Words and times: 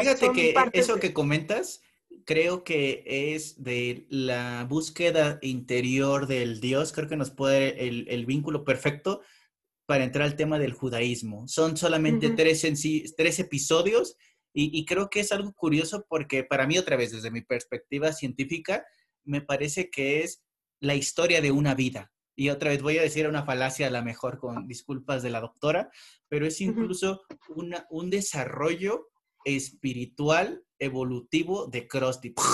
Fíjate 0.00 0.32
que 0.32 0.54
eso 0.72 0.98
que 0.98 1.12
comentas, 1.12 1.82
creo 2.24 2.64
que 2.64 3.04
es 3.06 3.62
de 3.62 4.06
la 4.08 4.66
búsqueda 4.68 5.38
interior 5.42 6.26
del 6.26 6.60
Dios, 6.60 6.92
creo 6.92 7.08
que 7.08 7.16
nos 7.16 7.30
puede 7.30 7.88
el, 7.88 8.06
el 8.08 8.26
vínculo 8.26 8.64
perfecto 8.64 9.22
para 9.86 10.04
entrar 10.04 10.24
al 10.24 10.36
tema 10.36 10.58
del 10.58 10.72
judaísmo. 10.72 11.46
Son 11.48 11.76
solamente 11.76 12.30
tres, 12.30 12.66
tres 13.16 13.38
episodios 13.38 14.16
y, 14.52 14.78
y, 14.78 14.84
creo 14.84 15.10
que 15.10 15.20
es 15.20 15.32
algo 15.32 15.52
curioso 15.52 16.06
porque 16.08 16.44
para 16.44 16.66
mí, 16.66 16.78
otra 16.78 16.96
vez, 16.96 17.12
desde 17.12 17.30
mi 17.30 17.42
perspectiva 17.42 18.12
científica, 18.12 18.86
me 19.24 19.40
parece 19.40 19.90
que 19.90 20.22
es 20.22 20.42
la 20.80 20.94
historia 20.94 21.40
de 21.40 21.50
una 21.50 21.74
vida. 21.74 22.12
Y 22.36 22.50
otra 22.50 22.70
vez 22.70 22.82
voy 22.82 22.98
a 22.98 23.02
decir 23.02 23.28
una 23.28 23.44
falacia 23.44 23.86
a 23.86 23.90
la 23.90 24.02
mejor 24.02 24.38
con 24.38 24.66
disculpas 24.66 25.22
de 25.22 25.30
la 25.30 25.40
doctora, 25.40 25.90
pero 26.28 26.46
es 26.46 26.60
incluso 26.60 27.22
una, 27.48 27.86
un 27.90 28.10
desarrollo 28.10 29.08
espiritual 29.44 30.64
evolutivo 30.78 31.66
de 31.66 31.86
Krusty. 31.86 32.30
¿Por? 32.30 32.44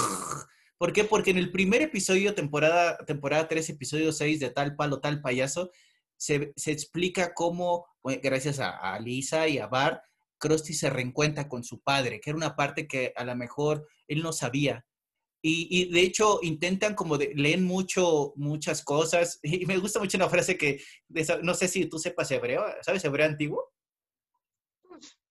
Porque 0.80 1.30
en 1.30 1.36
el 1.36 1.52
primer 1.52 1.82
episodio, 1.82 2.34
temporada, 2.34 2.96
temporada 3.06 3.48
3, 3.48 3.68
episodio 3.68 4.12
6 4.12 4.40
de 4.40 4.50
Tal 4.50 4.76
Palo, 4.76 5.00
Tal 5.00 5.20
Payaso, 5.20 5.70
se, 6.16 6.52
se 6.56 6.72
explica 6.72 7.34
cómo, 7.34 7.86
gracias 8.02 8.60
a, 8.60 8.98
Lisa 8.98 9.46
y 9.46 9.58
a 9.58 9.66
Bart, 9.66 10.02
Krusty 10.38 10.72
se 10.72 10.88
reencuentra 10.88 11.48
con 11.48 11.64
su 11.64 11.80
padre, 11.80 12.18
que 12.18 12.30
era 12.30 12.36
una 12.36 12.56
parte 12.56 12.88
que 12.88 13.12
a 13.14 13.24
lo 13.24 13.36
mejor 13.36 13.86
él 14.08 14.22
no 14.22 14.32
sabía. 14.32 14.86
Y, 15.42 15.68
y 15.70 15.90
de 15.90 16.00
hecho 16.00 16.40
intentan 16.42 16.94
como 16.94 17.18
de, 17.18 17.32
leen 17.34 17.64
mucho, 17.64 18.32
muchas 18.36 18.82
cosas. 18.82 19.38
Y 19.42 19.66
me 19.66 19.76
gusta 19.76 19.98
mucho 19.98 20.16
una 20.16 20.30
frase 20.30 20.56
que, 20.56 20.82
no 21.42 21.52
sé 21.52 21.68
si 21.68 21.86
tú 21.86 21.98
sepas 21.98 22.30
hebreo, 22.30 22.64
¿sabes 22.82 23.04
hebreo 23.04 23.26
antiguo? 23.26 23.70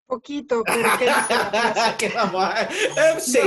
Poquito, 0.10 0.64
pero 0.66 0.90
¿qué 0.98 1.06
dice 1.06 2.14
la. 2.16 2.68
Sí. 3.20 3.38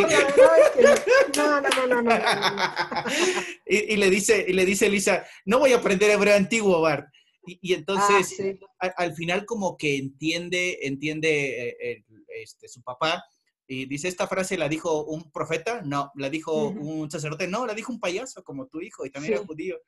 No, 1.36 1.60
no, 1.60 1.68
no, 1.68 1.86
no, 1.88 2.02
no, 2.02 2.12
y, 3.66 3.94
y, 3.94 3.96
le 3.96 4.08
dice, 4.08 4.44
y 4.46 4.52
le 4.52 4.64
dice 4.64 4.88
Lisa, 4.88 5.26
no 5.44 5.58
voy 5.58 5.72
a 5.72 5.78
aprender 5.78 6.08
hebreo 6.10 6.36
antiguo, 6.36 6.80
Bart. 6.80 7.08
Y, 7.44 7.74
entonces, 7.74 8.40
ah, 8.80 8.92
al, 8.96 9.12
final 9.14 9.44
como 9.44 9.76
que 9.76 9.96
entiende, 9.96 10.78
entiende 10.82 11.70
eh, 11.80 12.04
este, 12.40 12.68
su 12.68 12.80
papá 12.80 13.24
y 13.66 13.86
dice, 13.86 14.06
¿esta 14.06 14.28
frase 14.28 14.56
la 14.56 14.68
dijo 14.68 15.04
un 15.04 15.32
profeta? 15.32 15.82
No, 15.82 16.12
la 16.14 16.30
dijo 16.30 16.68
un 16.68 17.10
sacerdote, 17.10 17.48
no, 17.48 17.66
la 17.66 17.74
dijo 17.74 17.92
un 17.92 17.98
payaso 17.98 18.44
como 18.44 18.68
tu 18.68 18.80
hijo 18.80 19.04
y 19.04 19.10
también 19.10 19.34
era 19.34 19.44
judío. 19.44 19.80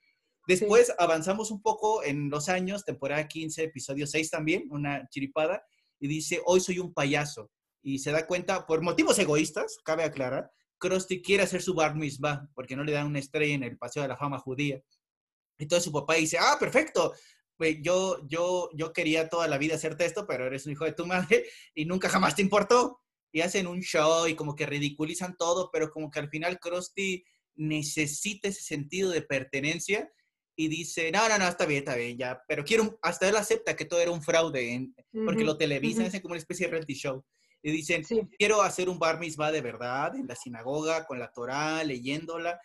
Después 0.49 0.93
avanzamos 0.99 1.53
un 1.53 1.63
poco 1.63 2.03
en 2.03 2.31
los 2.31 2.49
años, 2.49 2.85
temporada 2.85 3.29
15, 3.29 3.63
episodio 3.63 4.09
6 4.09 4.31
también, 4.31 4.67
una 4.71 5.09
chiripada, 5.09 5.65
y 6.01 6.09
dice, 6.09 6.41
hoy 6.45 6.61
soy 6.61 6.79
un 6.79 6.93
payaso. 6.93 7.51
Y 7.83 7.99
se 7.99 8.13
da 8.13 8.27
cuenta, 8.27 8.67
por 8.67 8.83
motivos 8.83 9.19
egoístas, 9.19 9.79
cabe 9.85 10.05
aclarar, 10.05 10.51
Krusty 10.79 11.23
quiere 11.23 11.43
hacer 11.43 11.63
su 11.63 11.75
bar 11.75 11.95
mitzvah, 11.97 12.49
porque 12.55 12.77
no 12.77 12.85
le 12.85 12.93
dan 12.93 13.07
una 13.07 13.19
estrella 13.19 13.55
en 13.55 13.63
el 13.63 13.79
Paseo 13.79 14.03
de 14.03 14.09
la 14.09 14.17
Fama 14.17 14.39
judía. 14.39 14.83
Entonces 15.59 15.85
su 15.85 15.93
papá 15.93 16.15
dice, 16.15 16.39
ah, 16.39 16.57
perfecto, 16.59 17.15
yo, 17.81 18.27
yo, 18.27 18.69
yo 18.75 18.93
quería 18.93 19.29
toda 19.29 19.49
la 19.49 19.59
vida 19.59 19.77
hacerte 19.77 20.05
esto, 20.05 20.27
pero 20.27 20.47
eres 20.47 20.67
un 20.67 20.73
hijo 20.73 20.85
de 20.85 20.93
tu 20.93 21.07
madre 21.07 21.45
y 21.75 21.85
nunca 21.85 22.09
jamás 22.09 22.35
te 22.35 22.43
importó. 22.43 23.01
Y 23.33 23.41
hacen 23.41 23.67
un 23.67 23.81
show 23.81 24.29
y 24.29 24.37
como 24.37 24.55
que 24.55 24.67
ridiculizan 24.67 25.37
todo, 25.37 25.71
pero 25.73 25.91
como 25.91 26.11
que 26.11 26.21
al 26.21 26.29
final 26.29 26.61
Krusty 26.61 27.25
necesita 27.57 28.49
ese 28.49 28.63
sentido 28.63 29.11
de 29.11 29.23
pertenencia 29.23 30.11
y 30.57 30.69
dice, 30.69 31.11
no, 31.11 31.29
no, 31.29 31.39
no, 31.39 31.49
está 31.49 31.67
bien, 31.67 31.81
está 31.81 31.97
bien, 31.97 32.17
ya, 32.17 32.43
pero 32.47 32.65
quiero, 32.65 32.99
hasta 33.03 33.29
él 33.29 33.37
acepta 33.37 33.75
que 33.75 33.85
todo 33.85 34.01
era 34.01 34.11
un 34.11 34.23
fraude, 34.23 34.91
porque 35.25 35.45
lo 35.45 35.57
televisan, 35.57 36.07
hacen 36.07 36.21
como 36.21 36.33
una 36.33 36.39
especie 36.39 36.67
de 36.67 36.73
reality 36.73 36.95
show. 36.95 37.25
Y 37.63 37.71
dicen, 37.71 38.05
quiero 38.39 38.61
hacer 38.61 38.89
un 38.89 38.99
bar 38.99 39.19
mitzvah 39.19 39.51
de 39.51 39.63
verdad 39.63 40.15
en 40.17 40.27
la 40.27 40.37
sinagoga, 40.37 41.07
con 41.07 41.19
la 41.19 41.33
Torah, 41.33 41.83
leyéndola. 41.83 42.61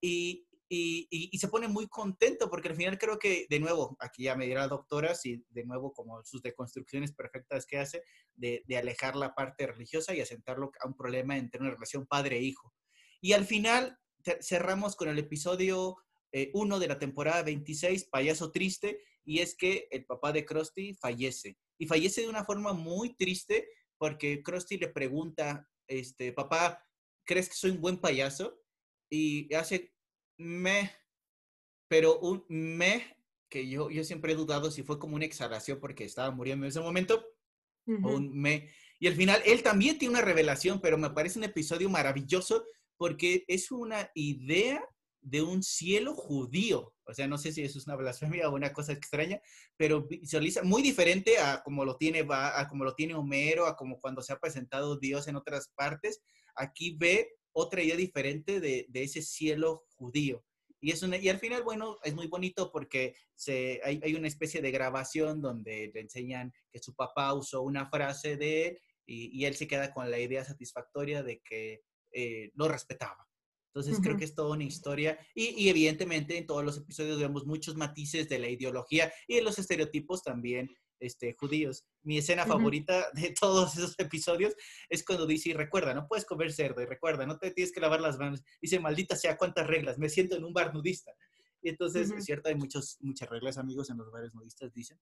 Y, 0.00 0.46
y, 0.70 1.38
se 1.38 1.48
pone 1.48 1.68
muy 1.68 1.86
contento 1.86 2.50
porque 2.50 2.68
al 2.68 2.76
final 2.76 2.98
creo 2.98 3.18
que, 3.18 3.46
de 3.48 3.60
nuevo, 3.60 3.96
aquí 4.00 4.24
ya 4.24 4.36
me 4.36 4.46
dirá 4.46 4.62
la 4.62 4.68
doctora, 4.68 5.14
si 5.14 5.44
de 5.50 5.64
nuevo 5.64 5.92
como 5.92 6.22
sus 6.24 6.42
deconstrucciones 6.42 7.12
perfectas 7.12 7.66
que 7.66 7.78
hace, 7.78 8.02
de, 8.36 8.62
alejar 8.76 9.16
la 9.16 9.34
parte 9.34 9.66
religiosa 9.66 10.14
y 10.14 10.20
asentarlo 10.20 10.70
a 10.80 10.86
un 10.86 10.94
problema 10.94 11.36
entre 11.36 11.60
una 11.60 11.70
relación 11.70 12.06
padre-hijo. 12.06 12.72
Y 13.20 13.32
al 13.32 13.44
final 13.44 13.98
cerramos 14.40 14.96
con 14.96 15.08
el 15.08 15.18
episodio 15.18 15.96
1 16.32 16.76
eh, 16.76 16.80
de 16.80 16.88
la 16.88 16.98
temporada 16.98 17.42
26, 17.42 18.04
Payaso 18.04 18.50
Triste, 18.50 19.02
y 19.24 19.40
es 19.40 19.54
que 19.54 19.88
el 19.90 20.04
papá 20.06 20.32
de 20.32 20.44
Krusty 20.44 20.94
fallece. 20.94 21.58
Y 21.78 21.86
fallece 21.86 22.22
de 22.22 22.28
una 22.28 22.44
forma 22.44 22.72
muy 22.72 23.14
triste 23.14 23.68
porque 23.98 24.42
Krusty 24.42 24.78
le 24.78 24.88
pregunta, 24.88 25.68
este, 25.86 26.32
papá, 26.32 26.84
¿crees 27.24 27.48
que 27.48 27.54
soy 27.54 27.72
un 27.72 27.80
buen 27.80 27.98
payaso? 27.98 28.60
Y 29.10 29.52
hace 29.54 29.92
me, 30.38 30.92
pero 31.88 32.18
un 32.20 32.44
me 32.48 33.16
que 33.50 33.68
yo, 33.68 33.90
yo 33.90 34.04
siempre 34.04 34.32
he 34.32 34.36
dudado 34.36 34.70
si 34.70 34.82
fue 34.82 34.98
como 34.98 35.16
una 35.16 35.24
exhalación 35.24 35.80
porque 35.80 36.04
estaba 36.04 36.30
muriendo 36.30 36.66
en 36.66 36.70
ese 36.70 36.80
momento, 36.80 37.24
o 37.86 38.16
un 38.16 38.38
me. 38.38 38.70
Y 39.00 39.06
al 39.06 39.14
final, 39.14 39.40
él 39.46 39.62
también 39.62 39.98
tiene 39.98 40.12
una 40.12 40.24
revelación, 40.24 40.80
pero 40.80 40.98
me 40.98 41.10
parece 41.10 41.38
un 41.38 41.44
episodio 41.44 41.88
maravilloso 41.88 42.66
porque 42.98 43.44
es 43.48 43.70
una 43.70 44.10
idea 44.14 44.84
de 45.20 45.42
un 45.42 45.62
cielo 45.62 46.14
judío. 46.14 46.94
O 47.04 47.14
sea, 47.14 47.26
no 47.26 47.38
sé 47.38 47.52
si 47.52 47.62
eso 47.62 47.78
es 47.78 47.86
una 47.86 47.96
blasfemia 47.96 48.48
o 48.48 48.54
una 48.54 48.72
cosa 48.72 48.92
extraña, 48.92 49.40
pero 49.76 50.06
visualiza 50.06 50.62
muy 50.62 50.82
diferente 50.82 51.38
a 51.38 51.62
como 51.62 51.84
lo 51.84 51.96
tiene, 51.96 52.26
como 52.68 52.84
lo 52.84 52.94
tiene 52.94 53.14
Homero, 53.14 53.66
a 53.66 53.76
como 53.76 54.00
cuando 54.00 54.22
se 54.22 54.32
ha 54.32 54.38
presentado 54.38 54.98
Dios 54.98 55.28
en 55.28 55.36
otras 55.36 55.72
partes. 55.74 56.20
Aquí 56.54 56.96
ve 56.98 57.36
otra 57.52 57.82
idea 57.82 57.96
diferente 57.96 58.60
de, 58.60 58.86
de 58.88 59.02
ese 59.02 59.22
cielo 59.22 59.84
judío. 59.96 60.44
Y, 60.80 60.92
es 60.92 61.02
una, 61.02 61.16
y 61.16 61.28
al 61.28 61.40
final, 61.40 61.64
bueno, 61.64 61.96
es 62.04 62.14
muy 62.14 62.28
bonito 62.28 62.70
porque 62.70 63.16
se, 63.34 63.80
hay, 63.82 64.00
hay, 64.02 64.14
una 64.14 64.28
especie 64.28 64.62
de 64.62 64.70
grabación 64.70 65.40
donde 65.40 65.90
le 65.92 66.00
enseñan 66.00 66.52
que 66.70 66.78
su 66.78 66.94
papá 66.94 67.34
usó 67.34 67.62
una 67.62 67.90
frase 67.90 68.36
de 68.36 68.66
él 68.66 68.80
y, 69.04 69.40
y 69.40 69.44
él 69.46 69.56
se 69.56 69.66
queda 69.66 69.92
con 69.92 70.08
la 70.08 70.20
idea 70.20 70.44
satisfactoria 70.44 71.24
de 71.24 71.40
que 71.40 71.82
eh, 72.12 72.50
lo 72.54 72.68
respetaba. 72.68 73.27
Entonces 73.78 74.02
creo 74.02 74.16
que 74.16 74.24
es 74.24 74.34
toda 74.34 74.54
una 74.54 74.64
historia 74.64 75.18
y, 75.34 75.50
y, 75.62 75.68
evidentemente 75.68 76.36
en 76.36 76.46
todos 76.46 76.64
los 76.64 76.76
episodios 76.78 77.18
vemos 77.18 77.46
muchos 77.46 77.76
matices 77.76 78.28
de 78.28 78.38
la 78.38 78.48
ideología 78.48 79.12
y 79.26 79.36
de 79.36 79.42
los 79.42 79.58
estereotipos 79.58 80.22
también 80.22 80.68
este, 81.00 81.34
judíos. 81.38 81.86
Mi 82.02 82.18
escena 82.18 82.46
favorita 82.46 83.06
de 83.14 83.34
todos 83.38 83.76
esos 83.76 83.94
episodios 83.98 84.54
es 84.88 85.04
cuando 85.04 85.26
dice, 85.26 85.50
y 85.50 85.52
recuerda, 85.52 85.94
no 85.94 86.06
puedes 86.08 86.24
comer 86.24 86.52
cerdo, 86.52 86.82
y 86.82 86.86
recuerda, 86.86 87.26
no 87.26 87.38
te 87.38 87.50
tienes 87.50 87.72
que 87.72 87.80
lavar 87.80 88.00
las 88.00 88.18
manos. 88.18 88.42
Dice, 88.60 88.80
maldita 88.80 89.16
sea, 89.16 89.36
cuántas 89.36 89.66
reglas, 89.66 89.98
me 89.98 90.08
siento 90.08 90.36
en 90.36 90.44
un 90.44 90.52
bar 90.52 90.74
nudista. 90.74 91.12
Y 91.60 91.70
entonces, 91.70 92.10
es 92.10 92.24
cierto, 92.24 92.48
hay 92.48 92.54
muchos, 92.54 92.98
muchas 93.00 93.28
reglas, 93.28 93.58
amigos, 93.58 93.90
en 93.90 93.98
los 93.98 94.10
bares 94.12 94.32
nudistas, 94.32 94.72
dicen. 94.72 94.98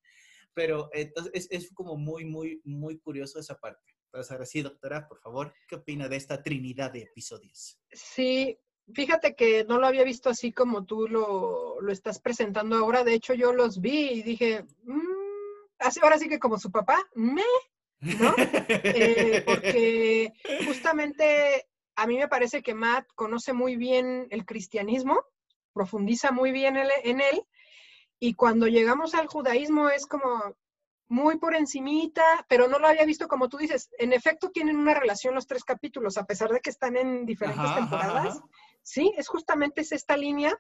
Pero 0.55 0.89
entonces 0.93 1.33
es, 1.35 1.49
es, 1.51 1.73
como 1.75 1.97
muy, 1.97 2.25
muy, 2.25 2.63
muy 2.65 2.99
curioso 2.99 3.39
esa 3.39 3.59
parte. 3.59 3.93
Entonces, 4.07 4.33
ahora 4.33 4.47
sí, 4.47 4.63
doctora, 4.63 5.07
por 5.07 5.21
favor, 5.21 5.53
¿qué 5.69 5.75
opina 5.75 6.09
de 6.09 6.17
esta 6.17 6.43
trinidad 6.43 6.93
de 6.93 7.03
episodios? 7.03 7.79
Sí, 7.93 8.59
fíjate 8.93 9.35
que 9.35 9.65
no 9.65 9.79
lo 9.79 9.87
había 9.87 10.05
visto 10.05 10.31
así 10.31 10.53
como 10.53 10.85
tú 10.85 11.09
lo, 11.09 11.81
lo 11.81 11.93
estás 11.93 12.21
presentando 12.21 12.77
ahora. 12.77 13.05
De 13.05 13.15
hecho, 13.15 13.35
yo 13.35 13.53
los 13.53 13.81
vi 13.81 14.11
y 14.11 14.23
dije, 14.23 14.65
mmm, 14.85 15.01
así, 15.79 16.01
ahora 16.03 16.19
sí 16.19 16.29
que 16.29 16.39
como 16.39 16.59
su 16.59 16.71
papá, 16.71 16.99
me, 17.15 17.43
¿no? 18.01 18.35
Eh, 18.39 19.43
porque 19.47 20.33
justamente 20.67 21.67
a 21.97 22.07
mí 22.07 22.19
me 22.19 22.29
parece 22.29 22.63
que 22.63 22.75
Matt 22.75 23.07
conoce 23.15 23.53
muy 23.53 23.77
bien 23.77 24.27
el 24.31 24.45
cristianismo, 24.45 25.25
profundiza 25.73 26.31
muy 26.31 26.53
bien 26.53 26.77
en 26.77 27.21
él, 27.21 27.43
y 28.19 28.35
cuando 28.35 28.67
llegamos 28.67 29.15
al 29.15 29.27
judaísmo 29.27 29.89
es 29.91 30.07
como 30.07 30.57
muy 31.09 31.39
por 31.39 31.55
encimita, 31.55 32.45
pero 32.49 32.67
no 32.67 32.79
lo 32.79 32.89
había 32.89 33.05
visto 33.05 33.29
como 33.29 33.49
tú 33.49 33.59
dices. 33.59 33.91
En 33.99 34.13
efecto 34.13 34.51
tienen 34.51 34.77
una 34.77 34.95
relación 34.95 35.35
los 35.35 35.47
tres 35.47 35.65
capítulos, 35.65 36.17
a 36.19 36.25
pesar 36.25 36.51
de 36.51 36.61
que 36.61 36.71
están 36.71 36.97
en 36.97 37.27
diferentes 37.27 37.75
temporadas. 37.75 38.41
Sí, 38.87 39.13
es 39.17 39.27
justamente 39.27 39.81
es 39.81 39.91
esta 39.91 40.17
línea. 40.17 40.57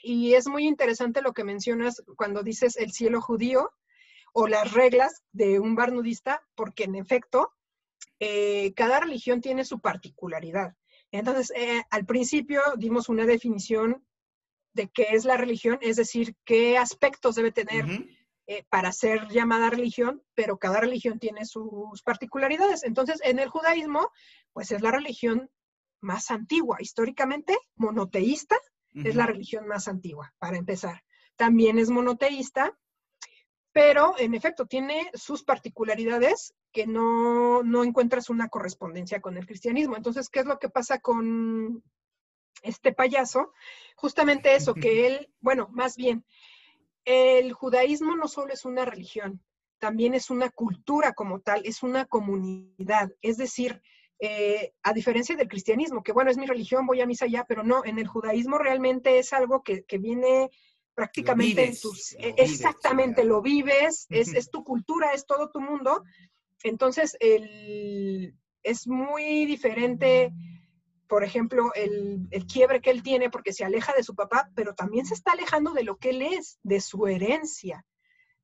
Y 0.00 0.34
es 0.34 0.46
muy 0.46 0.66
interesante 0.66 1.22
lo 1.22 1.32
que 1.32 1.42
mencionas 1.42 2.02
cuando 2.16 2.42
dices 2.42 2.76
el 2.76 2.92
cielo 2.92 3.20
judío, 3.20 3.72
o 4.32 4.46
las 4.46 4.72
reglas 4.72 5.22
de 5.32 5.58
un 5.58 5.74
bar 5.74 5.92
nudista, 5.92 6.40
porque 6.54 6.84
en 6.84 6.94
efecto, 6.94 7.52
eh, 8.20 8.72
cada 8.74 9.00
religión 9.00 9.40
tiene 9.40 9.64
su 9.64 9.80
particularidad. 9.80 10.76
Entonces, 11.10 11.52
eh, 11.56 11.82
al 11.90 12.06
principio 12.06 12.62
dimos 12.78 13.08
una 13.08 13.26
definición 13.26 14.06
de 14.72 14.88
qué 14.88 15.08
es 15.10 15.24
la 15.24 15.36
religión, 15.36 15.78
es 15.82 15.96
decir, 15.96 16.36
qué 16.44 16.78
aspectos 16.78 17.34
debe 17.34 17.50
tener 17.50 17.84
eh, 18.46 18.64
para 18.70 18.92
ser 18.92 19.28
llamada 19.28 19.68
religión, 19.68 20.22
pero 20.34 20.58
cada 20.58 20.80
religión 20.80 21.18
tiene 21.18 21.44
sus 21.44 22.02
particularidades. 22.02 22.84
Entonces, 22.84 23.20
en 23.24 23.40
el 23.40 23.50
judaísmo, 23.50 24.10
pues 24.52 24.70
es 24.70 24.80
la 24.80 24.92
religión 24.92 25.50
más 26.02 26.30
antigua, 26.30 26.76
históricamente 26.80 27.56
monoteísta, 27.76 28.56
es 28.94 29.14
la 29.14 29.24
religión 29.24 29.66
más 29.66 29.88
antigua, 29.88 30.34
para 30.38 30.58
empezar. 30.58 31.02
También 31.36 31.78
es 31.78 31.88
monoteísta 31.88 32.76
pero 33.72 34.14
en 34.18 34.34
efecto 34.34 34.66
tiene 34.66 35.10
sus 35.14 35.42
particularidades 35.44 36.54
que 36.72 36.86
no, 36.86 37.62
no 37.62 37.84
encuentras 37.84 38.28
una 38.28 38.48
correspondencia 38.48 39.20
con 39.20 39.36
el 39.36 39.46
cristianismo. 39.46 39.96
Entonces, 39.96 40.28
¿qué 40.28 40.40
es 40.40 40.46
lo 40.46 40.58
que 40.58 40.68
pasa 40.68 41.00
con 41.00 41.82
este 42.62 42.92
payaso? 42.92 43.52
Justamente 43.96 44.54
eso, 44.54 44.74
que 44.74 45.06
él, 45.06 45.32
bueno, 45.40 45.68
más 45.72 45.96
bien, 45.96 46.24
el 47.04 47.52
judaísmo 47.52 48.14
no 48.14 48.28
solo 48.28 48.52
es 48.52 48.64
una 48.64 48.84
religión, 48.84 49.42
también 49.78 50.14
es 50.14 50.30
una 50.30 50.50
cultura 50.50 51.14
como 51.14 51.40
tal, 51.40 51.62
es 51.64 51.82
una 51.82 52.04
comunidad. 52.04 53.10
Es 53.22 53.38
decir, 53.38 53.82
eh, 54.24 54.72
a 54.84 54.92
diferencia 54.92 55.34
del 55.34 55.48
cristianismo, 55.48 56.04
que 56.04 56.12
bueno, 56.12 56.30
es 56.30 56.38
mi 56.38 56.46
religión, 56.46 56.86
voy 56.86 57.00
a 57.00 57.06
misa 57.06 57.26
ya, 57.26 57.44
pero 57.44 57.64
no, 57.64 57.84
en 57.84 57.98
el 57.98 58.06
judaísmo 58.06 58.56
realmente 58.56 59.18
es 59.18 59.32
algo 59.32 59.64
que, 59.64 59.82
que 59.82 59.98
viene 59.98 60.48
prácticamente 60.94 61.64
en 61.66 61.80
tus... 61.80 62.12
E, 62.12 62.32
exactamente, 62.38 63.24
lo 63.24 63.42
vives, 63.42 64.06
es, 64.10 64.32
es, 64.32 64.48
tu 64.48 64.62
cultura, 64.62 65.12
es 65.12 65.26
todo 65.26 65.50
tu 65.50 65.60
mundo. 65.60 66.04
Entonces, 66.62 67.16
el, 67.18 68.36
es 68.62 68.86
muy 68.86 69.44
diferente, 69.44 70.32
por 71.08 71.24
ejemplo, 71.24 71.72
el, 71.74 72.28
el, 72.30 72.46
quiebre 72.46 72.80
que 72.80 72.90
él 72.90 73.02
tiene 73.02 73.28
porque 73.28 73.52
se 73.52 73.64
aleja 73.64 73.92
de 73.92 74.04
su 74.04 74.14
papá, 74.14 74.52
pero 74.54 74.72
también 74.76 75.04
se 75.04 75.14
está 75.14 75.32
alejando 75.32 75.72
de 75.72 75.82
lo 75.82 75.96
que 75.96 76.10
él 76.10 76.22
es, 76.22 76.60
de 76.62 76.80
su 76.80 77.08
herencia, 77.08 77.84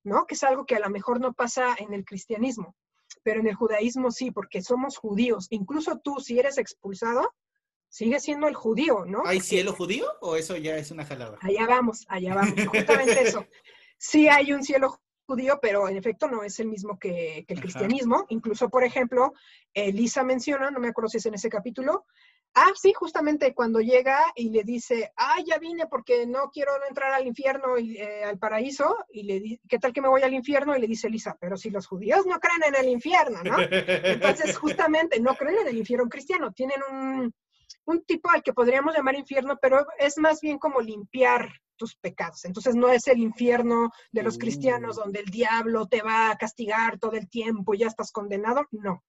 ¿no? 0.02 0.26
Que 0.26 0.34
es 0.34 0.42
algo 0.42 0.66
que 0.66 0.74
a 0.74 0.80
lo 0.80 0.90
mejor 0.90 1.20
no 1.20 1.34
pasa 1.34 1.76
en 1.78 1.94
el 1.94 2.04
cristianismo, 2.04 2.74
pero 3.22 3.40
en 3.40 3.48
el 3.48 3.54
judaísmo 3.54 4.10
sí, 4.10 4.30
porque 4.30 4.62
somos 4.62 4.96
judíos. 4.96 5.46
Incluso 5.50 5.98
tú, 5.98 6.20
si 6.20 6.38
eres 6.38 6.58
expulsado, 6.58 7.34
sigue 7.88 8.20
siendo 8.20 8.48
el 8.48 8.54
judío, 8.54 9.04
¿no? 9.06 9.22
¿Hay 9.24 9.40
cielo 9.40 9.72
judío 9.72 10.06
o 10.20 10.36
eso 10.36 10.56
ya 10.56 10.76
es 10.76 10.90
una 10.90 11.04
jalada? 11.04 11.38
Allá 11.40 11.66
vamos, 11.66 12.04
allá 12.08 12.34
vamos, 12.34 12.54
justamente 12.66 13.22
eso. 13.22 13.46
Sí 13.96 14.28
hay 14.28 14.52
un 14.52 14.62
cielo 14.62 15.00
judío, 15.26 15.58
pero 15.60 15.88
en 15.88 15.96
efecto 15.96 16.28
no 16.28 16.42
es 16.42 16.58
el 16.60 16.68
mismo 16.68 16.98
que, 16.98 17.44
el 17.46 17.60
cristianismo. 17.60 18.24
Incluso, 18.28 18.68
por 18.68 18.84
ejemplo, 18.84 19.32
Elisa 19.74 20.24
menciona, 20.24 20.70
no 20.70 20.80
me 20.80 20.88
acuerdo 20.88 21.08
si 21.08 21.18
es 21.18 21.26
en 21.26 21.34
ese 21.34 21.48
capítulo, 21.50 22.06
ah, 22.54 22.72
sí, 22.74 22.92
justamente 22.92 23.54
cuando 23.54 23.80
llega 23.80 24.32
y 24.34 24.50
le 24.50 24.64
dice, 24.64 25.12
ah, 25.16 25.36
ya 25.44 25.58
vine 25.58 25.86
porque 25.86 26.26
no 26.26 26.50
quiero 26.50 26.72
entrar 26.88 27.12
al 27.12 27.26
infierno 27.26 27.78
y 27.78 27.98
eh, 27.98 28.24
al 28.24 28.38
paraíso, 28.38 28.96
y 29.10 29.22
le 29.24 29.40
dice, 29.40 29.60
¿qué 29.68 29.78
tal 29.78 29.92
que 29.92 30.00
me 30.00 30.08
voy 30.08 30.22
al 30.22 30.34
infierno? 30.34 30.76
Y 30.76 30.80
le 30.80 30.86
dice 30.86 31.08
Elisa, 31.08 31.36
pero 31.40 31.56
si 31.56 31.70
los 31.70 31.86
judíos 31.86 32.26
no 32.26 32.38
creen 32.38 32.74
en 32.74 32.74
el 32.74 32.90
infierno, 32.90 33.42
¿no? 33.42 33.56
Entonces, 33.60 34.56
justamente, 34.58 35.20
no 35.20 35.34
creen 35.34 35.58
en 35.58 35.68
el 35.68 35.78
infierno 35.78 36.08
cristiano, 36.08 36.52
tienen 36.52 36.80
un, 36.90 37.34
un 37.84 38.04
tipo 38.04 38.30
al 38.30 38.42
que 38.42 38.52
podríamos 38.52 38.94
llamar 38.94 39.14
infierno, 39.16 39.58
pero 39.60 39.86
es 39.98 40.18
más 40.18 40.40
bien 40.40 40.58
como 40.58 40.80
limpiar 40.80 41.48
tus 41.78 41.96
pecados. 41.96 42.44
Entonces 42.44 42.74
no 42.74 42.90
es 42.90 43.08
el 43.08 43.18
infierno 43.18 43.90
de 44.12 44.22
los 44.22 44.36
cristianos 44.36 44.96
mm. 44.96 45.00
donde 45.00 45.20
el 45.20 45.26
diablo 45.26 45.86
te 45.86 46.02
va 46.02 46.30
a 46.30 46.36
castigar 46.36 46.98
todo 46.98 47.12
el 47.12 47.30
tiempo 47.30 47.72
y 47.72 47.78
ya 47.78 47.86
estás 47.86 48.12
condenado, 48.12 48.66
no. 48.70 49.02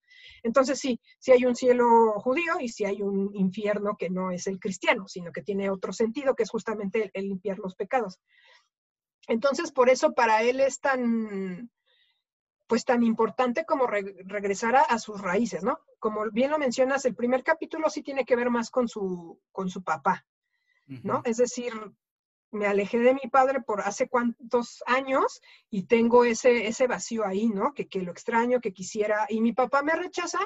Entonces 0.44 0.80
sí, 0.80 1.00
sí 1.20 1.32
hay 1.32 1.46
un 1.46 1.56
cielo 1.56 2.14
judío 2.20 2.54
y 2.60 2.70
sí 2.70 2.86
hay 2.86 3.02
un 3.02 3.36
infierno 3.36 3.98
que 3.98 4.10
no 4.10 4.32
es 4.32 4.48
el 4.48 4.60
cristiano, 4.60 5.08
sino 5.08 5.32
que 5.32 5.42
tiene 5.42 5.70
otro 5.70 5.92
sentido, 5.92 6.36
que 6.36 6.44
es 6.44 6.50
justamente 6.50 7.12
el 7.14 7.26
limpiar 7.26 7.60
los 7.60 7.76
pecados. 7.76 8.20
Entonces, 9.28 9.72
por 9.72 9.90
eso 9.90 10.14
para 10.14 10.42
él 10.42 10.60
es 10.60 10.80
tan, 10.80 11.70
pues 12.68 12.84
tan 12.84 13.04
importante 13.04 13.66
como 13.66 13.88
regresar 13.88 14.76
a, 14.76 14.98
sus 15.00 15.22
raíces, 15.22 15.64
¿no? 15.64 15.80
Como 16.00 16.30
bien 16.32 16.52
lo 16.52 16.58
mencionas, 16.58 17.06
el 17.06 17.16
primer 17.16 17.44
capítulo 17.44 17.90
sí 17.90 18.02
tiene 18.02 18.26
que 18.26 18.36
ver 18.36 18.50
más 18.50 18.70
con 18.72 18.88
su, 18.88 19.40
con 19.52 19.70
su 19.70 19.84
papá, 19.84 20.26
¿no? 20.88 21.22
Es 21.26 21.38
decir, 21.38 21.74
me 22.52 22.66
alejé 22.66 23.00
de 23.00 23.14
mi 23.14 23.30
padre 23.32 23.62
por 23.62 23.82
hace 23.82 24.08
cuántos 24.08 24.84
años 24.88 25.42
y 25.70 25.84
tengo 25.84 26.24
ese, 26.26 26.68
ese 26.68 26.88
vacío 26.88 27.26
ahí, 27.26 27.48
¿no? 27.48 27.74
Que, 27.74 27.88
que 27.88 28.02
lo 28.02 28.12
extraño, 28.12 28.62
que 28.62 28.74
quisiera, 28.74 29.26
y 29.30 29.42
mi 29.42 29.54
papá 29.54 29.84
me 29.84 29.94
rechaza 29.94 30.40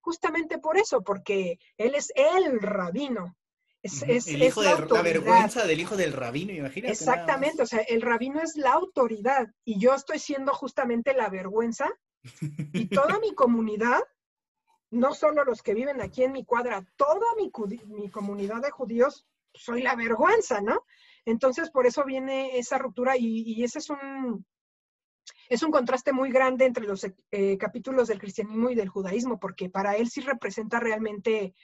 justamente 0.00 0.58
por 0.58 0.76
eso, 0.78 1.02
porque 1.02 1.58
él 1.76 1.94
es 1.94 2.12
el 2.14 2.60
rabino, 2.60 3.36
es, 3.82 4.02
el 4.26 4.42
hijo 4.42 4.60
de, 4.62 4.70
la 4.70 5.02
vergüenza 5.02 5.66
del 5.66 5.80
hijo 5.80 5.96
del 5.96 6.12
rabino, 6.12 6.52
imagínate. 6.52 6.92
Exactamente, 6.92 7.62
o 7.62 7.66
sea, 7.66 7.80
el 7.80 8.02
rabino 8.02 8.40
es 8.40 8.56
la 8.56 8.72
autoridad 8.72 9.48
y 9.64 9.78
yo 9.78 9.94
estoy 9.94 10.18
siendo 10.18 10.52
justamente 10.52 11.14
la 11.14 11.28
vergüenza 11.28 11.88
y 12.72 12.86
toda 12.88 13.18
mi 13.20 13.34
comunidad, 13.34 14.00
no 14.90 15.14
solo 15.14 15.44
los 15.44 15.62
que 15.62 15.74
viven 15.74 16.00
aquí 16.00 16.24
en 16.24 16.32
mi 16.32 16.44
cuadra, 16.44 16.84
toda 16.96 17.26
mi, 17.36 17.52
mi 17.86 18.10
comunidad 18.10 18.62
de 18.62 18.70
judíos, 18.70 19.26
soy 19.54 19.82
la 19.82 19.94
vergüenza, 19.94 20.60
¿no? 20.60 20.84
Entonces, 21.24 21.70
por 21.70 21.86
eso 21.86 22.04
viene 22.04 22.58
esa 22.58 22.78
ruptura 22.78 23.16
y, 23.16 23.62
ese 23.62 23.78
es 23.78 23.90
un, 23.90 24.44
es 25.48 25.62
un 25.62 25.70
contraste 25.70 26.12
muy 26.12 26.30
grande 26.30 26.64
entre 26.64 26.84
los 26.84 27.06
eh, 27.30 27.58
capítulos 27.58 28.08
del 28.08 28.20
cristianismo 28.20 28.70
y 28.70 28.74
del 28.74 28.88
judaísmo, 28.88 29.38
porque 29.38 29.70
para 29.70 29.96
él 29.96 30.08
sí 30.08 30.20
representa 30.20 30.80
realmente 30.80 31.54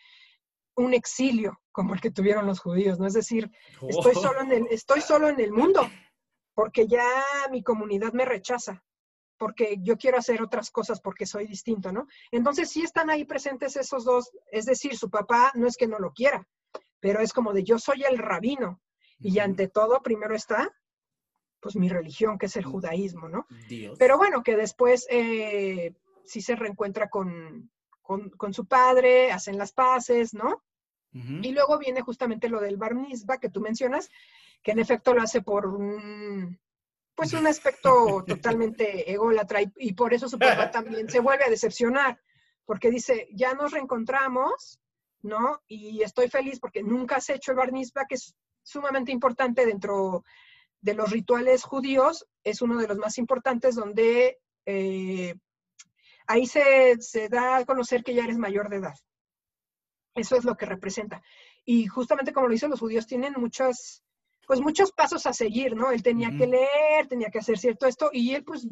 un 0.76 0.92
exilio 0.92 1.60
como 1.70 1.94
el 1.94 2.00
que 2.00 2.10
tuvieron 2.10 2.46
los 2.46 2.60
judíos, 2.60 2.98
¿no? 2.98 3.06
Es 3.06 3.14
decir, 3.14 3.50
estoy, 3.88 4.12
oh. 4.16 4.20
solo 4.20 4.40
en 4.42 4.52
el, 4.52 4.66
estoy 4.70 5.00
solo 5.00 5.28
en 5.28 5.40
el 5.40 5.52
mundo 5.52 5.88
porque 6.54 6.86
ya 6.86 7.04
mi 7.50 7.62
comunidad 7.62 8.12
me 8.12 8.24
rechaza, 8.24 8.82
porque 9.36 9.76
yo 9.80 9.98
quiero 9.98 10.18
hacer 10.18 10.40
otras 10.40 10.70
cosas 10.70 11.00
porque 11.00 11.26
soy 11.26 11.46
distinto, 11.46 11.92
¿no? 11.92 12.06
Entonces 12.30 12.70
sí 12.70 12.82
están 12.82 13.10
ahí 13.10 13.24
presentes 13.24 13.76
esos 13.76 14.04
dos, 14.04 14.30
es 14.50 14.64
decir, 14.64 14.96
su 14.96 15.10
papá 15.10 15.50
no 15.54 15.66
es 15.66 15.76
que 15.76 15.88
no 15.88 15.98
lo 15.98 16.12
quiera, 16.12 16.46
pero 17.00 17.20
es 17.20 17.32
como 17.32 17.52
de 17.52 17.64
yo 17.64 17.78
soy 17.78 18.04
el 18.04 18.18
rabino 18.18 18.80
y 19.24 19.38
ante 19.38 19.68
todo 19.68 20.02
primero 20.02 20.34
está 20.34 20.70
pues 21.58 21.76
mi 21.76 21.88
religión, 21.88 22.36
que 22.36 22.44
es 22.44 22.56
el 22.56 22.64
judaísmo, 22.66 23.26
¿no? 23.26 23.46
Pero 23.98 24.18
bueno, 24.18 24.42
que 24.42 24.54
después 24.54 25.06
eh, 25.08 25.94
sí 26.26 26.42
se 26.42 26.56
reencuentra 26.56 27.08
con, 27.08 27.70
con, 28.02 28.52
su 28.52 28.66
padre, 28.66 29.32
hacen 29.32 29.56
las 29.56 29.72
paces, 29.72 30.34
¿no? 30.34 30.62
Y 31.12 31.52
luego 31.52 31.78
viene 31.78 32.02
justamente 32.02 32.50
lo 32.50 32.60
del 32.60 32.76
bar 32.76 32.94
que 33.40 33.48
tú 33.48 33.62
mencionas, 33.62 34.10
que 34.62 34.72
en 34.72 34.80
efecto 34.80 35.14
lo 35.14 35.22
hace 35.22 35.40
por 35.40 35.64
un, 35.66 36.60
pues 37.14 37.32
un 37.32 37.46
aspecto 37.46 38.24
totalmente 38.28 39.10
ególatra 39.10 39.62
y, 39.62 39.72
y 39.76 39.94
por 39.94 40.12
eso 40.12 40.28
su 40.28 40.38
papá 40.38 40.70
también 40.70 41.08
se 41.08 41.20
vuelve 41.20 41.44
a 41.44 41.50
decepcionar, 41.50 42.20
porque 42.66 42.90
dice, 42.90 43.26
ya 43.32 43.54
nos 43.54 43.72
reencontramos, 43.72 44.80
¿no? 45.22 45.62
Y 45.66 46.02
estoy 46.02 46.28
feliz 46.28 46.60
porque 46.60 46.82
nunca 46.82 47.16
has 47.16 47.30
hecho 47.30 47.52
el 47.52 47.56
bar 47.56 47.70
que 48.06 48.16
es 48.16 48.34
sumamente 48.64 49.12
importante 49.12 49.64
dentro 49.64 50.24
de 50.80 50.94
los 50.94 51.10
rituales 51.10 51.62
judíos, 51.62 52.26
es 52.42 52.60
uno 52.60 52.78
de 52.78 52.88
los 52.88 52.98
más 52.98 53.16
importantes 53.18 53.76
donde 53.76 54.40
eh, 54.66 55.34
ahí 56.26 56.46
se, 56.46 56.98
da 57.30 57.58
a 57.58 57.64
conocer 57.64 58.02
que 58.02 58.14
ya 58.14 58.24
eres 58.24 58.38
mayor 58.38 58.68
de 58.68 58.76
edad. 58.76 58.94
Eso 60.14 60.36
es 60.36 60.44
lo 60.44 60.56
que 60.56 60.66
representa. 60.66 61.22
Y 61.64 61.86
justamente 61.86 62.32
como 62.32 62.48
lo 62.48 62.52
dicen 62.52 62.70
los 62.70 62.80
judíos, 62.80 63.06
tienen 63.06 63.34
muchos, 63.36 64.02
pues 64.46 64.60
muchos 64.60 64.92
pasos 64.92 65.26
a 65.26 65.32
seguir, 65.32 65.74
¿no? 65.74 65.90
Él 65.90 66.02
tenía 66.02 66.30
que 66.36 66.46
leer, 66.46 67.06
tenía 67.08 67.30
que 67.30 67.38
hacer 67.38 67.58
cierto 67.58 67.86
esto, 67.86 68.10
y 68.12 68.34
él, 68.34 68.44
pues, 68.44 68.66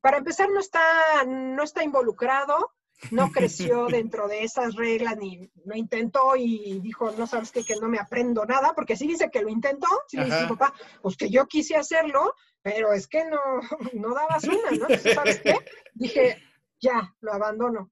para 0.00 0.18
empezar, 0.18 0.48
no 0.50 0.60
está, 0.60 0.82
no 1.26 1.62
está 1.62 1.84
involucrado, 1.84 2.72
no 3.10 3.30
creció 3.30 3.86
dentro 3.86 4.26
de 4.28 4.42
esas 4.42 4.74
reglas, 4.74 5.16
ni 5.16 5.50
lo 5.64 5.76
intentó 5.76 6.34
y 6.36 6.80
dijo, 6.80 7.10
no 7.12 7.26
sabes 7.26 7.52
qué, 7.52 7.64
que 7.64 7.76
no 7.76 7.88
me 7.88 7.98
aprendo 7.98 8.44
nada, 8.46 8.72
porque 8.74 8.96
sí 8.96 9.06
dice 9.06 9.30
que 9.30 9.42
lo 9.42 9.48
intentó, 9.48 9.88
sí 10.08 10.18
dice 10.18 10.42
su 10.42 10.56
papá, 10.56 10.74
pues 11.02 11.16
que 11.16 11.30
yo 11.30 11.46
quise 11.46 11.76
hacerlo, 11.76 12.34
pero 12.62 12.92
es 12.92 13.06
que 13.06 13.24
no, 13.24 13.38
no 13.94 14.14
dabas 14.14 14.44
una, 14.44 14.70
¿no? 14.70 14.86
¿sabes 15.14 15.40
qué? 15.40 15.56
Dije, 15.94 16.42
ya, 16.80 17.14
lo 17.20 17.32
abandono. 17.32 17.90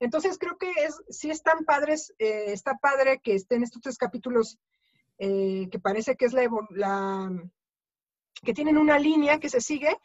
Entonces 0.00 0.38
creo 0.38 0.58
que 0.58 0.70
es, 0.70 1.00
sí 1.10 1.30
están 1.30 1.64
padres, 1.64 2.12
eh, 2.18 2.46
está 2.48 2.76
padre 2.78 3.20
que 3.22 3.34
estén 3.34 3.62
estos 3.62 3.82
tres 3.82 3.98
capítulos 3.98 4.58
eh, 5.18 5.68
que 5.70 5.78
parece 5.78 6.16
que 6.16 6.24
es 6.24 6.32
la, 6.32 6.48
la, 6.70 7.30
que 8.42 8.54
tienen 8.54 8.78
una 8.78 8.98
línea 8.98 9.38
que 9.38 9.48
se 9.48 9.60
sigue, 9.60 9.96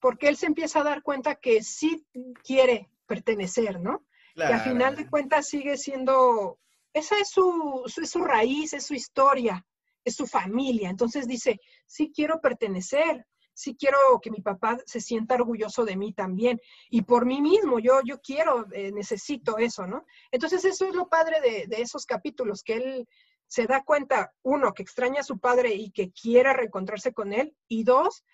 porque 0.00 0.28
él 0.28 0.36
se 0.36 0.46
empieza 0.46 0.80
a 0.80 0.84
dar 0.84 1.02
cuenta 1.02 1.34
que 1.34 1.62
sí 1.62 2.06
quiere 2.42 2.88
pertenecer, 3.06 3.80
¿no? 3.80 4.04
Que 4.34 4.44
a 4.44 4.60
final 4.60 4.96
de 4.96 5.08
cuentas 5.08 5.48
sigue 5.48 5.76
siendo, 5.76 6.58
esa 6.92 7.18
es 7.18 7.28
su, 7.28 7.84
es 7.84 8.10
su 8.10 8.24
raíz, 8.24 8.72
es 8.72 8.86
su 8.86 8.94
historia, 8.94 9.64
es 10.04 10.16
su 10.16 10.26
familia. 10.26 10.88
Entonces 10.88 11.26
dice, 11.26 11.60
sí 11.86 12.10
quiero 12.14 12.40
pertenecer, 12.40 13.26
sí 13.52 13.76
quiero 13.78 13.98
que 14.22 14.30
mi 14.30 14.40
papá 14.40 14.78
se 14.86 15.00
sienta 15.00 15.34
orgulloso 15.34 15.84
de 15.84 15.96
mí 15.96 16.12
también. 16.12 16.60
Y 16.88 17.02
por 17.02 17.26
mí 17.26 17.42
mismo, 17.42 17.78
yo, 17.78 18.00
yo 18.04 18.20
quiero, 18.20 18.66
eh, 18.72 18.90
necesito 18.92 19.58
eso, 19.58 19.86
¿no? 19.86 20.06
Entonces 20.30 20.64
eso 20.64 20.86
es 20.86 20.94
lo 20.94 21.08
padre 21.08 21.40
de, 21.40 21.66
de, 21.66 21.82
esos 21.82 22.06
capítulos, 22.06 22.62
que 22.62 22.74
él 22.74 23.08
se 23.46 23.66
da 23.66 23.84
cuenta, 23.84 24.32
uno, 24.42 24.72
que 24.72 24.82
extraña 24.82 25.20
a 25.20 25.24
su 25.24 25.38
padre 25.38 25.74
y 25.74 25.90
que 25.90 26.10
quiere 26.10 26.54
reencontrarse 26.54 27.12
con 27.12 27.34
él, 27.34 27.54
y 27.68 27.84
dos, 27.84 28.24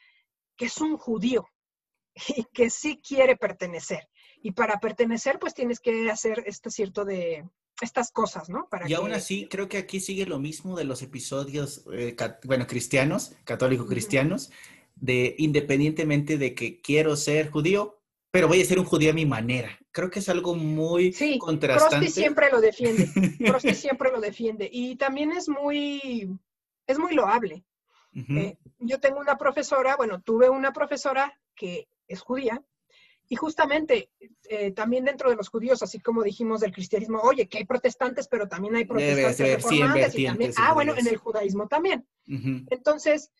que 0.56 0.66
es 0.66 0.80
un 0.80 0.96
judío 0.96 1.44
y 2.36 2.44
que 2.52 2.70
sí 2.70 3.00
quiere 3.00 3.36
pertenecer. 3.36 4.08
Y 4.42 4.52
para 4.52 4.80
pertenecer, 4.80 5.38
pues 5.38 5.54
tienes 5.54 5.80
que 5.80 6.10
hacer 6.10 6.44
este 6.46 6.70
cierto 6.70 7.04
de, 7.04 7.44
estas 7.80 8.10
cosas, 8.10 8.48
¿no? 8.48 8.68
y 8.86 8.94
aún 8.94 9.12
así, 9.12 9.46
creo 9.48 9.68
que 9.68 9.78
aquí 9.78 10.00
sigue 10.00 10.26
lo 10.26 10.38
mismo 10.38 10.76
de 10.76 10.84
los 10.84 11.02
episodios, 11.02 11.84
eh, 11.92 12.16
bueno, 12.44 12.66
cristianos, 12.66 13.36
católicos 13.44 13.86
cristianos, 13.86 14.50
de 14.96 15.34
independientemente 15.38 16.38
de 16.38 16.54
que 16.54 16.80
quiero 16.80 17.14
ser 17.16 17.50
judío, 17.50 18.00
pero 18.30 18.48
voy 18.48 18.60
a 18.60 18.64
ser 18.64 18.78
un 18.78 18.84
judío 18.84 19.10
a 19.10 19.14
mi 19.14 19.26
manera. 19.26 19.78
Creo 19.92 20.10
que 20.10 20.18
es 20.18 20.28
algo 20.28 20.54
muy 20.54 21.12
sí, 21.12 21.38
contrastante. 21.38 22.08
siempre 22.08 22.50
lo 22.50 22.60
defiende. 22.60 23.08
Prosti 23.46 23.74
siempre 23.74 24.10
lo 24.10 24.20
defiende. 24.20 24.68
Y 24.70 24.96
también 24.96 25.32
es 25.32 25.48
muy, 25.48 26.28
es 26.86 26.98
muy 26.98 27.14
loable. 27.14 27.64
Eh, 28.14 28.56
yo 28.80 28.98
tengo 28.98 29.20
una 29.20 29.38
profesora, 29.38 29.94
bueno, 29.94 30.20
tuve 30.20 30.48
una 30.50 30.72
profesora 30.72 31.38
que 31.54 31.88
es 32.08 32.20
judía, 32.20 32.64
y 33.28 33.36
justamente 33.36 34.10
eh, 34.48 34.72
también 34.72 35.04
dentro 35.04 35.28
de 35.30 35.36
los 35.36 35.48
judíos, 35.48 35.82
así 35.82 36.00
como 36.00 36.22
dijimos 36.22 36.60
del 36.60 36.72
cristianismo, 36.72 37.20
oye, 37.20 37.48
que 37.48 37.58
hay 37.58 37.64
protestantes, 37.64 38.26
pero 38.28 38.48
también 38.48 38.76
hay 38.76 38.86
protestantes 38.86 39.38
reformantes 39.38 40.18
y 40.18 40.24
también, 40.24 40.52
ah, 40.56 40.72
bueno, 40.72 40.94
en 40.96 41.06
el 41.06 41.16
judaísmo 41.16 41.68
también. 41.68 42.06
Entonces, 42.26 43.30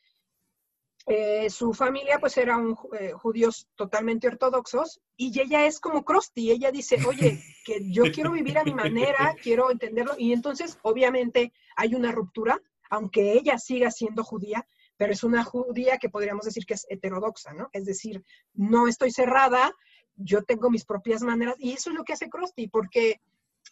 eh, 1.11 1.49
su 1.49 1.73
familia 1.73 2.19
pues 2.19 2.37
eran 2.37 2.77
eh, 3.01 3.13
judíos 3.13 3.67
totalmente 3.77 4.29
ortodoxos 4.29 5.01
y 5.17 5.41
ella 5.41 5.65
es 5.65 5.81
como 5.81 6.05
Krusty, 6.05 6.51
ella 6.51 6.71
dice, 6.71 6.99
oye, 7.07 7.43
que 7.65 7.81
yo 7.91 8.05
quiero 8.13 8.33
vivir 8.33 8.59
a 8.59 8.65
mi 8.65 8.75
manera, 8.75 9.35
quiero 9.43 9.71
entenderlo 9.71 10.15
y 10.19 10.35
entonces 10.35 10.79
obviamente 10.83 11.55
hay 11.77 11.95
una 11.95 12.13
ruptura, 12.13 12.61
aunque 12.91 13.33
ella 13.33 13.57
siga 13.59 13.91
siendo 13.91 14.23
judía, 14.23 14.67
pero 14.99 15.13
es 15.13 15.25
una 15.25 15.45
judía 15.45 15.97
que 15.97 16.11
podríamos 16.11 16.45
decir 16.45 16.67
que 16.67 16.75
es 16.75 16.85
heterodoxa, 16.91 17.55
¿no? 17.55 17.71
Es 17.73 17.87
decir, 17.87 18.23
no 18.53 18.89
estoy 18.89 19.11
cerrada, 19.13 19.73
yo 20.17 20.43
tengo 20.43 20.69
mis 20.71 20.85
propias 20.85 21.23
maneras 21.23 21.55
y 21.59 21.73
eso 21.73 21.91
es 21.91 21.97
lo 21.97 22.05
que 22.05 22.13
hace 22.13 22.29
Krusty, 22.29 22.69
porque 22.69 23.23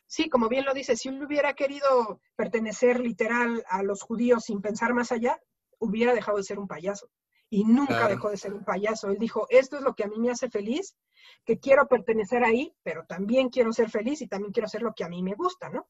sí, 0.06 0.30
como 0.30 0.48
bien 0.48 0.64
lo 0.64 0.72
dice, 0.72 0.96
si 0.96 1.08
él 1.08 1.22
hubiera 1.22 1.54
querido 1.54 2.20
pertenecer 2.36 3.00
literal 3.00 3.64
a 3.68 3.82
los 3.82 4.02
judíos 4.02 4.44
sin 4.44 4.62
pensar 4.62 4.94
más 4.94 5.10
allá, 5.10 5.38
hubiera 5.78 6.14
dejado 6.14 6.38
de 6.38 6.44
ser 6.44 6.58
un 6.58 6.68
payaso 6.68 7.10
y 7.50 7.64
nunca 7.64 8.08
dejó 8.08 8.30
de 8.30 8.36
ser 8.36 8.54
un 8.54 8.64
payaso. 8.64 9.08
Él 9.08 9.18
dijo, 9.18 9.46
esto 9.50 9.76
es 9.76 9.82
lo 9.82 9.94
que 9.94 10.04
a 10.04 10.08
mí 10.08 10.18
me 10.18 10.30
hace 10.30 10.48
feliz, 10.48 10.96
que 11.44 11.58
quiero 11.58 11.86
pertenecer 11.86 12.44
ahí, 12.44 12.74
pero 12.82 13.04
también 13.06 13.50
quiero 13.50 13.72
ser 13.72 13.90
feliz 13.90 14.20
y 14.22 14.28
también 14.28 14.52
quiero 14.52 14.66
hacer 14.66 14.82
lo 14.82 14.94
que 14.94 15.04
a 15.04 15.08
mí 15.08 15.22
me 15.22 15.34
gusta, 15.34 15.68
¿no? 15.68 15.86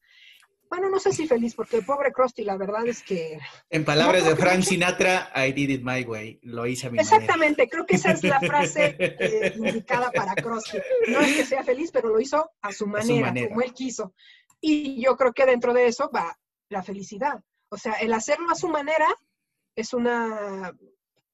Bueno, 0.68 0.88
no 0.90 0.98
sé 0.98 1.12
si 1.12 1.26
feliz, 1.26 1.54
porque 1.54 1.76
el 1.76 1.84
pobre 1.84 2.12
Krusty, 2.12 2.42
la 2.42 2.56
verdad 2.56 2.86
es 2.86 3.02
que... 3.02 3.38
En 3.70 3.84
palabras 3.84 4.24
de 4.24 4.34
Frank 4.36 4.62
Sinatra, 4.62 5.30
I 5.34 5.52
did 5.52 5.70
it 5.70 5.82
my 5.82 6.02
way, 6.04 6.38
lo 6.42 6.66
hice 6.66 6.88
a 6.88 6.90
mi 6.90 6.98
Exactamente, 6.98 7.68
creo 7.68 7.86
que 7.86 7.96
esa 7.96 8.12
es 8.12 8.22
la 8.24 8.40
frase 8.40 8.96
eh, 8.98 9.54
indicada 9.56 10.10
para 10.10 10.34
Krusty. 10.34 10.78
No 11.08 11.20
es 11.20 11.36
que 11.36 11.44
sea 11.44 11.62
feliz, 11.62 11.90
pero 11.92 12.08
lo 12.08 12.20
hizo 12.20 12.50
a 12.60 12.72
su, 12.72 12.86
manera, 12.86 13.32
como 13.48 13.62
él 13.62 13.72
quiso. 13.72 14.14
Y 14.60 15.02
yo 15.02 15.16
creo 15.16 15.32
que 15.32 15.46
dentro 15.46 15.72
de 15.72 15.86
eso 15.86 16.10
va 16.14 16.38
la 16.68 16.82
felicidad. 16.82 17.40
O 17.68 17.76
sea, 17.76 17.94
el 17.94 18.12
hacerlo 18.12 18.50
a 18.50 18.54
su 18.54 18.68
manera 18.68 19.06
es 19.74 19.92
una 19.92 20.72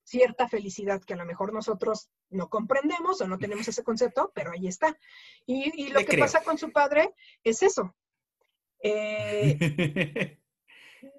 cierta 0.05 0.49
felicidad 0.49 1.03
que 1.03 1.15
a 1.15 1.17
lo 1.17 1.25
mejor 1.25 1.53
nosotros 1.53 2.11
no 2.29 2.49
comprendemos 2.49 3.21
o 3.21 3.29
no 3.29 3.39
tenemos 3.39 3.69
ese 3.69 3.85
concepto, 3.85 4.33
pero 4.35 4.53
ahí 4.53 4.67
está. 4.67 4.97
Y, 5.47 5.89
lo 5.89 6.05
que 6.05 6.19
pasa 6.19 6.43
con 6.43 6.59
su 6.59 6.73
padre 6.73 7.15
es 7.45 7.63
eso. 7.63 7.95
Eh, 8.83 10.39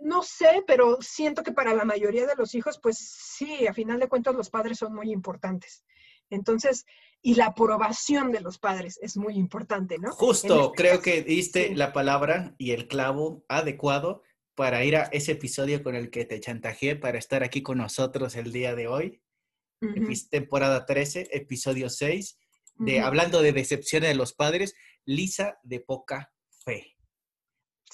no 0.02 0.22
sé, 0.22 0.64
pero 0.68 0.98
siento 1.02 1.44
que 1.44 1.52
para 1.52 1.74
la 1.74 1.86
mayoría 1.86 2.28
de 2.28 2.36
los 2.36 2.54
hijos, 2.56 2.80
pues 2.82 2.98
sí, 2.98 3.68
a 3.68 3.74
final 3.74 4.00
de 4.00 4.08
cuentas 4.08 4.36
los 4.36 4.50
padres 4.50 4.78
son 4.80 4.94
muy 4.94 5.12
importantes. 5.12 5.84
Entonces, 6.30 6.86
y 7.22 7.36
la 7.36 7.48
aprobación 7.48 8.32
de 8.32 8.42
los 8.42 8.58
padres 8.58 9.00
es 9.02 9.16
muy 9.18 9.36
importante, 9.36 9.98
¿no? 9.98 10.12
Justo, 10.12 10.66
este 10.66 10.76
creo 10.76 11.02
que 11.02 11.22
diste 11.22 11.74
la 11.76 11.94
palabra 11.94 12.54
y 12.58 12.72
el 12.72 12.88
clavo 12.88 13.46
adecuado 13.48 14.24
para 14.56 14.84
ir 14.84 14.98
a 14.98 15.04
ese 15.04 15.34
episodio 15.34 15.82
con 15.84 15.96
el 15.96 16.10
que 16.10 16.26
te 16.26 16.40
chantajeé 16.40 16.96
para 16.96 17.18
estar 17.18 17.44
aquí 17.44 17.64
con 17.64 17.78
nosotros 17.78 18.36
el 18.36 18.52
día 18.52 18.76
de 18.76 18.88
hoy. 18.88 19.22
Temporada 20.30 20.86
13, 20.86 21.30
episodio 21.32 21.90
6, 21.90 22.38
de 22.76 23.02
hablando 23.02 23.42
de 23.42 23.52
decepción 23.52 24.04
de 24.04 24.16
los 24.16 24.34
padres, 24.34 24.76
Lisa 25.06 25.60
de 25.64 25.82
poca 25.82 26.32
fe. 26.64 26.93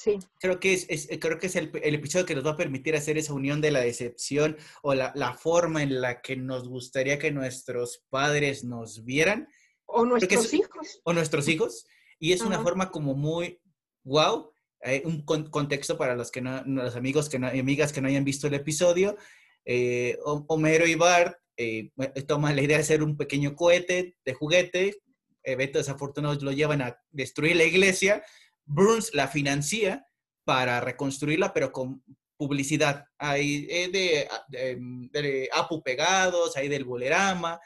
Sí. 0.02 0.18
Creo 0.40 0.62
que 0.62 0.72
es, 0.74 1.10
creo 1.20 1.40
que 1.40 1.48
es 1.48 1.58
el, 1.58 1.72
episodio 1.74 2.26
que 2.26 2.34
nos 2.34 2.46
va 2.46 2.52
a 2.52 2.58
permitir 2.58 2.96
hacer 2.96 3.18
esa 3.18 3.34
unión 3.34 3.60
de 3.60 3.72
la 3.72 3.82
decepción 3.82 4.56
o 4.82 4.94
la, 4.94 5.34
forma 5.34 5.84
en 5.84 6.00
la 6.00 6.22
que 6.22 6.38
nos 6.38 6.70
gustaría 6.70 7.20
que 7.20 7.32
nuestros 7.32 8.06
padres 8.10 8.64
nos 8.64 9.04
vieran. 9.04 9.50
O 9.86 10.06
nuestros 10.06 10.54
hijos. 10.54 11.02
O 11.04 11.12
nuestros 11.12 11.50
hijos. 11.50 11.86
Y 12.18 12.32
es 12.32 12.42
una 12.42 12.64
forma 12.64 12.92
como 12.92 13.14
muy 13.14 13.60
wow 14.04 14.54
eh, 14.82 15.04
un 15.04 15.24
contexto 15.24 15.98
para 15.98 16.16
los 16.16 16.32
que 16.32 16.40
no, 16.40 16.64
los 16.66 16.96
amigos 16.96 17.28
que 17.28 17.38
no, 17.38 17.54
y 17.54 17.60
amigas 17.60 17.92
que 17.92 18.00
no 18.00 18.08
hayan 18.08 18.24
visto 18.24 18.48
el 18.48 18.54
episodio. 18.54 19.18
Eh, 19.66 20.18
Homero 20.24 20.88
y 20.88 20.96
Bart 20.96 21.36
eh, 21.58 21.92
toman 22.26 22.56
la 22.56 22.62
idea 22.62 22.78
de 22.78 22.84
hacer 22.84 23.04
un 23.04 23.18
pequeño 23.18 23.54
cohete 23.54 24.16
de 24.24 24.34
juguete. 24.34 25.02
Eventos 25.44 25.86
desafortunados 25.86 26.42
lo 26.42 26.54
llevan 26.54 26.82
a 26.82 26.98
destruir 27.12 27.58
la 27.58 27.66
iglesia. 27.66 28.24
Burns 28.70 29.14
la 29.14 29.28
financia 29.28 30.06
para 30.46 30.80
reconstruirla, 30.80 31.54
pero 31.54 31.72
con 31.72 32.04
publicidad. 32.38 33.06
Hay 33.18 33.66
de, 33.66 34.28
de, 34.50 35.50
Apu 35.52 35.84
pegados, 35.84 36.56
hay 36.56 36.70
del 36.70 36.86
bolerama. 36.86 37.60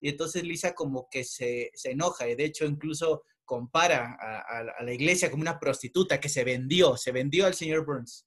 Y 0.00 0.10
entonces 0.10 0.44
Lisa 0.44 0.74
como 0.74 1.08
que 1.10 1.24
se, 1.24 1.70
se 1.74 1.90
enoja. 1.92 2.28
Y 2.28 2.36
de 2.36 2.44
hecho, 2.44 2.66
incluso 2.66 3.24
compara 3.44 4.16
a, 4.20 4.84
la 4.84 4.92
iglesia 4.92 5.30
como 5.30 5.40
una 5.40 5.58
prostituta 5.58 6.20
que 6.20 6.28
se 6.28 6.44
vendió, 6.44 6.96
se 6.96 7.10
vendió 7.10 7.46
al 7.46 7.54
señor 7.54 7.84
Burns. 7.84 8.26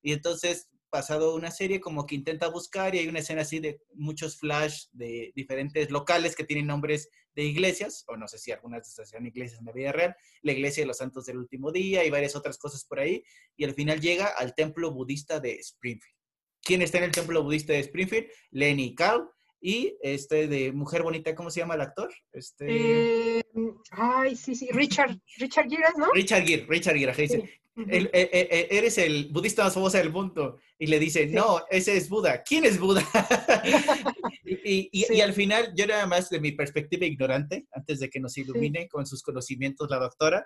Y 0.00 0.12
entonces, 0.12 0.70
pasado 0.88 1.34
una 1.34 1.50
serie, 1.50 1.80
como 1.80 2.06
que 2.06 2.14
intenta 2.14 2.48
buscar 2.48 2.94
y 2.94 3.00
hay 3.00 3.08
una 3.08 3.18
escena 3.18 3.42
así 3.42 3.60
de 3.60 3.82
muchos 3.94 4.38
flash 4.38 4.84
de 4.92 5.32
diferentes 5.34 5.90
locales 5.90 6.34
que 6.34 6.44
tienen 6.44 6.68
nombres 6.68 7.10
de 7.34 7.42
iglesias, 7.44 8.04
o 8.08 8.16
no 8.16 8.28
sé 8.28 8.38
si 8.38 8.52
algunas 8.52 8.82
de 8.82 8.88
estas 8.88 9.08
sean 9.08 9.26
iglesias 9.26 9.60
en 9.60 9.66
la 9.66 9.72
vida 9.72 9.92
real, 9.92 10.16
la 10.42 10.52
iglesia 10.52 10.82
de 10.82 10.86
los 10.86 10.98
santos 10.98 11.26
del 11.26 11.38
último 11.38 11.72
día 11.72 12.04
y 12.04 12.10
varias 12.10 12.36
otras 12.36 12.58
cosas 12.58 12.84
por 12.84 13.00
ahí, 13.00 13.24
y 13.56 13.64
al 13.64 13.74
final 13.74 14.00
llega 14.00 14.26
al 14.26 14.54
templo 14.54 14.92
budista 14.92 15.40
de 15.40 15.54
Springfield. 15.56 16.16
¿Quién 16.62 16.82
está 16.82 16.98
en 16.98 17.04
el 17.04 17.12
templo 17.12 17.42
budista 17.42 17.72
de 17.72 17.80
Springfield? 17.80 18.28
Lenny 18.50 18.94
Cal, 18.94 19.28
y 19.62 19.96
este 20.02 20.48
de 20.48 20.72
Mujer 20.72 21.04
Bonita, 21.04 21.36
¿cómo 21.36 21.48
se 21.48 21.60
llama 21.60 21.76
el 21.76 21.82
actor? 21.82 22.12
Este... 22.32 23.38
Eh, 23.38 23.42
ay, 23.92 24.34
sí, 24.34 24.56
sí, 24.56 24.68
Richard, 24.72 25.16
Richard 25.38 25.70
Gere, 25.70 25.84
¿no? 25.96 26.10
Richard 26.12 26.44
Gere, 26.44 26.66
Richard 26.68 26.96
Gere, 26.96 27.14
dice, 27.14 27.60
eh, 27.76 28.10
eh, 28.12 28.68
eres 28.72 28.98
el 28.98 29.28
budista 29.30 29.62
más 29.62 29.74
famoso 29.74 29.96
del 29.98 30.10
mundo. 30.10 30.58
Y 30.76 30.88
le 30.88 30.98
dice, 30.98 31.28
no, 31.28 31.62
ese 31.70 31.96
es 31.96 32.08
Buda. 32.08 32.42
¿Quién 32.42 32.64
es 32.64 32.80
Buda? 32.80 33.06
y, 34.44 34.90
y, 34.90 35.20
al 35.20 35.32
final, 35.32 35.72
yo 35.76 35.86
nada 35.86 36.06
más 36.06 36.28
de 36.28 36.40
mi 36.40 36.50
perspectiva 36.50 37.06
ignorante, 37.06 37.66
antes 37.70 38.00
de 38.00 38.10
que 38.10 38.18
nos 38.18 38.36
ilumine 38.36 38.88
con 38.88 39.06
sus 39.06 39.22
conocimientos 39.22 39.88
la 39.88 40.00
doctora, 40.00 40.44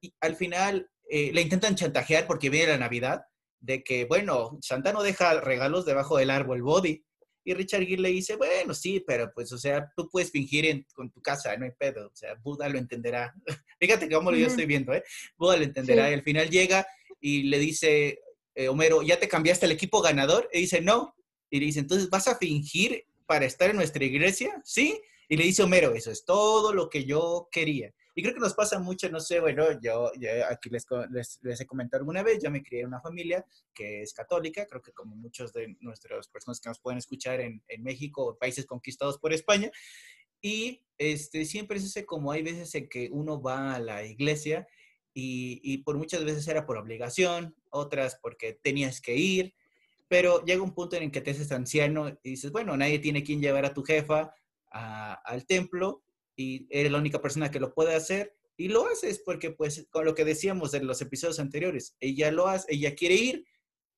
y 0.00 0.14
al 0.22 0.36
final 0.36 0.88
le 1.10 1.40
intentan 1.40 1.76
chantajear 1.76 2.26
porque 2.26 2.48
viene 2.48 2.72
la 2.72 2.78
Navidad, 2.78 3.20
de 3.60 3.84
que, 3.84 4.06
bueno, 4.06 4.58
Santa 4.62 4.92
no 4.92 5.02
deja 5.02 5.40
regalos 5.40 5.84
debajo 5.84 6.16
del 6.16 6.30
árbol 6.30 6.62
body. 6.62 7.04
Y 7.44 7.52
Richard 7.54 7.84
Gere 7.84 8.00
le 8.00 8.08
dice, 8.08 8.36
bueno, 8.36 8.72
sí, 8.72 9.04
pero 9.06 9.30
pues, 9.34 9.52
o 9.52 9.58
sea, 9.58 9.92
tú 9.94 10.08
puedes 10.10 10.30
fingir 10.30 10.64
en, 10.66 10.86
con 10.94 11.10
tu 11.10 11.20
casa, 11.20 11.54
no 11.56 11.66
hay 11.66 11.72
pedo, 11.78 12.06
o 12.06 12.16
sea, 12.16 12.34
Buda 12.42 12.68
lo 12.68 12.78
entenderá. 12.78 13.34
Fíjate 13.80 14.08
cómo 14.08 14.30
lo 14.30 14.36
yo 14.36 14.46
estoy 14.46 14.66
viendo, 14.66 14.94
¿eh? 14.94 15.04
Buda 15.36 15.58
lo 15.58 15.64
entenderá. 15.64 16.10
Y 16.10 16.14
al 16.14 16.22
final 16.22 16.48
llega 16.48 16.86
y 17.20 17.44
le 17.44 17.58
dice, 17.58 18.20
eh, 18.54 18.68
Homero, 18.68 19.02
¿ya 19.02 19.18
te 19.18 19.28
cambiaste 19.28 19.66
el 19.66 19.72
equipo 19.72 20.00
ganador? 20.00 20.48
Y 20.52 20.60
dice, 20.60 20.80
no. 20.80 21.14
Y 21.50 21.60
le 21.60 21.66
dice, 21.66 21.80
entonces, 21.80 22.08
¿vas 22.08 22.28
a 22.28 22.38
fingir 22.38 23.04
para 23.26 23.44
estar 23.44 23.70
en 23.70 23.76
nuestra 23.76 24.04
iglesia? 24.04 24.60
Sí. 24.64 25.00
Y 25.28 25.36
le 25.36 25.44
dice 25.44 25.62
Homero, 25.62 25.94
eso 25.94 26.10
es 26.10 26.24
todo 26.24 26.72
lo 26.72 26.88
que 26.88 27.04
yo 27.04 27.48
quería. 27.50 27.92
Y 28.14 28.22
creo 28.22 28.34
que 28.34 28.40
nos 28.40 28.54
pasa 28.54 28.78
mucho, 28.78 29.08
no 29.08 29.18
sé, 29.18 29.40
bueno, 29.40 29.66
yo, 29.80 30.12
aquí 30.48 30.70
les, 30.70 30.86
les, 31.42 31.60
he 31.60 31.66
comentado 31.66 32.00
alguna 32.00 32.22
vez, 32.22 32.38
yo 32.42 32.50
me 32.50 32.62
crié 32.62 32.82
en 32.82 32.88
una 32.88 33.00
familia 33.00 33.44
que 33.74 34.02
es 34.02 34.12
católica, 34.12 34.66
creo 34.66 34.80
que 34.80 34.92
como 34.92 35.16
muchos 35.16 35.52
de 35.52 35.76
nuestras 35.80 36.28
personas 36.28 36.60
que 36.60 36.68
nos 36.68 36.78
pueden 36.78 36.98
escuchar 36.98 37.40
en, 37.40 37.62
en 37.66 37.82
México 37.82 38.24
o 38.24 38.38
países 38.38 38.66
conquistados 38.66 39.18
por 39.18 39.32
España, 39.32 39.70
y 40.40 40.84
este, 40.96 41.44
siempre 41.44 41.78
es 41.78 41.84
ese 41.84 42.06
como 42.06 42.30
hay 42.30 42.42
veces 42.42 42.74
en 42.76 42.88
que 42.88 43.08
uno 43.10 43.42
va 43.42 43.74
a 43.74 43.80
la 43.80 44.04
iglesia 44.04 44.68
y, 45.12 45.60
y 45.64 45.78
por 45.78 45.96
muchas 45.96 46.24
veces 46.24 46.46
era 46.46 46.66
por 46.66 46.76
obligación, 46.76 47.56
otras 47.70 48.18
porque 48.22 48.52
tenías 48.62 49.00
que 49.00 49.16
ir, 49.16 49.54
pero 50.06 50.44
llega 50.44 50.62
un 50.62 50.74
punto 50.74 50.94
en 50.94 51.02
el 51.02 51.10
que 51.10 51.20
te 51.20 51.32
haces 51.32 51.50
anciano 51.50 52.10
y 52.22 52.30
dices, 52.30 52.52
bueno, 52.52 52.76
nadie 52.76 53.00
tiene 53.00 53.24
quien 53.24 53.40
llevar 53.40 53.64
a 53.64 53.74
tu 53.74 53.82
jefa 53.82 54.32
al 54.70 55.46
templo, 55.46 56.03
y 56.36 56.66
eres 56.70 56.92
la 56.92 56.98
única 56.98 57.20
persona 57.20 57.50
que 57.50 57.60
lo 57.60 57.74
puede 57.74 57.94
hacer 57.94 58.36
y 58.56 58.68
lo 58.68 58.86
haces 58.86 59.20
porque 59.24 59.50
pues 59.50 59.86
con 59.90 60.04
lo 60.04 60.14
que 60.14 60.24
decíamos 60.24 60.74
en 60.74 60.86
los 60.86 61.00
episodios 61.00 61.40
anteriores, 61.40 61.96
ella 62.00 62.30
lo 62.30 62.46
hace, 62.46 62.66
ella 62.72 62.94
quiere 62.94 63.14
ir, 63.14 63.46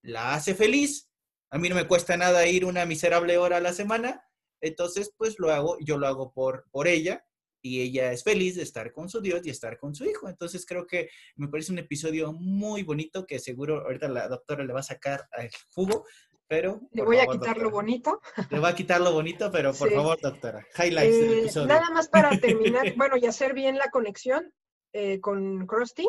la 0.02 0.34
hace 0.34 0.54
feliz, 0.54 1.10
a 1.50 1.58
mí 1.58 1.68
no 1.68 1.74
me 1.74 1.86
cuesta 1.86 2.16
nada 2.16 2.46
ir 2.46 2.64
una 2.64 2.86
miserable 2.86 3.36
hora 3.38 3.58
a 3.58 3.60
la 3.60 3.72
semana, 3.72 4.22
entonces 4.60 5.12
pues 5.16 5.38
lo 5.38 5.50
hago, 5.50 5.76
yo 5.80 5.98
lo 5.98 6.06
hago 6.06 6.32
por, 6.32 6.64
por 6.70 6.88
ella 6.88 7.24
y 7.62 7.80
ella 7.80 8.12
es 8.12 8.22
feliz 8.22 8.54
de 8.56 8.62
estar 8.62 8.92
con 8.92 9.08
su 9.08 9.20
Dios 9.20 9.40
y 9.44 9.50
estar 9.50 9.76
con 9.76 9.94
su 9.94 10.04
hijo. 10.04 10.28
Entonces 10.28 10.64
creo 10.64 10.86
que 10.86 11.10
me 11.34 11.48
parece 11.48 11.72
un 11.72 11.78
episodio 11.78 12.32
muy 12.32 12.84
bonito 12.84 13.26
que 13.26 13.40
seguro 13.40 13.82
ahorita 13.82 14.08
la 14.08 14.28
doctora 14.28 14.64
le 14.64 14.72
va 14.72 14.80
a 14.80 14.84
sacar 14.84 15.28
el 15.36 15.50
jugo 15.70 16.06
pero... 16.48 16.80
Le 16.92 17.02
voy 17.02 17.18
a 17.18 17.26
quitar 17.26 17.58
lo 17.58 17.70
bonito. 17.70 18.20
Le 18.50 18.58
voy 18.58 18.70
a 18.70 18.74
quitar 18.74 19.00
lo 19.00 19.12
bonito, 19.12 19.50
pero 19.50 19.72
por 19.72 19.92
favor, 19.92 20.20
doctora, 20.20 20.66
highlights 20.78 21.20
del 21.20 21.32
Eh, 21.32 21.38
episodio. 21.40 21.66
Nada 21.66 21.90
más 21.90 22.08
para 22.08 22.30
terminar, 22.40 22.94
bueno, 22.96 23.16
y 23.16 23.26
hacer 23.26 23.54
bien 23.54 23.76
la 23.78 23.90
conexión 23.90 24.52
eh, 24.92 25.20
con 25.20 25.66
Krusty, 25.66 26.08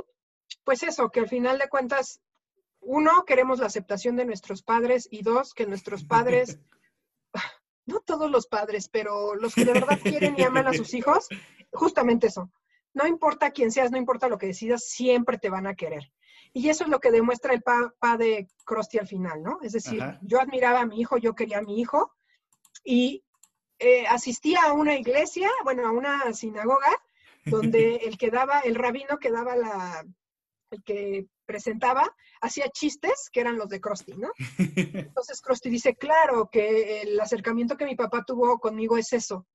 pues 0.63 0.83
eso, 0.83 1.09
que 1.09 1.19
al 1.19 1.27
final 1.27 1.57
de 1.57 1.69
cuentas, 1.69 2.21
uno, 2.79 3.25
queremos 3.25 3.59
la 3.59 3.65
aceptación 3.65 4.15
de 4.15 4.25
nuestros 4.25 4.63
padres 4.63 5.07
y 5.11 5.23
dos, 5.23 5.53
que 5.53 5.65
nuestros 5.65 6.03
padres, 6.03 6.59
no 7.85 7.99
todos 8.01 8.29
los 8.29 8.47
padres, 8.47 8.89
pero 8.89 9.35
los 9.35 9.55
que 9.55 9.65
de 9.65 9.73
verdad 9.73 9.99
quieren 10.01 10.35
y 10.37 10.43
aman 10.43 10.67
a 10.67 10.73
sus 10.73 10.93
hijos, 10.93 11.27
justamente 11.71 12.27
eso. 12.27 12.51
No 12.93 13.05
importa 13.05 13.51
quién 13.51 13.71
seas, 13.71 13.91
no 13.91 13.97
importa 13.97 14.27
lo 14.27 14.37
que 14.37 14.47
decidas, 14.47 14.85
siempre 14.85 15.37
te 15.37 15.49
van 15.49 15.67
a 15.67 15.75
querer. 15.75 16.11
Y 16.53 16.69
eso 16.69 16.83
es 16.83 16.89
lo 16.89 16.99
que 16.99 17.11
demuestra 17.11 17.53
el 17.53 17.61
papá 17.61 18.17
de 18.17 18.47
Krusty 18.65 18.97
al 18.97 19.07
final, 19.07 19.43
¿no? 19.43 19.59
Es 19.61 19.73
decir, 19.73 20.01
Ajá. 20.01 20.19
yo 20.21 20.39
admiraba 20.39 20.81
a 20.81 20.85
mi 20.85 20.99
hijo, 20.99 21.17
yo 21.17 21.35
quería 21.35 21.59
a 21.59 21.63
mi 21.63 21.79
hijo 21.79 22.13
y 22.83 23.23
eh, 23.79 24.07
asistía 24.07 24.63
a 24.63 24.73
una 24.73 24.95
iglesia, 24.95 25.49
bueno, 25.63 25.87
a 25.87 25.91
una 25.91 26.33
sinagoga, 26.33 26.89
donde 27.45 27.95
el 28.03 28.17
que 28.17 28.31
daba, 28.31 28.59
el 28.61 28.75
rabino 28.75 29.17
que 29.19 29.31
daba 29.31 29.55
la, 29.55 30.05
el 30.71 30.83
que 30.83 31.27
presentaba, 31.45 32.13
hacía 32.41 32.69
chistes 32.69 33.29
que 33.31 33.39
eran 33.39 33.57
los 33.57 33.69
de 33.69 33.79
Krusty, 33.79 34.13
¿no? 34.13 34.31
Entonces 34.57 35.41
Krusty 35.41 35.69
dice, 35.69 35.95
claro, 35.95 36.49
que 36.51 37.01
el 37.01 37.19
acercamiento 37.19 37.77
que 37.77 37.85
mi 37.85 37.95
papá 37.95 38.23
tuvo 38.25 38.59
conmigo 38.59 38.97
es 38.97 39.13
eso, 39.13 39.47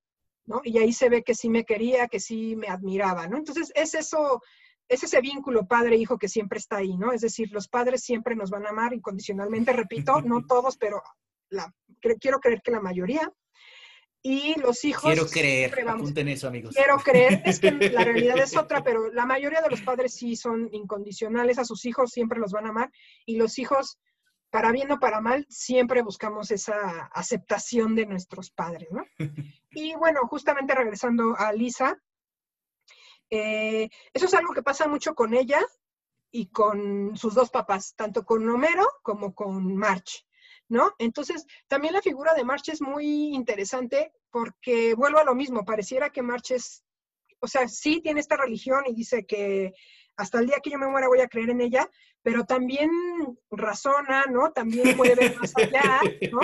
¿no? 0.46 0.60
Y 0.64 0.78
ahí 0.78 0.92
se 0.92 1.08
ve 1.08 1.22
que 1.22 1.34
sí 1.34 1.48
me 1.48 1.64
quería, 1.64 2.08
que 2.08 2.20
sí 2.20 2.56
me 2.56 2.68
admiraba, 2.68 3.26
¿no? 3.28 3.36
Entonces 3.36 3.70
es 3.74 3.94
eso, 3.94 4.42
es 4.92 5.02
ese 5.02 5.20
vínculo 5.20 5.66
padre-hijo 5.66 6.18
que 6.18 6.28
siempre 6.28 6.58
está 6.58 6.76
ahí, 6.76 6.96
¿no? 6.96 7.12
Es 7.12 7.20
decir, 7.22 7.50
los 7.52 7.68
padres 7.68 8.02
siempre 8.02 8.36
nos 8.36 8.50
van 8.50 8.66
a 8.66 8.70
amar 8.70 8.92
incondicionalmente, 8.92 9.72
repito, 9.72 10.20
no 10.22 10.44
todos, 10.46 10.76
pero 10.76 11.02
la, 11.50 11.72
cre- 12.00 12.18
quiero 12.20 12.40
creer 12.40 12.60
que 12.62 12.70
la 12.70 12.80
mayoría. 12.80 13.32
Y 14.24 14.54
los 14.60 14.84
hijos... 14.84 15.12
Quiero 15.12 15.26
creer, 15.26 15.74
vamos- 15.84 16.02
apunten 16.02 16.28
eso, 16.28 16.46
amigos. 16.46 16.74
Quiero 16.76 16.96
creer, 16.98 17.42
es 17.44 17.58
que 17.58 17.70
la 17.90 18.04
realidad 18.04 18.38
es 18.38 18.56
otra, 18.56 18.84
pero 18.84 19.10
la 19.12 19.26
mayoría 19.26 19.60
de 19.62 19.70
los 19.70 19.80
padres 19.80 20.14
sí 20.14 20.36
son 20.36 20.68
incondicionales 20.72 21.58
a 21.58 21.64
sus 21.64 21.84
hijos, 21.86 22.10
siempre 22.10 22.38
los 22.38 22.52
van 22.52 22.66
a 22.66 22.68
amar, 22.68 22.90
y 23.26 23.36
los 23.36 23.58
hijos, 23.58 23.98
para 24.50 24.70
bien 24.70 24.92
o 24.92 25.00
para 25.00 25.20
mal, 25.20 25.44
siempre 25.48 26.02
buscamos 26.02 26.50
esa 26.52 27.06
aceptación 27.14 27.96
de 27.96 28.06
nuestros 28.06 28.50
padres, 28.50 28.88
¿no? 28.92 29.04
Y 29.70 29.94
bueno, 29.96 30.20
justamente 30.28 30.74
regresando 30.74 31.34
a 31.36 31.52
Lisa, 31.52 31.96
eh, 33.34 33.88
eso 34.12 34.26
es 34.26 34.34
algo 34.34 34.52
que 34.52 34.62
pasa 34.62 34.86
mucho 34.86 35.14
con 35.14 35.32
ella 35.32 35.58
y 36.30 36.50
con 36.50 37.16
sus 37.16 37.34
dos 37.34 37.48
papás, 37.48 37.94
tanto 37.96 38.26
con 38.26 38.46
Homero 38.46 38.86
como 39.02 39.34
con 39.34 39.74
March, 39.74 40.26
¿no? 40.68 40.92
Entonces, 40.98 41.46
también 41.66 41.94
la 41.94 42.02
figura 42.02 42.34
de 42.34 42.44
March 42.44 42.68
es 42.68 42.82
muy 42.82 43.34
interesante 43.34 44.12
porque 44.30 44.92
vuelvo 44.92 45.18
a 45.18 45.24
lo 45.24 45.34
mismo, 45.34 45.64
pareciera 45.64 46.10
que 46.10 46.20
March 46.20 46.50
es, 46.50 46.84
o 47.40 47.46
sea, 47.46 47.66
sí 47.68 48.02
tiene 48.02 48.20
esta 48.20 48.36
religión 48.36 48.84
y 48.86 48.94
dice 48.94 49.24
que 49.24 49.72
hasta 50.18 50.38
el 50.38 50.48
día 50.48 50.60
que 50.62 50.68
yo 50.68 50.78
me 50.78 50.88
muera 50.88 51.08
voy 51.08 51.20
a 51.20 51.28
creer 51.28 51.48
en 51.48 51.62
ella, 51.62 51.88
pero 52.20 52.44
también 52.44 52.90
razona, 53.50 54.26
¿no? 54.26 54.52
También 54.52 54.94
puede 54.94 55.14
ver 55.14 55.38
más 55.40 55.54
allá, 55.56 56.00
¿no? 56.30 56.40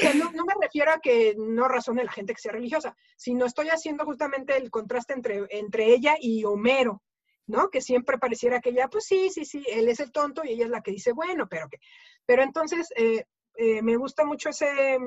Sea, 0.00 0.14
no, 0.14 0.30
no 0.32 0.44
me 0.44 0.54
refiero 0.60 0.92
a 0.92 1.00
que 1.00 1.34
no 1.36 1.68
razone 1.68 2.04
la 2.04 2.12
gente 2.12 2.34
que 2.34 2.40
sea 2.40 2.52
religiosa, 2.52 2.96
sino 3.16 3.46
estoy 3.46 3.68
haciendo 3.68 4.04
justamente 4.04 4.56
el 4.56 4.70
contraste 4.70 5.12
entre, 5.12 5.46
entre 5.50 5.86
ella 5.86 6.16
y 6.20 6.44
Homero, 6.44 7.02
¿no? 7.46 7.70
Que 7.70 7.80
siempre 7.80 8.18
pareciera 8.18 8.60
que 8.60 8.70
ella, 8.70 8.88
pues 8.88 9.04
sí, 9.06 9.30
sí, 9.30 9.44
sí, 9.44 9.64
él 9.68 9.88
es 9.88 10.00
el 10.00 10.12
tonto 10.12 10.44
y 10.44 10.50
ella 10.50 10.64
es 10.64 10.70
la 10.70 10.82
que 10.82 10.92
dice, 10.92 11.12
bueno, 11.12 11.48
pero 11.48 11.68
que. 11.68 11.78
Pero 12.26 12.42
entonces, 12.42 12.88
eh, 12.96 13.24
eh, 13.56 13.82
me 13.82 13.96
gusta 13.96 14.24
mucho 14.24 14.50
ese 14.50 14.98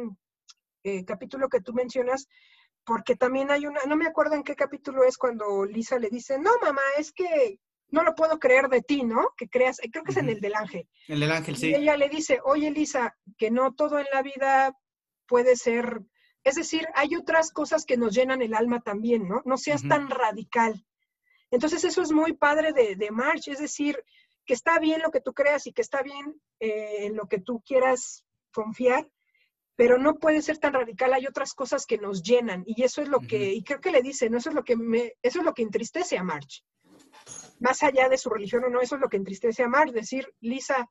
eh, 0.83 1.05
capítulo 1.05 1.49
que 1.49 1.61
tú 1.61 1.73
mencionas, 1.73 2.27
porque 2.83 3.15
también 3.15 3.51
hay 3.51 3.67
una, 3.67 3.81
no 3.87 3.95
me 3.95 4.07
acuerdo 4.07 4.35
en 4.35 4.43
qué 4.43 4.55
capítulo 4.55 5.03
es 5.03 5.17
cuando 5.17 5.65
Lisa 5.65 5.99
le 5.99 6.09
dice, 6.09 6.39
no, 6.39 6.51
mamá, 6.61 6.81
es 6.97 7.11
que 7.11 7.59
no 7.91 8.03
lo 8.03 8.15
puedo 8.15 8.39
creer 8.39 8.69
de 8.69 8.81
ti, 8.81 9.03
¿no? 9.03 9.29
Que 9.37 9.47
creas, 9.47 9.79
creo 9.91 10.03
que 10.03 10.11
es 10.11 10.17
en 10.17 10.29
el 10.29 10.39
del 10.41 10.55
ángel. 10.55 10.87
El 11.07 11.19
del 11.19 11.31
ángel, 11.31 11.55
Y 11.55 11.59
sí. 11.59 11.75
ella 11.75 11.97
le 11.97 12.09
dice, 12.09 12.39
oye 12.43 12.71
Lisa, 12.71 13.15
que 13.37 13.51
no 13.51 13.73
todo 13.73 13.99
en 13.99 14.07
la 14.11 14.21
vida 14.21 14.75
puede 15.27 15.55
ser, 15.55 16.01
es 16.43 16.55
decir, 16.55 16.87
hay 16.95 17.15
otras 17.15 17.51
cosas 17.51 17.85
que 17.85 17.97
nos 17.97 18.13
llenan 18.13 18.41
el 18.41 18.53
alma 18.53 18.81
también, 18.81 19.27
¿no? 19.27 19.41
No 19.45 19.57
seas 19.57 19.87
tan 19.87 20.09
radical. 20.09 20.85
Entonces 21.51 21.83
eso 21.83 22.01
es 22.01 22.11
muy 22.11 22.33
padre 22.33 22.73
de, 22.73 22.95
de 22.95 23.11
March, 23.11 23.47
es 23.47 23.59
decir, 23.59 24.01
que 24.45 24.53
está 24.53 24.79
bien 24.79 25.01
lo 25.01 25.11
que 25.11 25.21
tú 25.21 25.33
creas 25.33 25.67
y 25.67 25.73
que 25.73 25.81
está 25.81 26.01
bien 26.01 26.41
eh, 26.59 27.05
en 27.05 27.15
lo 27.15 27.27
que 27.27 27.39
tú 27.39 27.61
quieras 27.65 28.25
confiar, 28.53 29.09
pero 29.75 29.97
no 29.97 30.19
puede 30.19 30.41
ser 30.41 30.57
tan 30.57 30.73
radical, 30.73 31.13
hay 31.13 31.27
otras 31.27 31.53
cosas 31.53 31.85
que 31.85 31.97
nos 31.97 32.23
llenan 32.23 32.63
y 32.65 32.83
eso 32.83 33.01
es 33.01 33.07
lo 33.07 33.19
que, 33.19 33.53
y 33.53 33.63
creo 33.63 33.81
que 33.81 33.91
le 33.91 34.01
dice, 34.01 34.29
¿no? 34.29 34.37
Eso 34.37 34.49
es 34.49 34.55
lo 34.55 34.63
que 34.63 34.75
me, 34.75 35.13
eso 35.21 35.39
es 35.39 35.45
lo 35.45 35.53
que 35.53 35.63
entristece 35.63 36.17
a 36.17 36.23
March. 36.23 36.63
Más 37.61 37.83
allá 37.83 38.09
de 38.09 38.17
su 38.17 38.29
religión 38.29 38.63
o 38.63 38.69
no, 38.69 38.81
eso 38.81 38.95
es 38.95 39.01
lo 39.01 39.07
que 39.07 39.17
entristece 39.17 39.61
a 39.61 39.67
March, 39.67 39.91
decir, 39.91 40.27
Lisa, 40.39 40.89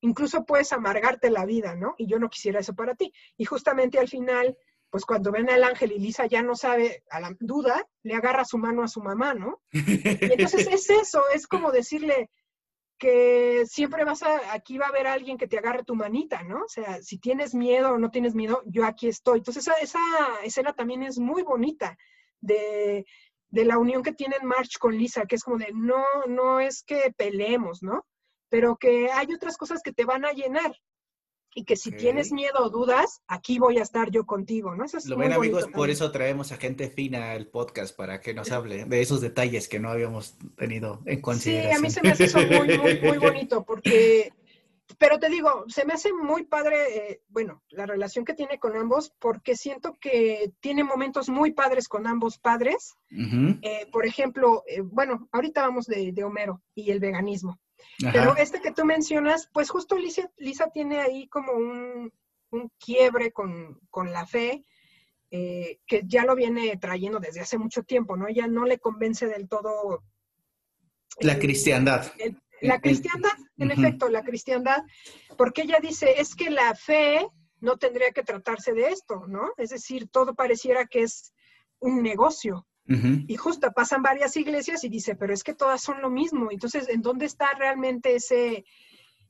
incluso 0.00 0.44
puedes 0.44 0.72
amargarte 0.72 1.30
la 1.30 1.46
vida, 1.46 1.76
¿no? 1.76 1.94
Y 1.96 2.08
yo 2.08 2.18
no 2.18 2.28
quisiera 2.28 2.58
eso 2.58 2.74
para 2.74 2.96
ti. 2.96 3.12
Y 3.36 3.44
justamente 3.44 4.00
al 4.00 4.08
final, 4.08 4.58
pues 4.90 5.04
cuando 5.04 5.30
ven 5.30 5.48
al 5.48 5.62
ángel 5.62 5.92
y 5.92 6.00
Lisa 6.00 6.26
ya 6.26 6.42
no 6.42 6.56
sabe, 6.56 7.04
a 7.10 7.20
la 7.20 7.34
duda, 7.38 7.86
le 8.02 8.14
agarra 8.14 8.44
su 8.44 8.58
mano 8.58 8.82
a 8.82 8.88
su 8.88 9.00
mamá, 9.00 9.34
¿no? 9.34 9.62
Y 9.70 10.32
entonces 10.32 10.66
es 10.66 10.90
eso, 10.90 11.22
es 11.32 11.46
como 11.46 11.70
decirle 11.70 12.28
que 12.98 13.64
siempre 13.66 14.04
vas 14.04 14.22
a, 14.24 14.52
aquí 14.52 14.78
va 14.78 14.86
a 14.86 14.88
haber 14.88 15.06
alguien 15.06 15.38
que 15.38 15.46
te 15.46 15.58
agarre 15.58 15.84
tu 15.84 15.94
manita, 15.94 16.42
¿no? 16.42 16.64
O 16.64 16.68
sea, 16.68 17.00
si 17.02 17.18
tienes 17.18 17.54
miedo 17.54 17.92
o 17.92 17.98
no 17.98 18.10
tienes 18.10 18.34
miedo, 18.34 18.62
yo 18.66 18.84
aquí 18.84 19.08
estoy. 19.08 19.38
Entonces 19.38 19.66
esa, 19.66 19.78
esa 19.78 20.00
escena 20.42 20.72
también 20.72 21.02
es 21.04 21.18
muy 21.18 21.42
bonita 21.42 21.96
de, 22.40 23.06
de 23.54 23.64
la 23.64 23.78
unión 23.78 24.02
que 24.02 24.12
tienen 24.12 24.44
March 24.44 24.78
con 24.80 24.98
Lisa, 24.98 25.26
que 25.26 25.36
es 25.36 25.44
como 25.44 25.58
de, 25.58 25.68
no, 25.72 26.02
no 26.26 26.58
es 26.58 26.82
que 26.82 27.14
peleemos, 27.16 27.82
¿no? 27.82 28.04
Pero 28.48 28.76
que 28.76 29.10
hay 29.12 29.32
otras 29.32 29.56
cosas 29.56 29.80
que 29.82 29.92
te 29.92 30.04
van 30.04 30.24
a 30.24 30.32
llenar. 30.32 30.74
Y 31.56 31.64
que 31.64 31.76
si 31.76 31.92
tienes 31.92 32.32
miedo 32.32 32.58
o 32.64 32.68
dudas, 32.68 33.20
aquí 33.28 33.60
voy 33.60 33.78
a 33.78 33.82
estar 33.82 34.10
yo 34.10 34.26
contigo, 34.26 34.74
¿no? 34.74 34.84
Eso 34.84 34.98
es 34.98 35.06
Lo 35.06 35.16
ven, 35.16 35.32
amigos, 35.32 35.68
por 35.72 35.88
eso 35.88 36.10
traemos 36.10 36.50
a 36.50 36.56
gente 36.56 36.90
fina 36.90 37.30
al 37.30 37.46
podcast 37.46 37.96
para 37.96 38.20
que 38.20 38.34
nos 38.34 38.50
hable 38.50 38.86
de 38.86 39.00
esos 39.00 39.20
detalles 39.20 39.68
que 39.68 39.78
no 39.78 39.88
habíamos 39.90 40.36
tenido 40.56 41.00
en 41.06 41.18
Sí, 41.18 41.22
consideración. 41.22 41.76
a 41.76 41.80
mí 41.80 41.90
se 41.90 42.02
me 42.02 42.10
hace 42.10 42.24
eso 42.24 42.38
muy, 42.38 42.76
muy, 42.76 43.00
muy 43.00 43.18
bonito, 43.18 43.64
porque, 43.64 44.32
pero 44.98 45.18
te 45.18 45.28
digo, 45.28 45.64
se 45.68 45.84
me 45.84 45.92
hace 45.94 46.12
muy 46.12 46.44
padre, 46.44 46.76
eh, 47.12 47.22
bueno, 47.28 47.62
la 47.70 47.86
relación 47.86 48.24
que 48.24 48.34
tiene 48.34 48.58
con 48.58 48.76
ambos, 48.76 49.12
porque 49.18 49.56
siento 49.56 49.94
que 50.00 50.52
tiene 50.60 50.84
momentos 50.84 51.28
muy 51.28 51.52
padres 51.52 51.88
con 51.88 52.06
ambos 52.06 52.38
padres. 52.38 52.94
Eh, 53.10 53.86
por 53.92 54.06
ejemplo, 54.06 54.62
eh, 54.66 54.80
bueno, 54.82 55.28
ahorita 55.32 55.62
vamos 55.62 55.86
de, 55.86 56.12
de 56.12 56.24
Homero 56.24 56.62
y 56.74 56.90
el 56.90 57.00
veganismo, 57.00 57.58
ajá. 58.04 58.12
pero 58.12 58.36
este 58.36 58.60
que 58.60 58.72
tú 58.72 58.84
mencionas, 58.84 59.48
pues 59.52 59.70
justo 59.70 59.96
Lisa, 59.98 60.30
Lisa 60.36 60.70
tiene 60.70 61.00
ahí 61.00 61.28
como 61.28 61.52
un, 61.52 62.12
un 62.50 62.70
quiebre 62.78 63.32
con, 63.32 63.80
con 63.90 64.12
la 64.12 64.26
fe. 64.26 64.64
que 65.30 66.02
ya 66.06 66.24
lo 66.24 66.36
viene 66.36 66.76
trayendo 66.76 67.18
desde 67.18 67.40
hace 67.40 67.58
mucho 67.58 67.82
tiempo, 67.82 68.16
¿no? 68.16 68.28
Ella 68.28 68.46
no 68.46 68.64
le 68.66 68.78
convence 68.78 69.26
del 69.26 69.48
todo 69.48 70.04
La 71.20 71.38
cristiandad. 71.38 72.12
el- 72.18 72.40
la 72.60 72.80
cristiandad, 72.80 73.32
en 73.58 73.70
efecto, 73.70 74.08
la 74.08 74.22
cristiandad, 74.22 74.82
porque 75.36 75.62
ella 75.62 75.78
dice, 75.80 76.20
es 76.20 76.34
que 76.34 76.50
la 76.50 76.74
fe 76.74 77.26
no 77.60 77.76
tendría 77.76 78.10
que 78.12 78.22
tratarse 78.22 78.72
de 78.72 78.88
esto, 78.88 79.26
¿no? 79.26 79.52
Es 79.56 79.70
decir, 79.70 80.08
todo 80.08 80.34
pareciera 80.34 80.86
que 80.86 81.02
es 81.02 81.32
un 81.78 82.02
negocio. 82.02 82.66
Y 83.28 83.36
justo 83.36 83.72
pasan 83.72 84.02
varias 84.02 84.36
iglesias 84.36 84.84
y 84.84 84.90
dice, 84.90 85.14
pero 85.16 85.32
es 85.32 85.42
que 85.42 85.54
todas 85.54 85.80
son 85.80 86.02
lo 86.02 86.10
mismo. 86.10 86.50
Entonces, 86.50 86.86
¿en 86.90 87.00
dónde 87.00 87.24
está 87.24 87.54
realmente 87.54 88.14
ese, 88.14 88.66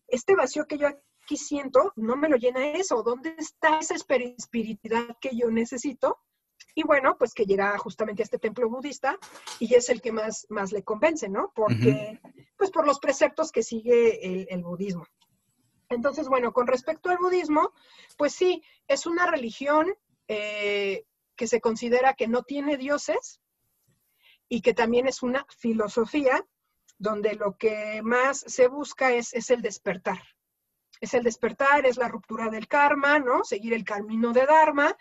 este 0.08 0.34
vacío 0.34 0.66
que 0.66 0.76
yo 0.76 0.88
aquí 0.88 1.36
siento? 1.36 1.92
No 1.94 2.16
me 2.16 2.28
lo 2.28 2.36
llena 2.36 2.72
eso. 2.72 3.04
¿Dónde 3.04 3.34
está 3.38 3.78
esa 3.78 3.94
espiri- 3.94 4.34
espiritualidad 4.36 5.16
que 5.20 5.36
yo 5.36 5.50
necesito? 5.52 6.18
Y 6.74 6.82
bueno, 6.82 7.16
pues 7.18 7.34
que 7.34 7.44
llega 7.44 7.76
justamente 7.78 8.22
a 8.22 8.24
este 8.24 8.38
templo 8.38 8.68
budista 8.68 9.18
y 9.58 9.74
es 9.74 9.88
el 9.88 10.00
que 10.00 10.12
más, 10.12 10.46
más 10.48 10.72
le 10.72 10.82
convence, 10.82 11.28
¿no? 11.28 11.52
Porque, 11.54 12.20
pues 12.56 12.70
por 12.70 12.86
los 12.86 12.98
preceptos 12.98 13.52
que 13.52 13.62
sigue 13.62 14.26
el, 14.26 14.46
el 14.50 14.62
budismo. 14.62 15.06
Entonces, 15.88 16.28
bueno, 16.28 16.52
con 16.52 16.66
respecto 16.66 17.10
al 17.10 17.18
budismo, 17.18 17.72
pues 18.16 18.34
sí, 18.34 18.62
es 18.88 19.06
una 19.06 19.26
religión 19.26 19.94
eh, 20.28 21.04
que 21.36 21.46
se 21.46 21.60
considera 21.60 22.14
que 22.14 22.28
no 22.28 22.42
tiene 22.42 22.76
dioses 22.76 23.40
y 24.48 24.60
que 24.60 24.74
también 24.74 25.06
es 25.06 25.22
una 25.22 25.46
filosofía 25.58 26.44
donde 26.98 27.34
lo 27.34 27.56
que 27.56 28.00
más 28.02 28.40
se 28.46 28.68
busca 28.68 29.12
es, 29.12 29.34
es 29.34 29.50
el 29.50 29.62
despertar. 29.62 30.22
Es 31.00 31.12
el 31.12 31.24
despertar, 31.24 31.86
es 31.86 31.96
la 31.96 32.08
ruptura 32.08 32.48
del 32.48 32.68
karma, 32.68 33.18
¿no? 33.18 33.44
Seguir 33.44 33.74
el 33.74 33.84
camino 33.84 34.32
de 34.32 34.46
Dharma, 34.46 34.96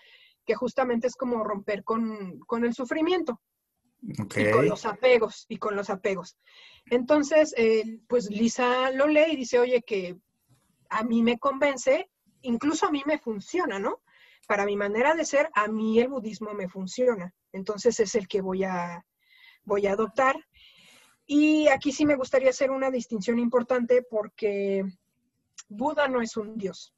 que 0.46 0.56
justamente 0.56 1.08
es 1.08 1.16
como 1.16 1.44
romper 1.44 1.84
con, 1.84 2.40
con 2.40 2.66
el 2.66 2.74
sufrimiento 2.74 3.42
y 4.02 4.52
con 4.52 4.68
los 4.68 4.86
apegos, 4.86 5.46
y 5.48 5.58
con 5.58 5.76
los 5.76 5.90
apegos. 5.90 6.38
Entonces, 6.86 7.54
eh, 7.58 8.00
pues 8.08 8.30
Lisa 8.30 8.92
lo 8.92 9.08
lee 9.08 9.32
y 9.32 9.36
dice, 9.38 9.60
oye, 9.60 9.82
que 9.82 10.18
a 10.90 11.04
mí 11.04 11.24
me 11.24 11.40
convence 11.40 12.10
incluso 12.44 12.86
a 12.86 12.92
mí 12.92 13.02
me 13.06 13.18
funciona, 13.18 13.80
¿no? 13.80 14.02
Para 14.48 14.66
mi 14.66 14.76
manera 14.76 15.16
de 15.16 15.26
ser, 15.26 15.50
a 15.54 15.68
mí 15.68 16.00
el 16.00 16.10
budismo 16.10 16.54
me 16.54 16.70
funciona. 16.70 17.34
Entonces 17.52 18.00
es 18.00 18.16
el 18.16 18.28
que 18.28 18.42
voy 18.42 18.64
a, 18.64 19.06
voy 19.64 19.88
a 19.88 19.94
adoptar. 19.94 20.36
Y 21.26 21.68
aquí 21.70 21.92
sí 21.92 22.06
me 22.06 22.16
gustaría 22.16 22.50
hacer 22.50 22.70
una 22.70 22.92
distinción 22.92 23.40
importante 23.40 24.04
porque 24.08 24.84
Buda 25.70 26.08
no 26.08 26.22
es 26.22 26.38
un 26.38 26.58
dios. 26.58 26.94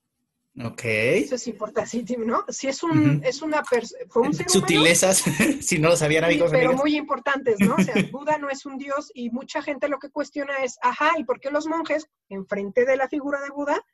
Ok. 0.64 0.82
Eso 0.86 1.36
es 1.36 1.48
importante, 1.48 2.18
¿no? 2.18 2.46
Si 2.48 2.68
es 2.68 2.82
un, 2.82 3.22
es 3.26 3.42
una 3.42 3.62
fue 4.10 4.22
un 4.22 4.34
ser 4.34 4.50
Sutilezas, 4.50 5.18
si 5.62 5.80
no 5.80 5.90
lo 5.90 5.98
sabían 5.98 6.24
amigos. 6.24 6.50
pero 6.50 6.74
muy 6.74 6.96
importantes, 6.96 7.60
¿no? 7.60 7.76
O 7.76 7.84
sea, 7.84 7.94
Buda 8.12 8.38
no 8.38 8.50
es 8.50 8.66
un 8.66 8.78
dios 8.78 9.12
y 9.14 9.30
mucha 9.32 9.62
gente 9.62 9.90
lo 9.90 10.00
que 10.00 10.10
cuestiona 10.10 10.54
es, 10.64 10.78
ajá, 10.82 11.12
¿y 11.18 11.26
por 11.26 11.42
qué 11.42 11.52
los 11.52 11.68
monjes, 11.68 12.08
enfrente 12.30 12.86
de 12.86 12.96
la 12.96 13.10
figura 13.10 13.42
de 13.42 13.50
Buda, 13.50 13.86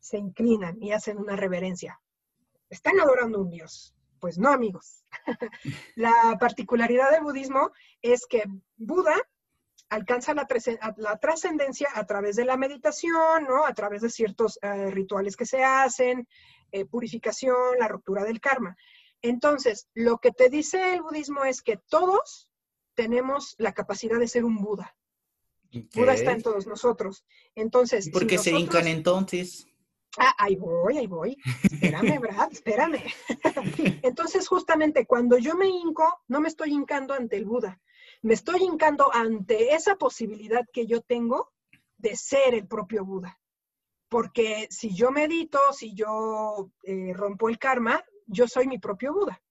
se 0.00 0.18
inclinan 0.18 0.82
y 0.82 0.90
hacen 0.90 1.18
una 1.18 1.36
reverencia? 1.36 2.00
Están 2.68 2.98
adorando 2.98 3.38
a 3.38 3.42
un 3.42 3.50
dios. 3.50 3.94
Pues 4.18 4.38
no, 4.38 4.48
amigos. 4.50 5.04
la 5.94 6.36
particularidad 6.40 7.12
del 7.12 7.22
budismo 7.22 7.70
es 8.02 8.26
que 8.26 8.42
Buda 8.76 9.14
alcanza 9.88 10.34
la, 10.34 10.46
trascendencia 11.18 11.88
a 11.94 12.06
través 12.06 12.36
de 12.36 12.44
la 12.44 12.56
meditación, 12.56 13.44
¿no? 13.44 13.64
A 13.64 13.74
través 13.74 14.02
de 14.02 14.10
ciertos 14.10 14.58
eh, 14.62 14.90
rituales 14.90 15.36
que 15.36 15.46
se 15.46 15.64
hacen, 15.64 16.28
eh, 16.72 16.84
purificación, 16.84 17.78
la 17.78 17.88
ruptura 17.88 18.24
del 18.24 18.40
karma. 18.40 18.76
Entonces, 19.22 19.88
lo 19.94 20.18
que 20.18 20.30
te 20.30 20.48
dice 20.48 20.94
el 20.94 21.02
budismo 21.02 21.44
es 21.44 21.62
que 21.62 21.78
todos 21.88 22.48
tenemos 22.94 23.54
la 23.58 23.72
capacidad 23.72 24.18
de 24.18 24.28
ser 24.28 24.44
un 24.44 24.56
Buda. 24.56 24.94
Buda 25.94 26.14
está 26.14 26.32
en 26.32 26.42
todos 26.42 26.66
nosotros. 26.66 27.24
Entonces, 27.54 28.10
¿por 28.10 28.26
qué 28.26 28.38
se 28.38 28.52
hincan 28.52 28.86
entonces? 28.86 29.66
Ah, 30.18 30.34
ahí 30.38 30.56
voy, 30.56 30.98
ahí 30.98 31.06
voy. 31.06 31.36
Espérame, 31.62 32.18
Brad, 32.20 32.52
espérame. 32.52 33.02
Entonces, 34.02 34.48
justamente 34.48 35.06
cuando 35.06 35.38
yo 35.38 35.54
me 35.54 35.68
hinco, 35.68 36.22
no 36.28 36.40
me 36.40 36.48
estoy 36.48 36.72
hincando 36.72 37.14
ante 37.14 37.36
el 37.36 37.44
Buda, 37.44 37.80
me 38.22 38.34
estoy 38.34 38.62
hincando 38.62 39.12
ante 39.14 39.74
esa 39.74 39.96
posibilidad 39.96 40.64
que 40.72 40.86
yo 40.86 41.00
tengo 41.00 41.52
de 41.96 42.16
ser 42.16 42.54
el 42.54 42.66
propio 42.66 43.04
Buda. 43.04 43.38
Porque 44.08 44.66
si 44.70 44.94
yo 44.94 45.10
medito, 45.10 45.58
si 45.72 45.94
yo 45.94 46.70
eh, 46.82 47.12
rompo 47.14 47.48
el 47.48 47.58
karma, 47.58 48.02
yo 48.26 48.48
soy 48.48 48.66
mi 48.66 48.78
propio 48.78 49.12
Buda. 49.12 49.42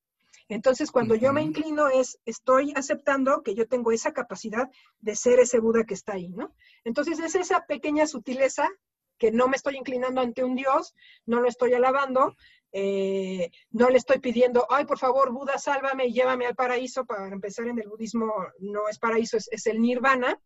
Entonces, 0.49 0.91
cuando 0.91 1.15
yo 1.15 1.34
me 1.34 1.41
inclino 1.41 1.89
es, 1.89 2.19
estoy 2.25 2.71
aceptando 2.75 3.43
que 3.43 3.53
yo 3.53 3.67
tengo 3.67 3.91
esa 3.91 4.13
capacidad 4.13 4.69
de 4.99 5.15
ser 5.15 5.39
ese 5.39 5.60
Buda 5.60 5.84
que 5.84 5.93
está 5.93 6.13
ahí, 6.13 6.30
¿no? 6.30 6.56
Entonces, 6.86 7.19
es 7.19 7.36
esa 7.36 7.65
pequeña 7.65 8.08
sutileza 8.08 8.69
que 9.17 9.32
no 9.32 9.47
me 9.47 9.58
estoy 9.58 9.75
inclinando 9.75 10.21
ante 10.21 10.43
un 10.43 10.56
Dios, 10.56 10.95
no 11.25 11.41
lo 11.41 11.49
estoy 11.49 11.73
alabando, 11.73 12.36
eh, 12.71 13.49
no 13.71 13.89
le 13.89 13.97
estoy 13.97 14.19
pidiendo, 14.19 14.67
ay, 14.69 14.86
por 14.86 14.99
favor, 14.99 15.32
Buda, 15.32 15.58
sálvame 15.58 16.08
y 16.08 16.13
llévame 16.13 16.45
al 16.45 16.56
paraíso. 16.56 17.06
Para 17.06 17.27
empezar, 17.27 17.67
en 17.67 17.80
el 17.80 17.88
budismo 17.88 18.34
no 18.60 18.88
es 18.89 18.99
paraíso, 18.99 19.38
es, 19.38 19.67
el 19.67 19.82
nirvana. 19.82 20.39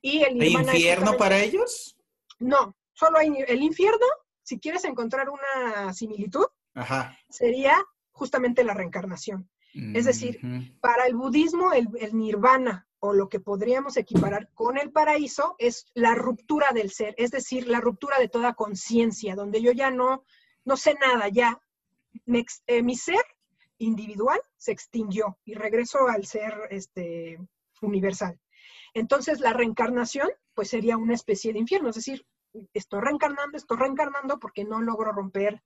Y 0.00 0.22
el 0.22 0.40
¿Hay 0.40 0.52
infierno 0.52 1.16
para 1.16 1.38
ellos? 1.38 1.96
No, 2.38 2.76
solo 2.92 3.18
hay 3.18 3.32
el 3.46 3.62
infierno. 3.62 4.06
Si 4.42 4.58
quieres 4.58 4.84
encontrar 4.84 5.28
una 5.28 5.92
similitud, 5.92 6.46
sería 7.28 7.76
justamente 8.10 8.64
la 8.64 8.74
reencarnación. 8.74 9.48
Es 9.94 10.04
decir, 10.04 10.38
para 10.80 11.06
el 11.06 11.14
budismo, 11.14 11.72
el, 11.72 11.88
el, 11.98 12.14
nirvana 12.14 12.86
o 12.98 13.14
lo 13.14 13.30
que 13.30 13.40
podríamos 13.40 13.96
equiparar 13.96 14.50
con 14.52 14.76
el 14.76 14.92
paraíso 14.92 15.54
es 15.58 15.86
la 15.94 16.14
ruptura 16.14 16.72
del 16.74 16.90
ser, 16.90 17.14
es 17.16 17.30
decir, 17.30 17.66
la 17.68 17.80
ruptura 17.80 18.18
de 18.18 18.28
toda 18.28 18.52
conciencia, 18.52 19.34
donde 19.34 19.62
yo 19.62 19.72
ya 19.72 19.90
no 19.90 20.24
no 20.64 20.76
sé 20.76 20.94
nada, 20.94 21.28
ya 21.28 21.60
eh, 22.66 22.82
mi 22.82 22.96
ser 22.96 23.24
individual 23.78 24.40
se 24.56 24.72
extinguió 24.72 25.38
y 25.44 25.54
regreso 25.54 26.08
al 26.08 26.24
ser 26.26 26.54
este, 26.70 27.38
universal. 27.80 28.38
Entonces 28.94 29.40
la 29.40 29.52
reencarnación 29.52 30.28
pues 30.54 30.68
sería 30.68 30.96
una 30.96 31.14
especie 31.14 31.52
de 31.52 31.58
infierno, 31.58 31.90
es 31.90 31.96
decir, 31.96 32.26
estoy 32.74 33.00
reencarnando, 33.00 33.56
estoy 33.56 33.78
reencarnando 33.78 34.38
porque 34.38 34.64
no 34.64 34.80
logro 34.80 35.12
romper 35.12 35.62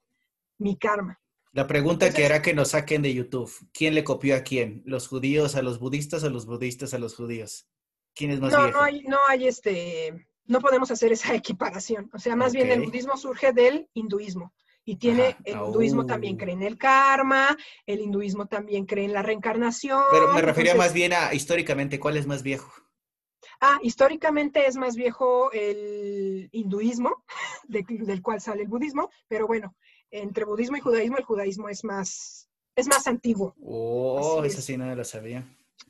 mi 0.58 0.76
karma. 0.76 1.20
La 1.52 1.66
pregunta 1.66 2.12
que 2.12 2.24
era 2.24 2.42
que 2.42 2.54
nos 2.54 2.70
saquen 2.70 3.02
de 3.02 3.14
YouTube, 3.14 3.50
¿quién 3.72 3.94
le 3.94 4.04
copió 4.04 4.36
a 4.36 4.40
quién? 4.40 4.82
¿Los 4.84 5.08
judíos 5.08 5.56
a 5.56 5.62
los 5.62 5.78
budistas 5.78 6.22
o 6.22 6.30
los 6.30 6.46
budistas 6.46 6.92
a 6.94 6.98
los 6.98 7.14
judíos? 7.14 7.66
¿Quién 8.14 8.30
es 8.30 8.40
más 8.40 8.52
no, 8.52 8.70
No 8.70 8.82
hay, 8.82 9.02
no 9.02 9.18
hay 9.26 9.48
este, 9.48 10.28
no 10.44 10.60
podemos 10.60 10.90
hacer 10.90 11.12
esa 11.12 11.34
equiparación. 11.34 12.10
O 12.12 12.18
sea, 12.18 12.36
más 12.36 12.52
bien 12.52 12.70
el 12.70 12.82
budismo 12.82 13.16
surge 13.16 13.52
del 13.52 13.88
hinduismo. 13.94 14.52
Y 14.88 14.96
tiene, 14.96 15.36
el 15.44 15.56
hinduismo 15.56 16.06
también 16.06 16.36
cree 16.36 16.54
en 16.54 16.62
el 16.62 16.78
karma, 16.78 17.56
el 17.86 18.00
hinduismo 18.00 18.46
también 18.46 18.86
cree 18.86 19.04
en 19.04 19.12
la 19.12 19.20
reencarnación. 19.20 20.00
Pero 20.12 20.32
me 20.32 20.40
refería 20.40 20.76
más 20.76 20.92
bien 20.92 21.12
a 21.12 21.34
históricamente, 21.34 21.98
¿cuál 21.98 22.16
es 22.16 22.28
más 22.28 22.44
viejo? 22.44 22.72
Ah, 23.60 23.80
históricamente 23.82 24.64
es 24.64 24.76
más 24.76 24.94
viejo 24.94 25.50
el 25.50 26.48
hinduismo, 26.52 27.24
del 27.68 28.22
cual 28.22 28.40
sale 28.40 28.62
el 28.62 28.68
budismo, 28.68 29.10
pero 29.26 29.48
bueno, 29.48 29.74
entre 30.12 30.44
budismo 30.44 30.76
y 30.76 30.80
judaísmo, 30.80 31.18
el 31.18 31.24
judaísmo 31.24 31.68
es 31.68 31.82
más, 31.82 32.48
es 32.76 32.86
más 32.86 33.08
antiguo. 33.08 33.56
Oh, 33.60 34.44
eso 34.44 34.60
sí 34.60 34.76
no 34.76 34.94
lo 34.94 35.04
sabía. 35.04 35.44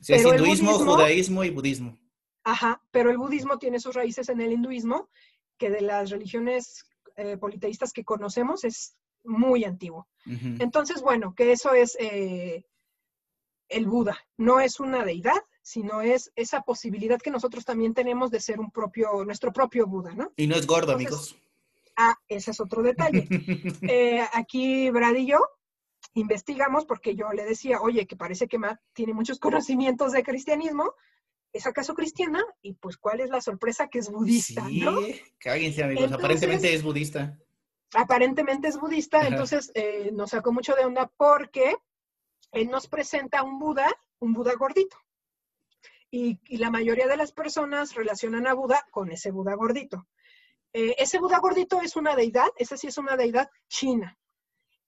es 0.07 0.25
hinduismo, 0.25 0.73
judaísmo 0.73 1.43
y 1.43 1.51
budismo. 1.51 1.95
Ajá, 2.43 2.81
pero 2.89 3.11
el 3.11 3.19
budismo 3.19 3.59
tiene 3.59 3.79
sus 3.79 3.93
raíces 3.93 4.27
en 4.29 4.41
el 4.41 4.53
hinduismo, 4.53 5.09
que 5.59 5.69
de 5.69 5.81
las 5.81 6.09
religiones 6.09 6.85
eh, 7.17 7.37
politeístas 7.37 7.91
que 7.91 8.05
conocemos 8.05 8.63
es 8.63 8.95
muy 9.23 9.65
antiguo. 9.65 10.07
Entonces, 10.25 11.01
bueno, 11.01 11.33
que 11.35 11.51
eso 11.51 11.73
es 11.73 11.97
eh, 11.99 12.63
el 13.69 13.87
Buda. 13.87 14.17
No 14.37 14.59
es 14.59 14.79
una 14.79 15.03
deidad, 15.03 15.41
sino 15.61 16.01
es 16.01 16.31
esa 16.35 16.61
posibilidad 16.61 17.19
que 17.19 17.31
nosotros 17.31 17.65
también 17.65 17.93
tenemos 17.93 18.31
de 18.31 18.39
ser 18.39 18.59
un 18.59 18.71
propio, 18.71 19.25
nuestro 19.25 19.51
propio 19.51 19.87
Buda, 19.87 20.13
¿no? 20.13 20.31
Y 20.37 20.47
no 20.47 20.55
es 20.55 20.65
gordo, 20.65 20.93
amigos. 20.93 21.35
Ah, 21.95 22.15
ese 22.27 22.51
es 22.51 22.59
otro 22.59 22.83
detalle. 22.83 23.27
Eh, 23.89 24.21
aquí 24.33 24.89
Brad 24.91 25.15
y 25.15 25.27
yo 25.27 25.39
investigamos 26.13 26.85
porque 26.85 27.15
yo 27.15 27.31
le 27.31 27.45
decía, 27.45 27.81
oye, 27.81 28.05
que 28.07 28.15
parece 28.15 28.47
que 28.47 28.57
Matt 28.57 28.79
tiene 28.93 29.13
muchos 29.13 29.39
conocimientos 29.39 30.11
de 30.11 30.23
cristianismo, 30.23 30.93
¿es 31.53 31.65
acaso 31.67 31.93
cristiana? 31.93 32.43
Y 32.61 32.73
pues, 32.73 32.97
¿cuál 32.97 33.21
es 33.21 33.29
la 33.29 33.41
sorpresa 33.41 33.87
que 33.87 33.99
es 33.99 34.09
budista? 34.09 34.67
Sí, 34.67 34.81
¿no? 34.81 34.97
cáguense, 35.39 35.83
amigos. 35.83 36.11
aparentemente 36.11 36.73
es 36.73 36.83
budista. 36.83 37.37
Aparentemente 37.93 38.67
es 38.67 38.77
budista, 38.77 39.25
entonces 39.27 39.71
eh, 39.73 40.11
nos 40.11 40.31
sacó 40.31 40.51
mucho 40.51 40.75
de 40.75 40.83
onda 40.83 41.09
porque 41.15 41.75
él 42.51 42.69
nos 42.69 42.87
presenta 42.87 43.43
un 43.43 43.59
Buda, 43.59 43.87
un 44.19 44.33
Buda 44.33 44.53
gordito. 44.55 44.97
Y, 46.11 46.39
la 46.57 46.69
mayoría 46.69 47.07
de 47.07 47.17
las 47.17 47.31
personas 47.31 47.95
relacionan 47.95 48.47
a 48.47 48.53
Buda 48.53 48.85
con 48.91 49.11
ese 49.11 49.31
Buda 49.31 49.55
gordito. 49.55 50.07
Eh, 50.73 50.95
ese 50.97 51.19
Buda 51.19 51.39
gordito 51.39 51.81
es 51.81 51.95
una 51.95 52.15
deidad, 52.15 52.47
esa 52.57 52.77
sí 52.77 52.87
es 52.87 52.97
una 52.97 53.15
deidad 53.15 53.49
china. 53.67 54.17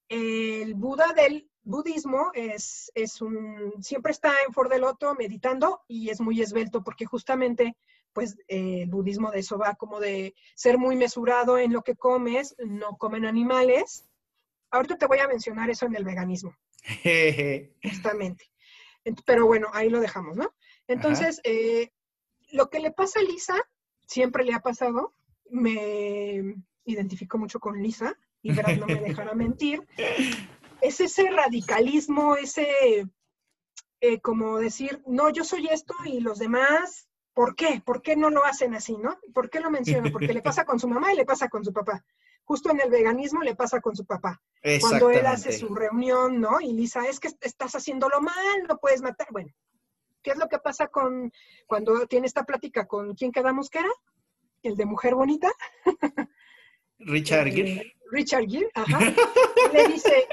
El 0.08 0.74
Buda 0.74 1.12
del 1.14 1.49
budismo 1.70 2.30
es, 2.34 2.90
es 2.94 3.20
un, 3.22 3.74
siempre 3.80 4.12
está 4.12 4.32
en 4.46 4.52
For 4.52 4.68
del 4.68 4.82
Loto 4.82 5.14
meditando 5.14 5.82
y 5.88 6.10
es 6.10 6.20
muy 6.20 6.40
esbelto 6.40 6.82
porque 6.82 7.06
justamente 7.06 7.76
pues 8.12 8.36
eh, 8.48 8.82
el 8.82 8.90
budismo 8.90 9.30
de 9.30 9.40
eso 9.40 9.56
va 9.56 9.74
como 9.74 10.00
de 10.00 10.34
ser 10.54 10.78
muy 10.78 10.96
mesurado 10.96 11.58
en 11.58 11.72
lo 11.72 11.82
que 11.82 11.96
comes, 11.96 12.56
no 12.58 12.96
comen 12.96 13.24
animales. 13.24 14.04
Ahorita 14.70 14.98
te 14.98 15.06
voy 15.06 15.18
a 15.18 15.28
mencionar 15.28 15.70
eso 15.70 15.86
en 15.86 15.94
el 15.94 16.04
veganismo. 16.04 16.54
justamente. 17.82 18.50
Pero 19.24 19.46
bueno, 19.46 19.68
ahí 19.72 19.88
lo 19.88 20.00
dejamos, 20.00 20.36
¿no? 20.36 20.52
Entonces, 20.86 21.40
eh, 21.44 21.90
lo 22.52 22.68
que 22.68 22.80
le 22.80 22.90
pasa 22.90 23.20
a 23.20 23.22
Lisa, 23.22 23.56
siempre 24.06 24.44
le 24.44 24.54
ha 24.54 24.60
pasado, 24.60 25.14
me 25.48 26.56
identifico 26.84 27.38
mucho 27.38 27.60
con 27.60 27.80
Lisa, 27.80 28.16
y 28.42 28.52
Brad 28.52 28.76
no 28.76 28.86
me 28.86 29.00
dejará 29.00 29.34
mentir, 29.34 29.86
es 30.82 31.00
ese 31.00 31.30
radicalismo, 31.30 32.36
ese 32.36 33.06
eh, 34.00 34.20
como 34.20 34.58
decir, 34.58 35.02
no, 35.06 35.28
yo 35.30 35.44
soy 35.44 35.68
esto 35.68 35.94
y 36.06 36.20
los 36.20 36.38
demás, 36.38 37.06
¿por 37.34 37.54
qué? 37.54 37.82
¿Por 37.84 38.00
qué 38.00 38.16
no 38.16 38.30
lo 38.30 38.44
hacen 38.44 38.74
así, 38.74 38.96
no? 38.96 39.18
¿Por 39.34 39.50
qué 39.50 39.60
lo 39.60 39.70
menciono? 39.70 40.10
Porque 40.12 40.32
le 40.32 40.40
pasa 40.40 40.64
con 40.64 40.80
su 40.80 40.88
mamá 40.88 41.12
y 41.12 41.16
le 41.16 41.26
pasa 41.26 41.48
con 41.48 41.64
su 41.64 41.72
papá. 41.72 42.02
Justo 42.44 42.70
en 42.70 42.80
el 42.80 42.90
veganismo 42.90 43.42
le 43.42 43.54
pasa 43.54 43.80
con 43.80 43.94
su 43.94 44.06
papá. 44.06 44.40
Cuando 44.80 45.10
él 45.10 45.26
hace 45.26 45.52
su 45.52 45.74
reunión, 45.74 46.40
¿no? 46.40 46.60
Y 46.60 46.72
Lisa, 46.72 47.06
es 47.06 47.20
que 47.20 47.28
estás 47.42 47.74
haciéndolo 47.74 48.20
mal, 48.20 48.64
no 48.68 48.78
puedes 48.78 49.02
matar. 49.02 49.28
Bueno, 49.30 49.52
¿qué 50.22 50.32
es 50.32 50.38
lo 50.38 50.48
que 50.48 50.58
pasa 50.58 50.88
con 50.88 51.30
cuando 51.66 52.06
tiene 52.06 52.26
esta 52.26 52.44
plática 52.44 52.86
con 52.86 53.14
quién 53.14 53.30
quedamos 53.30 53.70
que 53.70 53.80
era? 53.80 53.90
El 54.62 54.76
de 54.76 54.86
mujer 54.86 55.14
bonita. 55.14 55.50
Richard 57.00 57.48
eh, 57.48 57.52
Gere. 57.52 57.94
Richard 58.10 58.46
Gere, 58.48 58.70
ajá. 58.74 58.98
le 59.72 59.88
dice, 59.88 60.26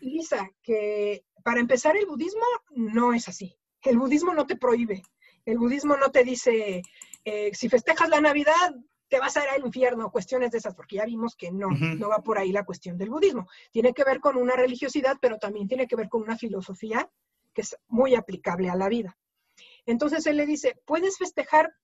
Lisa, 0.00 0.50
que 0.62 1.24
para 1.42 1.60
empezar 1.60 1.96
el 1.96 2.06
budismo 2.06 2.44
no 2.70 3.12
es 3.12 3.28
así. 3.28 3.56
El 3.82 3.98
budismo 3.98 4.34
no 4.34 4.46
te 4.46 4.56
prohíbe. 4.56 5.02
El 5.44 5.58
budismo 5.58 5.96
no 5.96 6.10
te 6.10 6.24
dice, 6.24 6.82
eh, 7.24 7.50
si 7.52 7.68
festejas 7.68 8.08
la 8.08 8.20
Navidad, 8.20 8.74
te 9.08 9.18
vas 9.18 9.36
a 9.36 9.44
ir 9.44 9.50
al 9.50 9.66
infierno, 9.66 10.10
cuestiones 10.10 10.52
de 10.52 10.58
esas, 10.58 10.74
porque 10.74 10.96
ya 10.96 11.04
vimos 11.04 11.36
que 11.36 11.50
no, 11.50 11.68
no 11.70 12.08
va 12.08 12.22
por 12.22 12.38
ahí 12.38 12.52
la 12.52 12.64
cuestión 12.64 12.96
del 12.96 13.10
budismo. 13.10 13.48
Tiene 13.70 13.92
que 13.92 14.04
ver 14.04 14.20
con 14.20 14.36
una 14.36 14.54
religiosidad, 14.54 15.18
pero 15.20 15.38
también 15.38 15.68
tiene 15.68 15.86
que 15.86 15.96
ver 15.96 16.08
con 16.08 16.22
una 16.22 16.38
filosofía 16.38 17.10
que 17.52 17.62
es 17.62 17.76
muy 17.88 18.14
aplicable 18.14 18.70
a 18.70 18.76
la 18.76 18.88
vida. 18.88 19.18
Entonces 19.84 20.24
él 20.26 20.36
le 20.36 20.46
dice, 20.46 20.80
puedes 20.86 21.18
festejar 21.18 21.74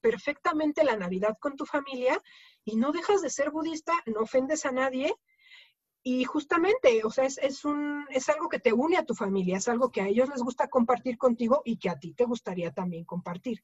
perfectamente 0.00 0.84
la 0.84 0.96
Navidad 0.96 1.36
con 1.40 1.56
tu 1.56 1.66
familia 1.66 2.20
y 2.64 2.76
no 2.76 2.92
dejas 2.92 3.22
de 3.22 3.30
ser 3.30 3.50
budista, 3.50 3.92
no 4.06 4.20
ofendes 4.20 4.66
a 4.66 4.72
nadie. 4.72 5.14
Y 6.02 6.24
justamente, 6.24 7.02
o 7.04 7.10
sea, 7.10 7.24
es, 7.24 7.38
es, 7.38 7.64
un, 7.64 8.06
es 8.10 8.28
algo 8.28 8.48
que 8.48 8.60
te 8.60 8.72
une 8.72 8.96
a 8.96 9.04
tu 9.04 9.14
familia, 9.14 9.58
es 9.58 9.68
algo 9.68 9.90
que 9.90 10.00
a 10.00 10.08
ellos 10.08 10.28
les 10.28 10.42
gusta 10.42 10.68
compartir 10.68 11.18
contigo 11.18 11.62
y 11.64 11.78
que 11.78 11.90
a 11.90 11.98
ti 11.98 12.14
te 12.14 12.24
gustaría 12.24 12.72
también 12.72 13.04
compartir. 13.04 13.62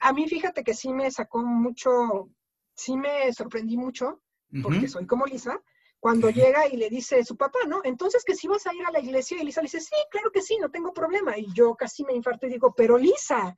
A 0.00 0.12
mí, 0.12 0.28
fíjate 0.28 0.64
que 0.64 0.74
sí 0.74 0.92
me 0.92 1.10
sacó 1.10 1.42
mucho, 1.42 2.30
sí 2.74 2.96
me 2.96 3.32
sorprendí 3.32 3.76
mucho, 3.76 4.20
porque 4.62 4.88
soy 4.88 5.06
como 5.06 5.26
Lisa, 5.26 5.60
cuando 6.00 6.30
llega 6.30 6.68
y 6.68 6.76
le 6.76 6.88
dice 6.88 7.24
su 7.24 7.36
papá, 7.36 7.58
¿no? 7.66 7.80
Entonces 7.84 8.24
que 8.24 8.34
si 8.34 8.46
vas 8.46 8.66
a 8.66 8.74
ir 8.74 8.84
a 8.86 8.92
la 8.92 9.00
iglesia 9.00 9.40
y 9.40 9.44
Lisa 9.44 9.60
le 9.60 9.66
dice, 9.66 9.80
sí, 9.80 9.96
claro 10.10 10.30
que 10.30 10.42
sí, 10.42 10.56
no 10.60 10.70
tengo 10.70 10.92
problema. 10.92 11.36
Y 11.36 11.52
yo 11.52 11.74
casi 11.74 12.04
me 12.04 12.14
infarto 12.14 12.46
y 12.46 12.50
digo, 12.50 12.72
pero 12.76 12.96
Lisa, 12.96 13.56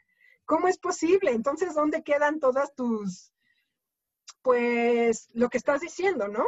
¿cómo 0.50 0.66
es 0.66 0.78
posible? 0.78 1.30
Entonces, 1.30 1.76
¿dónde 1.76 2.02
quedan 2.02 2.40
todas 2.40 2.74
tus, 2.74 3.32
pues, 4.42 5.28
lo 5.32 5.48
que 5.48 5.58
estás 5.58 5.80
diciendo, 5.80 6.26
¿no? 6.26 6.44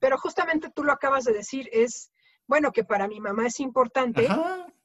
Pero 0.00 0.18
justamente 0.18 0.68
tú 0.74 0.82
lo 0.82 0.90
acabas 0.90 1.22
de 1.22 1.32
decir, 1.32 1.68
es, 1.72 2.10
bueno, 2.48 2.72
que 2.72 2.82
para 2.82 3.06
mi 3.06 3.20
mamá 3.20 3.46
es 3.46 3.60
importante. 3.60 4.26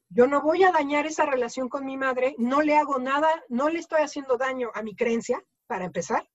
Yo 0.10 0.28
no 0.28 0.43
voy 0.43 0.63
a 0.63 0.71
dañar 0.71 1.08
esa 1.08 1.26
relación 1.26 1.69
con 1.69 1.86
mi 1.88 1.97
madre, 1.97 2.36
no 2.38 2.62
le 2.62 2.76
hago 2.76 2.99
nada, 2.99 3.30
no 3.49 3.67
le 3.69 3.80
estoy 3.80 4.02
haciendo 4.02 4.38
daño 4.38 4.69
a 4.76 4.84
mi 4.84 4.95
creencia, 4.95 5.43
para 5.65 5.86
empezar 5.86 6.30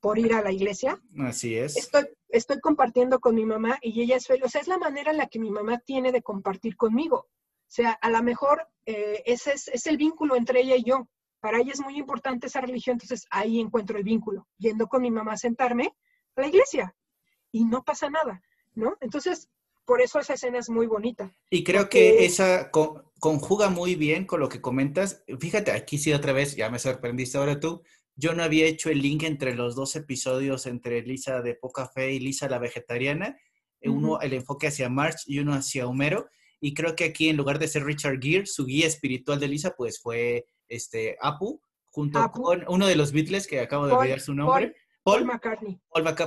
por 0.00 0.18
ir 0.18 0.34
a 0.34 0.42
la 0.42 0.52
iglesia. 0.52 1.00
Así 1.20 1.56
es. 1.56 1.74
Estoy, 1.78 2.06
estoy 2.28 2.60
compartiendo 2.60 3.18
con 3.18 3.34
mi 3.34 3.46
mamá 3.46 3.78
y 3.80 4.02
ella 4.02 4.16
es 4.16 4.26
feliz. 4.26 4.44
O 4.44 4.48
sea, 4.50 4.60
es 4.60 4.68
la 4.68 4.76
manera 4.76 5.10
en 5.10 5.16
la 5.16 5.28
que 5.28 5.38
mi 5.38 5.50
mamá 5.50 5.78
tiene 5.78 6.12
de 6.12 6.20
compartir 6.20 6.76
conmigo. 6.76 7.16
O 7.16 7.72
sea, 7.74 7.92
a 7.92 8.10
lo 8.10 8.22
mejor 8.22 8.68
eh, 8.86 9.22
ese 9.24 9.52
es, 9.52 9.86
el 9.86 9.96
vínculo 9.96 10.36
entre 10.36 10.60
ella 10.60 10.76
y 10.76 10.84
yo. 10.84 11.08
Para 11.44 11.60
ella 11.60 11.72
es 11.74 11.80
muy 11.82 11.98
importante 11.98 12.46
esa 12.46 12.62
religión, 12.62 12.94
entonces 12.94 13.26
ahí 13.28 13.60
encuentro 13.60 13.98
el 13.98 14.02
vínculo. 14.02 14.48
Yendo 14.56 14.86
con 14.86 15.02
mi 15.02 15.10
mamá 15.10 15.32
a 15.32 15.36
sentarme 15.36 15.94
a 16.36 16.40
la 16.40 16.46
iglesia 16.46 16.96
y 17.52 17.66
no 17.66 17.84
pasa 17.84 18.08
nada, 18.08 18.40
¿no? 18.74 18.96
Entonces, 19.02 19.50
por 19.84 20.00
eso 20.00 20.18
esa 20.18 20.32
escena 20.32 20.58
es 20.58 20.70
muy 20.70 20.86
bonita. 20.86 21.30
Y 21.50 21.62
creo 21.62 21.90
que 21.90 22.24
esa 22.24 22.70
conjuga 22.70 23.68
muy 23.68 23.94
bien 23.94 24.24
con 24.24 24.40
lo 24.40 24.48
que 24.48 24.62
comentas. 24.62 25.22
Fíjate, 25.38 25.72
aquí 25.72 25.98
sí 25.98 26.14
otra 26.14 26.32
vez, 26.32 26.56
ya 26.56 26.70
me 26.70 26.78
sorprendiste 26.78 27.36
ahora 27.36 27.60
tú, 27.60 27.82
yo 28.16 28.32
no 28.32 28.42
había 28.42 28.64
hecho 28.64 28.88
el 28.88 29.02
link 29.02 29.24
entre 29.24 29.54
los 29.54 29.76
dos 29.76 29.96
episodios, 29.96 30.64
entre 30.64 31.02
Lisa 31.02 31.42
de 31.42 31.56
Poca 31.56 31.90
Fe 31.90 32.14
y 32.14 32.20
Lisa 32.20 32.48
la 32.48 32.58
vegetariana, 32.58 33.36
uno 33.82 34.18
el 34.22 34.32
enfoque 34.32 34.68
hacia 34.68 34.88
March 34.88 35.24
y 35.26 35.40
uno 35.40 35.52
hacia 35.52 35.86
Homero, 35.86 36.26
y 36.58 36.72
creo 36.72 36.96
que 36.96 37.04
aquí 37.04 37.28
en 37.28 37.36
lugar 37.36 37.58
de 37.58 37.68
ser 37.68 37.84
Richard 37.84 38.18
Gere, 38.18 38.46
su 38.46 38.64
guía 38.64 38.86
espiritual 38.86 39.38
de 39.38 39.48
Lisa, 39.48 39.74
pues 39.76 40.00
fue 40.00 40.46
este 40.68 41.16
Apu, 41.20 41.60
junto 41.90 42.30
con 42.30 42.64
uno 42.68 42.86
de 42.86 42.96
los 42.96 43.12
Beatles 43.12 43.46
que 43.46 43.60
acabo 43.60 43.86
de 43.86 43.92
olvidar 43.92 44.20
su 44.20 44.34
nombre. 44.34 44.74
Paul, 45.02 45.26
McCartney. 45.26 45.78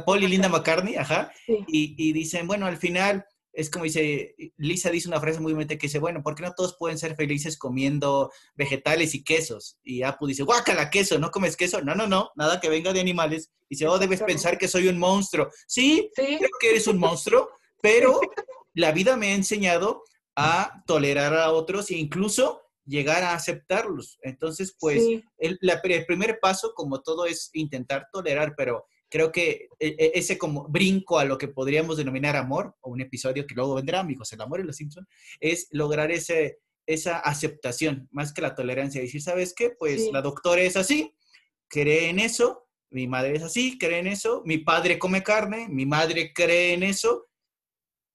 Paul, 0.06 0.24
y 0.24 0.28
Linda 0.28 0.50
McCartney, 0.50 0.96
ajá. 0.98 1.32
Y, 1.48 1.96
y, 1.98 2.14
dicen, 2.14 2.46
bueno, 2.46 2.68
al 2.68 2.78
final 2.78 3.26
es 3.58 3.72
como 3.72 3.86
dice, 3.86 4.36
Lisa 4.58 4.92
dice 4.92 5.08
una 5.08 5.20
frase 5.20 5.40
muy 5.40 5.52
bonita 5.52 5.76
que 5.78 5.88
dice, 5.88 5.98
bueno, 5.98 6.22
¿por 6.22 6.36
qué 6.36 6.44
no 6.44 6.54
todos 6.54 6.78
pueden 6.78 7.00
ser 7.00 7.16
felices 7.16 7.58
comiendo 7.58 8.32
vegetales 8.54 9.16
y 9.16 9.24
quesos? 9.24 9.80
Y 9.84 10.04
Apu 10.04 10.28
dice, 10.28 10.44
guácala, 10.44 10.92
queso, 10.92 11.18
¿no 11.18 11.32
comes 11.32 11.58
queso? 11.58 11.82
No, 11.82 11.96
no, 11.96 12.06
no, 12.06 12.30
nada 12.36 12.60
que 12.60 12.70
venga 12.70 12.94
de 12.94 13.00
animales. 13.00 13.50
Y 13.68 13.74
dice, 13.74 13.88
oh, 13.88 13.98
debes 13.98 14.22
pensar 14.22 14.60
que 14.60 14.68
soy 14.68 14.88
un 14.88 15.00
monstruo. 15.00 15.50
Sí, 15.66 16.12
creo 16.16 16.50
que 16.60 16.70
eres 16.70 16.86
un 16.86 17.00
monstruo, 17.00 17.50
pero 17.82 18.22
la 18.76 18.92
vida 18.92 19.18
me 19.18 19.30
ha 19.32 19.34
enseñado 19.34 20.04
a 20.36 20.84
tolerar 20.86 21.34
a 21.34 21.52
otros 21.52 21.90
e 21.90 21.96
incluso 21.96 22.62
llegar 22.88 23.24
a 23.24 23.34
aceptarlos. 23.34 24.18
Entonces, 24.24 24.76
pues, 24.80 25.04
el, 25.38 25.60
el 25.62 26.06
primer 26.06 26.40
paso, 26.40 26.74
como 26.74 27.02
todo, 27.02 27.26
es 27.26 27.50
intentar 27.54 28.08
tolerar, 28.12 28.56
pero 28.56 28.86
creo 29.10 29.32
que 29.32 29.68
e, 29.80 29.96
e, 29.98 30.12
ese 30.16 30.38
como 30.38 30.68
brinco 30.68 31.20
a 31.20 31.26
lo 31.26 31.38
que 31.38 31.48
podríamos 31.48 31.98
denominar 31.98 32.36
amor, 32.36 32.76
o 32.82 32.92
un 32.92 33.02
episodio 33.02 33.46
que 33.46 33.56
luego 33.56 33.76
vendrá, 33.76 34.00
amigos, 34.00 34.32
el 34.34 34.42
amor 34.42 34.62
y 34.62 34.64
los 34.64 34.78
Simpson, 34.78 35.08
es 35.40 35.68
lograr 35.72 36.12
ese, 36.12 36.60
esa 36.86 37.20
aceptación, 37.20 38.08
más 38.12 38.34
que 38.34 38.42
la 38.42 38.56
tolerancia. 38.56 39.02
Decir, 39.02 39.22
¿sabes 39.22 39.54
qué? 39.54 39.72
Pues 39.72 40.10
la 40.12 40.22
doctora 40.22 40.62
es 40.62 40.78
así, 40.78 41.16
cree 41.68 42.10
en 42.10 42.20
eso, 42.20 42.68
mi 42.90 43.08
madre 43.08 43.36
es 43.36 43.44
así, 43.44 43.78
cree 43.78 44.00
en 44.00 44.08
eso, 44.08 44.42
mi 44.46 44.60
padre 44.60 44.98
come 44.98 45.22
carne, 45.24 45.68
mi 45.70 45.86
madre 45.86 46.32
cree 46.34 46.74
en 46.74 46.84
eso, 46.84 47.28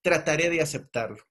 trataré 0.02 0.50
de 0.50 0.60
aceptarlo. 0.60 1.22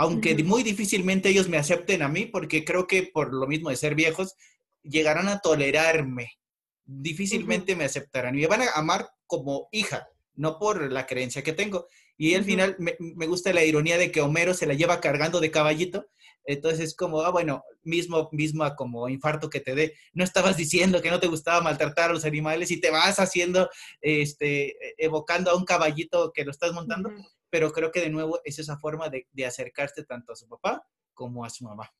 Aunque 0.00 0.34
muy 0.44 0.62
difícilmente 0.62 1.28
ellos 1.28 1.50
me 1.50 1.58
acepten 1.58 2.00
a 2.00 2.08
mí, 2.08 2.24
porque 2.24 2.64
creo 2.64 2.86
que 2.86 3.02
por 3.02 3.34
lo 3.34 3.46
mismo 3.46 3.68
de 3.68 3.76
ser 3.76 3.94
viejos, 3.94 4.34
llegarán 4.82 5.28
a 5.28 5.40
tolerarme, 5.40 6.38
difícilmente 6.86 7.76
me 7.76 7.84
aceptarán 7.84 8.34
y 8.34 8.40
me 8.40 8.46
van 8.46 8.62
a 8.62 8.70
amar 8.76 9.10
como 9.26 9.68
hija, 9.72 10.08
no 10.36 10.58
por 10.58 10.90
la 10.90 11.04
creencia 11.04 11.42
que 11.42 11.52
tengo. 11.52 11.86
Y 12.16 12.34
al 12.34 12.44
final 12.44 12.76
me, 12.78 13.26
gusta 13.26 13.52
la 13.52 13.62
ironía 13.62 13.98
de 13.98 14.10
que 14.10 14.22
Homero 14.22 14.54
se 14.54 14.66
la 14.66 14.72
lleva 14.72 15.02
cargando 15.02 15.38
de 15.38 15.50
caballito. 15.50 16.06
Entonces 16.46 16.80
es 16.80 16.96
como, 16.96 17.20
ah, 17.20 17.30
bueno, 17.30 17.62
mismo, 17.82 18.30
misma 18.32 18.76
como 18.76 19.06
infarto 19.10 19.50
que 19.50 19.60
te 19.60 19.74
dé. 19.74 19.92
No 20.14 20.24
estabas 20.24 20.56
diciendo 20.56 21.02
que 21.02 21.10
no 21.10 21.20
te 21.20 21.26
gustaba 21.26 21.60
maltratar 21.60 22.08
a 22.08 22.14
los 22.14 22.24
animales 22.24 22.70
y 22.70 22.80
te 22.80 22.88
vas 22.88 23.20
haciendo, 23.20 23.68
este, 24.00 24.78
evocando 24.96 25.50
a 25.50 25.56
un 25.56 25.66
caballito 25.66 26.32
que 26.32 26.46
lo 26.46 26.52
estás 26.52 26.72
montando. 26.72 27.10
Pero 27.50 27.72
creo 27.72 27.90
que 27.90 28.00
de 28.00 28.10
nuevo 28.10 28.40
es 28.44 28.58
esa 28.58 28.78
forma 28.78 29.08
de, 29.08 29.28
de, 29.32 29.46
acercarte 29.46 30.04
tanto 30.04 30.32
a 30.32 30.36
su 30.36 30.48
papá 30.48 30.86
como 31.12 31.44
a 31.44 31.50
su 31.50 31.64
mamá. 31.64 31.92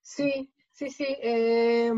Sí, 0.00 0.52
sí, 0.72 0.90
sí. 0.90 1.06
Eh, 1.08 1.92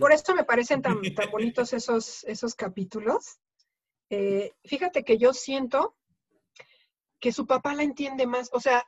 por 0.00 0.12
esto 0.12 0.34
me 0.34 0.44
parecen 0.44 0.82
tan, 0.82 1.00
tan 1.16 1.30
bonitos 1.30 1.72
esos, 1.72 2.24
esos 2.24 2.54
capítulos. 2.54 3.38
Eh, 4.10 4.52
fíjate 4.64 5.04
que 5.04 5.18
yo 5.18 5.32
siento 5.32 5.96
que 7.20 7.32
su 7.32 7.46
papá 7.46 7.74
la 7.74 7.82
entiende 7.82 8.26
más, 8.26 8.50
o 8.52 8.60
sea, 8.60 8.84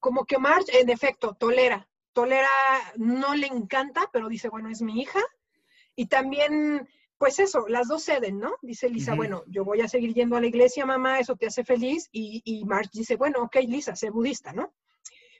como 0.00 0.24
que 0.24 0.38
Marge, 0.38 0.80
en 0.80 0.90
efecto, 0.90 1.34
tolera, 1.34 1.88
tolera, 2.12 2.48
no 2.96 3.34
le 3.34 3.46
encanta, 3.46 4.08
pero 4.12 4.28
dice, 4.28 4.48
bueno, 4.48 4.70
es 4.70 4.82
mi 4.82 5.00
hija. 5.00 5.20
Y 5.94 6.06
también, 6.06 6.88
pues 7.22 7.38
eso, 7.38 7.68
las 7.68 7.86
dos 7.86 8.02
ceden, 8.02 8.40
¿no? 8.40 8.56
Dice 8.62 8.88
Lisa, 8.88 9.14
bueno, 9.14 9.44
yo 9.46 9.64
voy 9.64 9.80
a 9.80 9.86
seguir 9.86 10.12
yendo 10.12 10.34
a 10.34 10.40
la 10.40 10.48
iglesia, 10.48 10.84
mamá, 10.84 11.20
eso 11.20 11.36
te 11.36 11.46
hace 11.46 11.62
feliz. 11.62 12.08
Y, 12.10 12.42
y 12.44 12.64
Marge 12.64 12.90
dice, 12.92 13.14
bueno, 13.14 13.44
ok, 13.44 13.58
Lisa, 13.64 13.94
sé 13.94 14.10
budista, 14.10 14.52
¿no? 14.52 14.74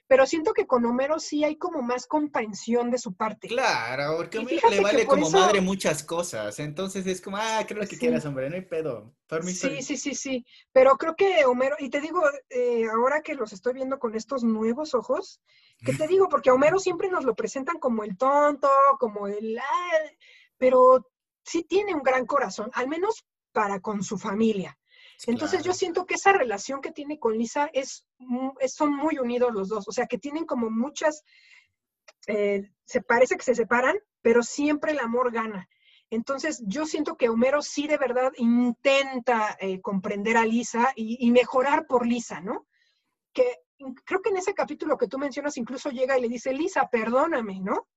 pero 0.07 0.25
siento 0.25 0.53
que 0.53 0.67
con 0.67 0.85
Homero 0.85 1.17
sí 1.19 1.43
hay 1.43 1.55
como 1.55 1.81
más 1.81 2.07
comprensión 2.07 2.91
de 2.91 2.97
su 2.97 3.15
parte. 3.15 3.47
Claro, 3.47 4.17
porque 4.17 4.37
a 4.37 4.69
le 4.69 4.81
vale 4.81 5.05
como 5.05 5.29
madre 5.29 5.59
muchas 5.59 6.03
cosas, 6.03 6.59
entonces 6.59 7.07
es 7.07 7.19
como, 7.19 7.37
ah, 7.37 7.65
creo 7.67 7.87
que 7.87 7.97
quieras, 7.97 8.25
hombre, 8.25 8.49
no 8.49 8.55
hay 8.55 8.61
pedo. 8.61 9.15
Sí, 9.41 9.81
sí, 9.81 9.97
sí, 9.97 10.13
sí, 10.13 10.45
pero 10.71 10.97
creo 10.97 11.15
que 11.15 11.45
Homero, 11.45 11.77
y 11.79 11.89
te 11.89 11.99
digo, 11.99 12.21
eh, 12.49 12.85
ahora 12.93 13.21
que 13.21 13.33
los 13.33 13.53
estoy 13.53 13.73
viendo 13.73 13.97
con 13.97 14.13
estos 14.13 14.43
nuevos 14.43 14.93
ojos, 14.93 15.41
que 15.83 15.93
te 15.93 16.07
digo, 16.07 16.29
porque 16.29 16.49
a 16.49 16.53
Homero 16.53 16.79
siempre 16.79 17.09
nos 17.09 17.25
lo 17.25 17.33
presentan 17.33 17.79
como 17.79 18.03
el 18.03 18.15
tonto, 18.17 18.69
como 18.99 19.27
el, 19.27 19.57
ah", 19.57 19.97
pero 20.57 21.12
sí 21.43 21.63
tiene 21.63 21.93
un 21.93 22.03
gran 22.03 22.25
corazón, 22.25 22.69
al 22.73 22.87
menos 22.87 23.25
para 23.51 23.79
con 23.79 24.03
su 24.03 24.17
familia. 24.17 24.77
Entonces 25.27 25.63
yo 25.63 25.73
siento 25.73 26.05
que 26.05 26.15
esa 26.15 26.33
relación 26.33 26.81
que 26.81 26.91
tiene 26.91 27.19
con 27.19 27.37
Lisa 27.37 27.69
es, 27.71 28.05
son 28.67 28.95
muy 28.95 29.19
unidos 29.19 29.53
los 29.53 29.69
dos, 29.69 29.87
o 29.87 29.91
sea, 29.91 30.07
que 30.07 30.17
tienen 30.17 30.45
como 30.45 30.69
muchas, 30.69 31.23
eh, 32.27 32.71
se 32.85 33.01
parece 33.01 33.37
que 33.37 33.43
se 33.43 33.55
separan, 33.55 33.97
pero 34.21 34.43
siempre 34.43 34.91
el 34.91 34.99
amor 34.99 35.31
gana. 35.31 35.69
Entonces 36.09 36.61
yo 36.65 36.85
siento 36.85 37.17
que 37.17 37.29
Homero 37.29 37.61
sí 37.61 37.87
de 37.87 37.97
verdad 37.97 38.33
intenta 38.37 39.57
eh, 39.59 39.81
comprender 39.81 40.37
a 40.37 40.45
Lisa 40.45 40.91
y, 40.95 41.31
mejorar 41.31 41.87
por 41.87 42.05
Lisa, 42.05 42.39
¿no? 42.39 42.67
Que 43.33 43.61
creo 44.05 44.21
que 44.21 44.29
en 44.29 44.37
ese 44.37 44.53
capítulo 44.53 44.97
que 44.97 45.07
tú 45.07 45.17
mencionas 45.17 45.57
incluso 45.57 45.89
llega 45.89 46.17
y 46.17 46.21
le 46.21 46.29
dice, 46.29 46.53
Lisa, 46.53 46.87
perdóname, 46.91 47.59
¿no? 47.61 47.87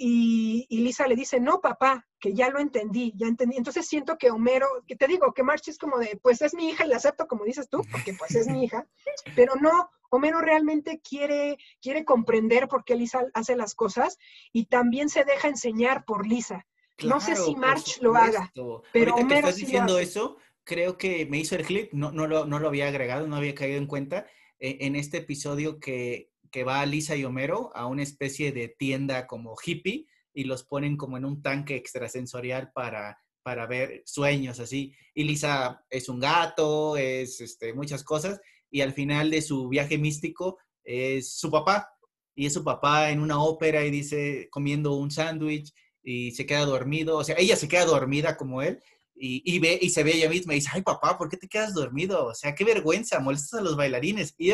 Y, 0.00 0.66
Lisa 0.70 1.08
le 1.08 1.16
dice, 1.16 1.40
no, 1.40 1.60
papá, 1.60 2.06
que 2.20 2.32
ya 2.32 2.50
lo 2.50 2.60
entendí, 2.60 3.12
ya 3.16 3.26
entendí. 3.26 3.56
Entonces 3.56 3.86
siento 3.86 4.16
que 4.16 4.30
Homero, 4.30 4.68
que 4.86 4.94
te 4.94 5.08
digo, 5.08 5.34
que 5.34 5.42
March 5.42 5.66
es 5.66 5.76
como 5.76 5.98
de, 5.98 6.18
pues 6.22 6.40
es 6.40 6.54
mi 6.54 6.68
hija 6.68 6.86
y 6.86 6.88
la 6.88 6.96
acepto 6.96 7.26
como 7.26 7.44
dices 7.44 7.68
tú, 7.68 7.82
porque 7.90 8.14
pues 8.14 8.34
es 8.36 8.46
mi 8.46 8.64
hija, 8.64 8.86
pero 9.36 9.56
no, 9.56 9.90
Homero 10.10 10.40
realmente 10.40 11.00
quiere, 11.00 11.58
quiere 11.82 12.04
comprender 12.04 12.68
por 12.68 12.84
qué 12.84 12.94
Lisa 12.94 13.26
hace 13.34 13.56
las 13.56 13.74
cosas 13.74 14.18
y 14.52 14.66
también 14.66 15.08
se 15.08 15.24
deja 15.24 15.48
enseñar 15.48 16.04
por 16.04 16.26
Lisa. 16.26 16.64
no 17.02 17.20
sé 17.20 17.34
si 17.34 17.56
March 17.56 17.98
lo 18.00 18.14
haga, 18.14 18.52
pero 18.92 19.16
Homero 19.16 19.28
que 19.28 19.34
estás 19.34 19.56
diciendo 19.56 19.98
eso, 19.98 20.36
creo 20.62 20.96
que 20.96 21.26
me 21.26 21.38
hizo 21.38 21.56
el 21.56 21.66
clip, 21.66 21.92
no, 21.92 22.12
no, 22.12 22.28
lo, 22.28 22.44
no 22.44 22.60
lo 22.60 22.68
había 22.68 22.86
agregado, 22.86 23.26
no 23.26 23.34
había 23.34 23.54
caído 23.54 23.78
en 23.78 23.86
cuenta 23.86 24.26
eh, 24.60 24.78
en 24.80 24.96
este 24.96 25.18
episodio 25.18 25.80
que 25.80 26.30
que 26.50 26.64
va 26.64 26.84
Lisa 26.86 27.16
y 27.16 27.24
Homero 27.24 27.70
a 27.74 27.86
una 27.86 28.02
especie 28.02 28.52
de 28.52 28.68
tienda 28.68 29.26
como 29.26 29.56
hippie 29.64 30.06
y 30.32 30.44
los 30.44 30.64
ponen 30.64 30.96
como 30.96 31.16
en 31.16 31.24
un 31.24 31.42
tanque 31.42 31.76
extrasensorial 31.76 32.70
para, 32.72 33.18
para 33.42 33.66
ver 33.66 34.02
sueños 34.04 34.60
así. 34.60 34.94
Y 35.14 35.24
Lisa 35.24 35.84
es 35.90 36.08
un 36.08 36.20
gato, 36.20 36.96
es 36.96 37.40
este, 37.40 37.72
muchas 37.72 38.04
cosas. 38.04 38.40
Y 38.70 38.82
al 38.82 38.92
final 38.92 39.30
de 39.30 39.42
su 39.42 39.68
viaje 39.68 39.98
místico 39.98 40.58
es 40.84 41.34
su 41.34 41.50
papá. 41.50 41.88
Y 42.34 42.46
es 42.46 42.52
su 42.52 42.62
papá 42.62 43.10
en 43.10 43.20
una 43.20 43.42
ópera 43.42 43.84
y 43.84 43.90
dice, 43.90 44.48
comiendo 44.50 44.94
un 44.94 45.10
sándwich 45.10 45.72
y 46.02 46.30
se 46.32 46.46
queda 46.46 46.64
dormido. 46.64 47.16
O 47.16 47.24
sea, 47.24 47.36
ella 47.38 47.56
se 47.56 47.66
queda 47.66 47.84
dormida 47.84 48.36
como 48.36 48.62
él 48.62 48.80
y, 49.20 49.58
ve, 49.58 49.78
y 49.80 49.90
se 49.90 50.02
ve 50.02 50.14
ella 50.14 50.30
misma 50.30 50.52
y 50.52 50.56
dice, 50.56 50.70
ay 50.72 50.82
papá, 50.82 51.18
¿por 51.18 51.28
qué 51.28 51.36
te 51.36 51.48
quedas 51.48 51.74
dormido? 51.74 52.26
O 52.26 52.34
sea, 52.34 52.54
qué 52.54 52.64
vergüenza, 52.64 53.18
molestas 53.18 53.60
a 53.60 53.62
los 53.62 53.76
bailarines. 53.76 54.34
Y, 54.38 54.52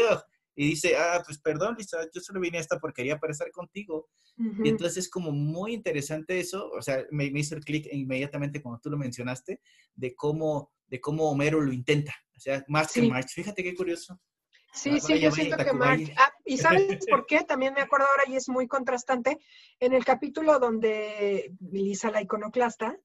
y 0.56 0.68
dice, 0.68 0.96
ah, 0.96 1.22
pues 1.24 1.38
perdón, 1.38 1.74
Lisa, 1.76 1.98
yo 2.14 2.20
solo 2.20 2.40
vine 2.40 2.58
a 2.58 2.60
esta 2.60 2.78
porquería 2.78 3.18
para 3.18 3.32
estar 3.32 3.50
contigo. 3.50 4.08
Y 4.36 4.68
entonces 4.68 5.04
es 5.04 5.10
como 5.10 5.30
muy 5.30 5.74
interesante 5.74 6.40
eso, 6.40 6.68
o 6.70 6.82
sea, 6.82 7.04
me, 7.10 7.26
hizo 7.26 7.54
el 7.54 7.64
clic 7.64 7.86
inmediatamente 7.92 8.60
cuando 8.60 8.80
tú 8.80 8.90
lo 8.90 8.98
mencionaste, 8.98 9.60
de 9.94 10.14
cómo, 10.14 10.72
de 10.88 11.00
cómo 11.00 11.30
Homero 11.30 11.60
lo 11.60 11.72
intenta, 11.72 12.14
o 12.36 12.40
sea, 12.40 12.64
más 12.68 12.92
que 12.92 13.02
March. 13.02 13.30
Fíjate 13.32 13.62
qué 13.62 13.74
curioso. 13.74 14.20
Sí, 14.72 14.98
sí, 14.98 15.20
yo 15.20 15.30
siento 15.30 15.56
que 15.64 15.72
March. 15.72 16.12
Ah, 16.16 16.32
y 16.44 16.58
¿sabes 16.58 17.06
por 17.08 17.26
qué? 17.26 17.44
También 17.44 17.74
me 17.74 17.80
acuerdo 17.80 18.06
ahora 18.10 18.24
y 18.28 18.34
es 18.36 18.48
muy 18.48 18.66
contrastante. 18.66 19.38
En 19.78 19.92
el 19.92 20.04
capítulo 20.04 20.58
donde 20.58 21.54
Lisa, 21.60 22.10
la 22.10 22.22
iconoclasta, 22.22 22.98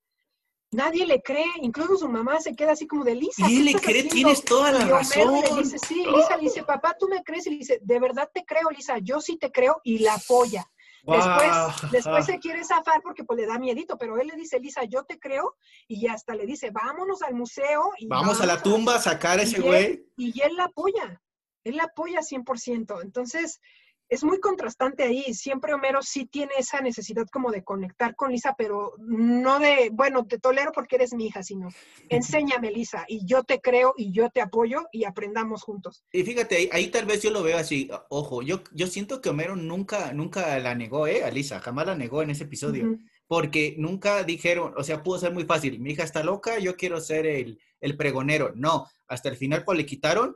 Nadie 0.72 1.08
le 1.08 1.22
cree, 1.22 1.48
incluso 1.62 1.98
su 1.98 2.08
mamá 2.08 2.40
se 2.40 2.56
queda 2.56 2.74
así 2.74 2.86
como 2.86 3.04
de 3.04 3.16
Lisa. 3.16 3.46
¿Quién 3.46 3.66
le 3.66 3.74
cree? 3.74 4.04
Tienes 4.04 4.44
toda 4.46 4.72
la 4.72 4.86
razón. 4.86 5.34
Le 5.34 5.64
dice, 5.64 5.80
sí, 5.80 6.06
Lisa 6.06 6.38
le 6.38 6.44
dice, 6.44 6.64
papá, 6.64 6.96
tú 7.00 7.08
me 7.08 7.24
crees. 7.24 7.48
Y 7.48 7.52
le 7.52 7.58
dice, 7.58 7.80
de 7.82 8.00
verdad 8.00 8.30
te 8.32 8.46
creo, 8.46 8.70
Lisa, 8.70 9.00
yo 9.00 9.20
sí 9.20 9.38
te 9.38 9.52
creo 9.52 9.82
y 9.84 10.00
la 10.00 10.14
apoya. 10.14 10.70
Después, 11.04 11.92
después 11.92 12.26
se 12.26 12.40
quiere 12.40 12.64
zafar 12.64 13.02
porque 13.02 13.24
pues, 13.24 13.40
le 13.40 13.48
da 13.48 13.58
miedito, 13.58 13.98
pero 13.98 14.20
él 14.20 14.28
le 14.28 14.36
dice, 14.36 14.60
Lisa, 14.60 14.84
yo 14.84 15.06
te 15.06 15.18
creo, 15.18 15.56
y 15.88 16.08
hasta 16.08 16.36
le 16.36 16.46
dice, 16.46 16.72
vámonos 16.72 17.24
al 17.24 17.34
museo. 17.34 17.92
Y 17.98 18.08
vamos, 18.08 18.42
a 18.42 18.46
la 18.46 18.62
tumba 18.62 18.96
a 18.96 19.02
sacar 19.02 19.40
a 19.40 19.44
ese 19.44 19.62
güey. 19.62 20.06
Y 20.18 20.40
él 20.42 20.56
la 20.56 20.66
apoya, 20.66 21.22
él 21.64 21.78
la 21.78 21.86
apoya 21.86 22.20
100%. 22.20 23.02
Entonces, 23.02 23.60
es 24.10 24.24
muy 24.24 24.40
contrastante 24.40 25.04
ahí. 25.04 25.34
Siempre 25.34 25.74
Homero 25.74 26.02
sí 26.02 26.26
tiene 26.26 26.54
esa 26.58 26.82
necesidad 26.82 27.28
como 27.32 27.52
de 27.52 27.64
conectar 27.64 28.16
con 28.16 28.32
Lisa, 28.32 28.56
pero 28.58 28.94
no 28.98 29.60
de, 29.60 29.90
bueno, 29.94 30.26
te 30.26 30.40
tolero 30.40 30.72
porque 30.72 30.96
eres 30.96 31.14
mi 31.14 31.28
hija, 31.28 31.44
sino 31.44 31.70
enséñame, 32.10 32.72
Lisa, 32.72 33.06
y 33.08 33.26
yo 33.26 33.44
te 33.44 33.62
creo 33.62 33.94
y 33.96 34.12
yo 34.12 34.30
te 34.30 34.42
apoyo 34.42 34.88
y 34.92 35.06
aprendamos 35.06 35.64
juntos. 35.64 36.04
Y 36.12 36.24
fíjate, 36.24 36.70
ahí, 36.72 36.90
tal 36.90 37.06
vez 37.06 37.22
yo 37.22 37.32
lo 37.32 37.44
veo 37.44 37.58
así, 37.58 37.90
ojo, 38.10 38.42
yo, 38.42 38.62
yo 38.74 38.88
siento 38.88 39.22
que 39.22 39.30
Homero 39.30 39.56
nunca, 39.56 40.12
nunca 40.14 40.58
la 40.60 40.76
negó, 40.76 41.08
¿eh? 41.08 41.24
A 41.24 41.30
Lisa, 41.30 41.60
jamás 41.60 41.86
la 41.86 41.96
negó 41.96 42.22
en 42.22 42.32
ese 42.32 42.46
episodio. 42.46 42.98
Porque 43.28 43.76
nunca 43.78 44.24
dijeron, 44.24 44.74
o 44.76 44.84
sea, 44.84 45.04
pudo 45.04 45.20
ser 45.20 45.32
muy 45.32 45.44
fácil, 45.44 45.80
mi 45.80 45.92
hija 45.92 46.04
está 46.04 46.24
loca, 46.24 46.58
yo 46.58 46.76
quiero 46.76 47.00
ser 47.00 47.28
el, 47.28 47.60
el 47.80 47.96
pregonero. 47.96 48.54
No, 48.56 48.88
hasta 49.08 49.30
el 49.30 49.38
final 49.38 49.64
cuando 49.64 49.82
le 49.82 49.86
quitaron, 49.86 50.36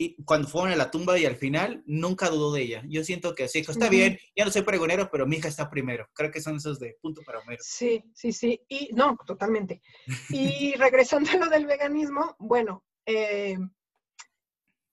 y 0.00 0.22
cuando 0.22 0.46
fueron 0.46 0.72
a 0.72 0.76
la 0.76 0.92
tumba 0.92 1.18
y 1.18 1.26
al 1.26 1.34
final 1.34 1.82
nunca 1.84 2.30
dudó 2.30 2.52
de 2.52 2.62
ella. 2.62 2.82
Yo 2.86 3.02
siento 3.02 3.34
que 3.34 3.48
sí, 3.48 3.58
está 3.58 3.88
bien, 3.88 4.16
ya 4.34 4.44
no 4.44 4.52
soy 4.52 4.62
pregonero, 4.62 5.10
pero 5.10 5.26
mi 5.26 5.36
hija 5.36 5.48
está 5.48 5.68
primero. 5.68 6.08
Creo 6.14 6.30
que 6.30 6.40
son 6.40 6.56
esos 6.56 6.78
de 6.78 6.96
punto 7.02 7.22
para 7.22 7.40
Homero. 7.40 7.60
Sí, 7.64 8.04
sí, 8.14 8.32
sí. 8.32 8.62
Y 8.68 8.90
no, 8.94 9.18
totalmente. 9.26 9.82
Y 10.30 10.74
regresando 10.78 11.30
a 11.32 11.36
lo 11.36 11.48
del 11.48 11.66
veganismo, 11.66 12.36
bueno, 12.38 12.84
eh, 13.06 13.58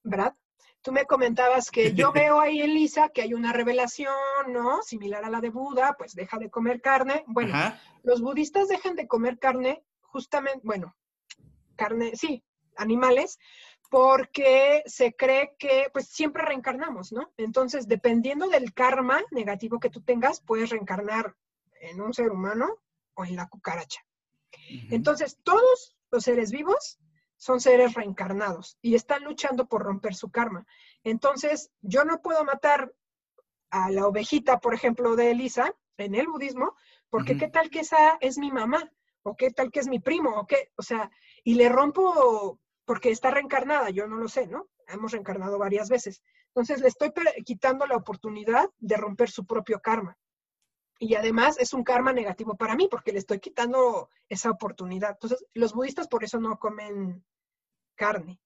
Brad, 0.01 0.33
tú 0.81 0.91
me 0.91 1.05
comentabas 1.05 1.69
que 1.69 1.93
yo 1.93 2.11
veo 2.13 2.39
ahí 2.39 2.61
en 2.61 2.73
Lisa 2.73 3.09
que 3.09 3.21
hay 3.21 3.35
una 3.35 3.53
revelación, 3.53 4.11
¿no? 4.47 4.81
Similar 4.81 5.23
a 5.23 5.29
la 5.29 5.39
de 5.39 5.49
Buda, 5.49 5.95
pues 5.99 6.15
deja 6.15 6.39
de 6.39 6.49
comer 6.49 6.81
carne. 6.81 7.23
Bueno, 7.27 7.53
los 8.01 8.21
budistas 8.21 8.67
dejan 8.69 8.95
de 8.95 9.07
comer 9.07 9.37
carne 9.37 9.83
justamente, 10.01 10.61
bueno, 10.63 10.95
carne, 11.75 12.15
sí, 12.15 12.43
animales, 12.75 13.37
porque 13.95 14.83
se 14.87 15.15
cree 15.15 15.55
que 15.57 15.87
pues 15.93 16.09
siempre 16.09 16.43
reencarnamos, 16.43 17.13
¿no? 17.13 17.31
Entonces, 17.37 17.87
dependiendo 17.87 18.49
del 18.49 18.73
karma 18.73 19.21
negativo 19.31 19.79
que 19.79 19.89
tú 19.89 20.01
tengas, 20.01 20.41
puedes 20.41 20.69
reencarnar 20.69 21.33
en 21.79 22.01
un 22.01 22.13
ser 22.13 22.29
humano 22.29 22.75
o 23.13 23.23
en 23.23 23.37
la 23.37 23.47
cucaracha. 23.47 24.01
Entonces, 24.91 25.39
todos 25.43 25.95
los 26.11 26.25
seres 26.25 26.51
vivos 26.51 26.99
son 27.37 27.61
seres 27.61 27.93
reencarnados 27.93 28.77
y 28.81 28.95
están 28.95 29.23
luchando 29.23 29.65
por 29.69 29.83
romper 29.83 30.13
su 30.13 30.29
karma. 30.29 30.67
Entonces, 31.05 31.71
yo 31.79 32.03
no 32.03 32.21
puedo 32.21 32.43
matar 32.43 32.93
a 33.69 33.91
la 33.91 34.07
ovejita, 34.07 34.59
por 34.59 34.73
ejemplo, 34.73 35.15
de 35.15 35.31
Elisa 35.31 35.73
en 35.95 36.15
el 36.15 36.27
budismo, 36.27 36.75
porque 37.09 37.37
qué 37.37 37.47
tal 37.47 37.69
que 37.69 37.79
esa 37.79 38.17
es 38.19 38.37
mi 38.37 38.51
mamá, 38.51 38.91
o 39.23 39.37
qué 39.37 39.51
tal 39.51 39.71
que 39.71 39.79
es 39.79 39.87
mi 39.87 40.01
primo, 40.01 40.31
o 40.37 40.45
qué, 40.45 40.73
o 40.75 40.81
sea, 40.81 41.09
y 41.45 41.53
le 41.53 41.69
rompo 41.69 42.59
porque 42.85 43.09
está 43.09 43.31
reencarnada, 43.31 43.89
yo 43.89 44.07
no 44.07 44.17
lo 44.17 44.27
sé, 44.27 44.47
¿no? 44.47 44.69
Hemos 44.87 45.11
reencarnado 45.11 45.57
varias 45.57 45.89
veces. 45.89 46.21
Entonces 46.47 46.81
le 46.81 46.87
estoy 46.87 47.11
quitando 47.43 47.85
la 47.85 47.97
oportunidad 47.97 48.69
de 48.77 48.97
romper 48.97 49.29
su 49.29 49.45
propio 49.45 49.79
karma. 49.81 50.17
Y 50.97 51.15
además 51.15 51.57
es 51.59 51.73
un 51.73 51.83
karma 51.83 52.13
negativo 52.13 52.55
para 52.55 52.75
mí 52.75 52.87
porque 52.89 53.11
le 53.11 53.19
estoy 53.19 53.39
quitando 53.39 54.09
esa 54.29 54.51
oportunidad. 54.51 55.11
Entonces 55.11 55.45
los 55.53 55.73
budistas 55.73 56.07
por 56.07 56.23
eso 56.23 56.39
no 56.39 56.57
comen 56.57 57.25
carne. 57.95 58.39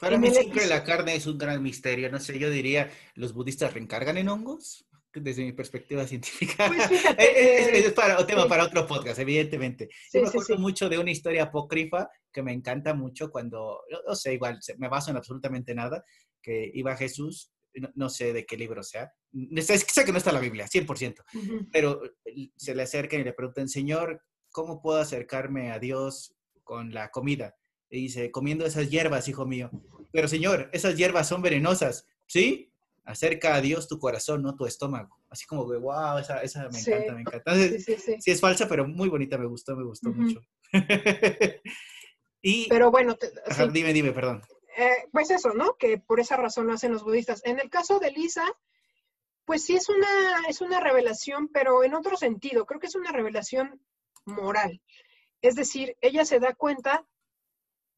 Para 0.00 0.18
mí 0.18 0.30
siempre 0.30 0.66
la 0.66 0.84
carne 0.84 1.14
es 1.14 1.26
un 1.26 1.38
gran 1.38 1.62
misterio. 1.62 2.10
No 2.10 2.18
sé, 2.18 2.38
yo 2.38 2.50
diría, 2.50 2.90
¿los 3.14 3.32
budistas 3.32 3.72
reencargan 3.72 4.18
en 4.18 4.28
hongos? 4.28 4.86
Desde 5.14 5.44
mi 5.44 5.52
perspectiva 5.52 6.06
científica. 6.06 6.68
Pues 6.68 6.90
es, 7.18 7.92
para, 7.92 8.18
un 8.18 8.26
tema 8.26 8.46
para 8.46 8.64
otro 8.64 8.86
podcast, 8.86 9.18
evidentemente. 9.18 9.88
Yo 10.12 10.22
me 10.22 10.28
acuerdo 10.28 10.58
mucho 10.58 10.88
de 10.88 10.98
una 10.98 11.10
historia 11.10 11.44
apócrifa 11.44 12.08
que 12.32 12.42
me 12.42 12.52
encanta 12.52 12.94
mucho 12.94 13.30
cuando, 13.30 13.80
no 14.06 14.14
sé, 14.14 14.34
igual 14.34 14.58
me 14.78 14.88
baso 14.88 15.10
en 15.10 15.16
absolutamente 15.16 15.74
nada, 15.74 16.04
que 16.42 16.70
iba 16.74 16.96
Jesús, 16.96 17.52
no, 17.94 18.08
sé 18.08 18.32
de 18.32 18.46
qué 18.46 18.56
libro 18.56 18.82
sea, 18.82 19.12
sé 19.60 20.04
que 20.04 20.12
no 20.12 20.18
está 20.18 20.32
la 20.32 20.40
Biblia, 20.40 20.66
100%, 20.66 21.22
pero 21.72 22.00
se 22.56 22.74
le 22.74 22.82
acercan 22.82 23.20
y 23.20 23.24
le 23.24 23.32
preguntan, 23.32 23.68
Señor, 23.68 24.22
¿cómo 24.50 24.80
puedo 24.80 25.00
acercarme 25.00 25.70
a 25.70 25.78
Dios 25.78 26.34
con 26.64 26.92
la 26.92 27.10
comida? 27.10 27.56
Y 27.88 28.02
dice, 28.02 28.30
comiendo 28.30 28.64
esas 28.66 28.90
hierbas, 28.90 29.28
hijo 29.28 29.46
mío. 29.46 29.70
Pero 30.12 30.28
Señor, 30.28 30.70
esas 30.72 30.96
hierbas 30.96 31.28
son 31.28 31.42
venenosas, 31.42 32.06
¿sí? 32.26 32.69
Acerca 33.10 33.54
a 33.54 33.60
Dios 33.60 33.88
tu 33.88 33.98
corazón, 33.98 34.42
no 34.42 34.56
tu 34.56 34.66
estómago. 34.66 35.18
Así 35.28 35.46
como 35.46 35.68
que, 35.68 35.76
wow, 35.76 36.18
esa, 36.18 36.42
esa 36.42 36.68
me 36.68 36.78
encanta, 36.78 37.12
me 37.14 37.20
encanta. 37.20 37.54
Sí, 37.54 37.96
sí, 38.20 38.30
es 38.30 38.40
falsa, 38.40 38.68
pero 38.68 38.86
muy 38.86 39.08
bonita, 39.08 39.38
me 39.38 39.46
gustó, 39.46 39.76
me 39.76 39.84
gustó 39.84 40.10
mucho. 40.10 40.40
y, 42.42 42.68
pero 42.68 42.90
bueno, 42.90 43.16
dime, 43.72 43.92
dime, 43.92 44.12
perdón. 44.12 44.42
Eh, 44.76 45.08
pues 45.12 45.30
eso, 45.30 45.52
¿no? 45.52 45.76
Que 45.76 45.98
por 45.98 46.20
esa 46.20 46.36
razón 46.36 46.66
lo 46.66 46.72
hacen 46.72 46.92
los 46.92 47.04
budistas. 47.04 47.42
En 47.44 47.60
el 47.60 47.68
caso 47.68 47.98
de 47.98 48.12
Lisa, 48.12 48.44
pues 49.44 49.64
sí 49.64 49.74
es 49.76 49.88
una, 49.88 50.08
es 50.48 50.60
una 50.60 50.80
revelación, 50.80 51.48
pero 51.48 51.82
en 51.84 51.94
otro 51.94 52.16
sentido, 52.16 52.66
creo 52.66 52.80
que 52.80 52.86
es 52.86 52.94
una 52.94 53.12
revelación 53.12 53.82
moral. 54.24 54.80
Es 55.42 55.54
decir, 55.54 55.96
ella 56.00 56.24
se 56.24 56.38
da 56.38 56.54
cuenta 56.54 57.06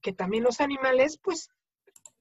que 0.01 0.12
también 0.12 0.44
los 0.44 0.61
animales, 0.61 1.18
pues, 1.18 1.51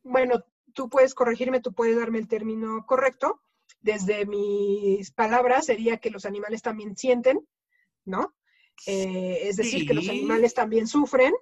bueno, 0.03 0.43
tú 0.73 0.89
puedes 0.89 1.13
corregirme, 1.13 1.61
tú 1.61 1.73
puedes 1.73 1.97
darme 1.97 2.19
el 2.19 2.27
término 2.27 2.85
correcto. 2.85 3.41
Desde 3.79 4.25
mis 4.25 5.11
palabras 5.11 5.65
sería 5.65 5.97
que 5.97 6.11
los 6.11 6.25
animales 6.25 6.61
también 6.61 6.95
sienten, 6.95 7.47
¿no? 8.05 8.35
Eh, 8.87 9.41
es 9.43 9.57
decir, 9.57 9.87
que 9.87 9.93
los 9.93 10.09
animales 10.09 10.53
también 10.53 10.87
sufren, 10.87 11.33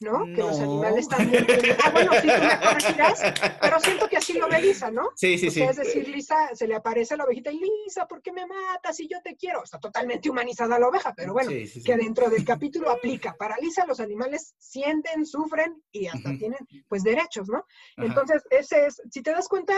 ¿no? 0.00 0.24
Que 0.26 0.42
los 0.42 0.58
animales 0.58 1.08
también. 1.08 1.46
Ah, 1.82 1.90
bueno, 1.90 2.12
sí, 2.14 2.28
tú 2.28 2.42
me 2.42 2.60
corregirás, 2.60 3.20
pero 3.60 3.80
siento 3.80 4.08
que 4.08 4.16
así 4.16 4.32
lo 4.34 4.48
ve 4.48 4.60
Lisa, 4.60 4.90
¿no? 4.90 5.10
Sí, 5.14 5.38
sí, 5.38 5.50
sí. 5.50 5.62
Es 5.62 5.76
decir, 5.76 6.08
Lisa, 6.08 6.50
se 6.54 6.66
le 6.66 6.74
aparece 6.74 7.14
a 7.14 7.16
la 7.18 7.24
ovejita 7.24 7.52
y 7.52 7.60
Lisa, 7.60 8.06
¿por 8.06 8.20
qué 8.20 8.32
me 8.32 8.46
matas 8.46 8.96
si 8.96 9.06
yo 9.06 9.20
te 9.22 9.36
quiero? 9.36 9.62
Está 9.62 9.78
totalmente 9.78 10.28
humanizada 10.28 10.78
la 10.78 10.88
oveja, 10.88 11.14
pero 11.16 11.32
bueno, 11.32 11.50
que 11.50 11.96
dentro 11.96 12.28
del 12.28 12.44
capítulo 12.44 12.90
aplica. 12.90 13.34
Para 13.38 13.56
Lisa, 13.58 13.86
los 13.86 14.00
animales 14.00 14.54
sienten, 14.58 15.24
sufren 15.26 15.82
y 15.92 16.06
hasta 16.06 16.36
tienen, 16.36 16.60
pues, 16.88 17.02
derechos, 17.02 17.48
¿no? 17.48 17.64
Entonces, 17.96 18.42
ese 18.50 18.86
es, 18.86 19.00
si 19.10 19.22
te 19.22 19.30
das 19.30 19.48
cuenta, 19.48 19.74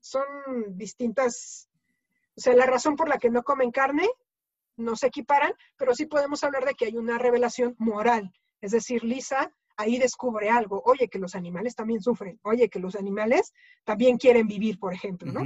son 0.00 0.24
distintas. 0.70 1.68
O 2.36 2.40
sea, 2.40 2.54
la 2.54 2.66
razón 2.66 2.96
por 2.96 3.08
la 3.08 3.18
que 3.18 3.30
no 3.30 3.42
comen 3.42 3.70
carne 3.70 4.08
no 4.76 4.96
se 4.96 5.06
equiparan, 5.06 5.54
pero 5.76 5.94
sí 5.94 6.06
podemos 6.06 6.42
hablar 6.42 6.64
de 6.64 6.74
que 6.74 6.86
hay 6.86 6.96
una 6.96 7.16
revelación 7.16 7.76
moral 7.78 8.32
es 8.64 8.70
decir, 8.70 9.04
Lisa 9.04 9.52
ahí 9.76 9.98
descubre 9.98 10.50
algo, 10.50 10.82
oye, 10.84 11.08
que 11.08 11.18
los 11.18 11.34
animales 11.34 11.74
también 11.74 12.00
sufren, 12.00 12.38
oye, 12.42 12.68
que 12.68 12.78
los 12.78 12.94
animales 12.96 13.52
también 13.84 14.18
quieren 14.18 14.46
vivir, 14.46 14.78
por 14.78 14.92
ejemplo, 14.92 15.32
¿no? 15.32 15.44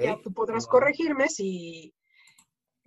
Ya 0.00 0.20
tú 0.20 0.32
podrás 0.32 0.66
corregirme 0.66 1.28
si 1.28 1.94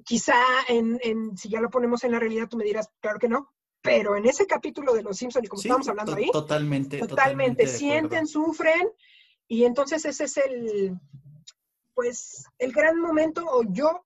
quizá 0.04 0.36
en, 0.68 1.38
si 1.38 1.50
ya 1.50 1.62
lo 1.62 1.70
ponemos 1.70 2.04
en 2.04 2.12
la 2.12 2.20
realidad 2.20 2.50
tú 2.50 2.58
me 2.58 2.66
dirás, 2.66 2.90
claro 3.00 3.20
que 3.20 3.30
no, 3.30 3.54
pero 3.82 4.16
en 4.16 4.26
ese 4.26 4.48
capítulo 4.48 4.94
de 4.94 5.04
Los 5.04 5.18
Simpsons, 5.18 5.46
y 5.46 5.48
como 5.48 5.62
estamos 5.62 5.88
hablando 5.88 6.16
ahí, 6.16 6.30
totalmente, 6.32 7.00
totalmente, 7.00 7.68
sienten, 7.68 8.28
sufren, 8.28 8.90
y 9.48 9.66
entonces 9.66 10.04
ese 10.06 10.26
es 10.26 10.38
el, 10.38 11.00
pues, 11.94 12.46
el 12.58 12.72
gran 12.72 13.00
momento, 13.00 13.46
o 13.46 13.64
yo 13.70 14.04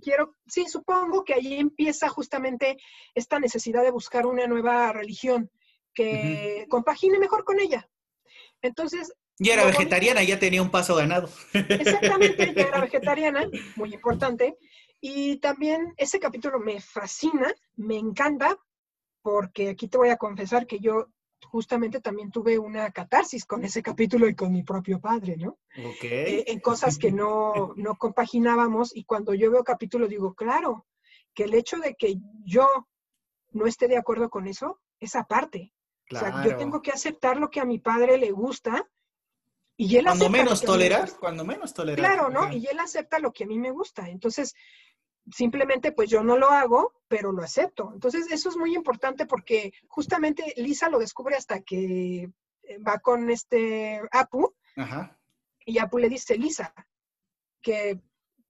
quiero, 0.00 0.36
sí, 0.46 0.66
supongo 0.66 1.24
que 1.24 1.34
allí 1.34 1.54
empieza 1.54 2.08
justamente 2.08 2.76
esta 3.14 3.38
necesidad 3.38 3.82
de 3.82 3.90
buscar 3.90 4.26
una 4.26 4.46
nueva 4.46 4.92
religión 4.92 5.50
que 5.94 6.66
compagine 6.68 7.18
mejor 7.18 7.44
con 7.44 7.60
ella. 7.60 7.88
Entonces... 8.62 9.12
Ya 9.38 9.54
era 9.54 9.64
vegetariana, 9.64 10.22
ya 10.22 10.38
tenía 10.38 10.60
un 10.60 10.70
paso 10.70 10.94
ganado. 10.94 11.30
Exactamente, 11.54 12.52
ya 12.54 12.62
era 12.62 12.80
vegetariana, 12.82 13.48
muy 13.76 13.94
importante. 13.94 14.58
Y 15.00 15.38
también 15.38 15.94
ese 15.96 16.20
capítulo 16.20 16.60
me 16.60 16.78
fascina, 16.80 17.50
me 17.76 17.96
encanta, 17.96 18.58
porque 19.22 19.70
aquí 19.70 19.88
te 19.88 19.96
voy 19.96 20.10
a 20.10 20.18
confesar 20.18 20.66
que 20.66 20.78
yo 20.78 21.06
justamente 21.46 22.00
también 22.00 22.30
tuve 22.30 22.58
una 22.58 22.90
catarsis 22.90 23.46
con 23.46 23.64
ese 23.64 23.82
capítulo 23.82 24.28
y 24.28 24.34
con 24.34 24.52
mi 24.52 24.62
propio 24.62 25.00
padre, 25.00 25.36
¿no? 25.36 25.58
Ok. 25.78 26.04
Eh, 26.04 26.44
en 26.48 26.60
cosas 26.60 26.98
que 26.98 27.10
no, 27.10 27.72
no 27.76 27.96
compaginábamos 27.96 28.94
y 28.94 29.04
cuando 29.04 29.32
yo 29.34 29.50
veo 29.50 29.64
capítulo 29.64 30.06
digo, 30.06 30.34
claro, 30.34 30.86
que 31.34 31.44
el 31.44 31.54
hecho 31.54 31.78
de 31.78 31.94
que 31.94 32.16
yo 32.44 32.68
no 33.52 33.66
esté 33.66 33.88
de 33.88 33.96
acuerdo 33.96 34.28
con 34.30 34.46
eso, 34.46 34.80
es 35.00 35.16
aparte. 35.16 35.72
O 36.12 36.18
sea, 36.18 36.44
yo 36.44 36.56
tengo 36.56 36.82
que 36.82 36.90
aceptar 36.90 37.36
lo 37.36 37.50
que 37.50 37.60
a 37.60 37.64
mi 37.64 37.78
padre 37.78 38.18
le 38.18 38.32
gusta 38.32 38.88
y 39.76 39.96
él 39.96 40.04
cuando 40.04 40.28
menos 40.28 40.60
tolerar, 40.60 41.10
cuando 41.18 41.44
menos 41.44 41.72
tolerar. 41.72 41.98
Claro, 41.98 42.28
¿no? 42.28 42.52
Y 42.52 42.66
él 42.66 42.78
acepta 42.80 43.18
lo 43.18 43.32
que 43.32 43.44
a 43.44 43.46
mí 43.46 43.58
me 43.58 43.70
gusta. 43.70 44.08
Entonces, 44.10 44.54
simplemente 45.32 45.92
pues 45.92 46.10
yo 46.10 46.22
no 46.22 46.36
lo 46.36 46.50
hago, 46.50 47.00
pero 47.08 47.32
lo 47.32 47.42
acepto. 47.42 47.90
Entonces 47.94 48.30
eso 48.30 48.48
es 48.48 48.56
muy 48.56 48.74
importante 48.74 49.26
porque 49.26 49.72
justamente 49.88 50.52
Lisa 50.56 50.88
lo 50.88 50.98
descubre 50.98 51.36
hasta 51.36 51.60
que 51.62 52.30
eh, 52.62 52.78
va 52.86 52.98
con 52.98 53.30
este 53.30 54.02
Apu 54.12 54.54
y 55.64 55.78
Apu 55.78 55.98
le 55.98 56.08
dice, 56.08 56.36
Lisa, 56.36 56.74
que 57.62 58.00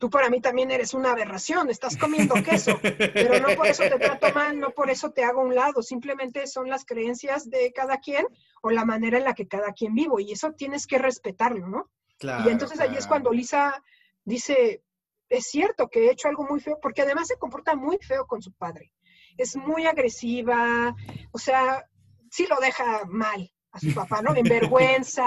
tú 0.01 0.09
para 0.09 0.31
mí 0.31 0.41
también 0.41 0.71
eres 0.71 0.95
una 0.95 1.13
aberración, 1.13 1.69
estás 1.69 1.99
comiendo 1.99 2.35
queso, 2.43 2.81
pero 2.83 3.39
no 3.39 3.55
por 3.55 3.67
eso 3.67 3.83
te 3.83 3.99
trato 3.99 4.33
mal, 4.33 4.59
no 4.59 4.71
por 4.71 4.89
eso 4.89 5.13
te 5.13 5.23
hago 5.23 5.43
a 5.43 5.45
un 5.45 5.55
lado, 5.55 5.83
simplemente 5.83 6.47
son 6.47 6.71
las 6.71 6.87
creencias 6.87 7.51
de 7.51 7.71
cada 7.73 7.99
quien 7.99 8.27
o 8.63 8.71
la 8.71 8.87
manera 8.87 9.19
en 9.19 9.25
la 9.25 9.35
que 9.35 9.47
cada 9.47 9.75
quien 9.75 9.95
vivo 9.95 10.19
y 10.19 10.33
eso 10.33 10.53
tienes 10.53 10.87
que 10.87 10.99
respetarlo, 10.99 11.69
¿no? 11.69 11.91
y 12.23 12.49
entonces 12.49 12.81
ahí 12.81 12.97
es 12.97 13.07
cuando 13.07 13.31
Lisa 13.31 13.83
dice, 14.25 14.83
es 15.29 15.47
cierto 15.47 15.89
que 15.89 16.07
he 16.07 16.13
hecho 16.13 16.29
algo 16.29 16.45
muy 16.45 16.61
feo, 16.61 16.79
porque 16.81 17.03
además 17.03 17.29
se 17.29 17.39
comporta 17.39 17.75
muy 17.75 17.99
feo 17.99 18.27
con 18.27 18.43
su 18.43 18.53
padre. 18.53 18.93
Es 19.39 19.57
muy 19.57 19.87
agresiva, 19.87 20.95
o 21.31 21.39
sea, 21.39 21.87
sí 22.31 22.47
lo 22.47 22.57
deja 22.61 23.05
mal 23.07 23.51
a 23.73 23.81
su 23.81 23.95
papá, 23.95 24.21
¿no? 24.21 24.35
En 24.35 24.45
vergüenza, 24.45 25.27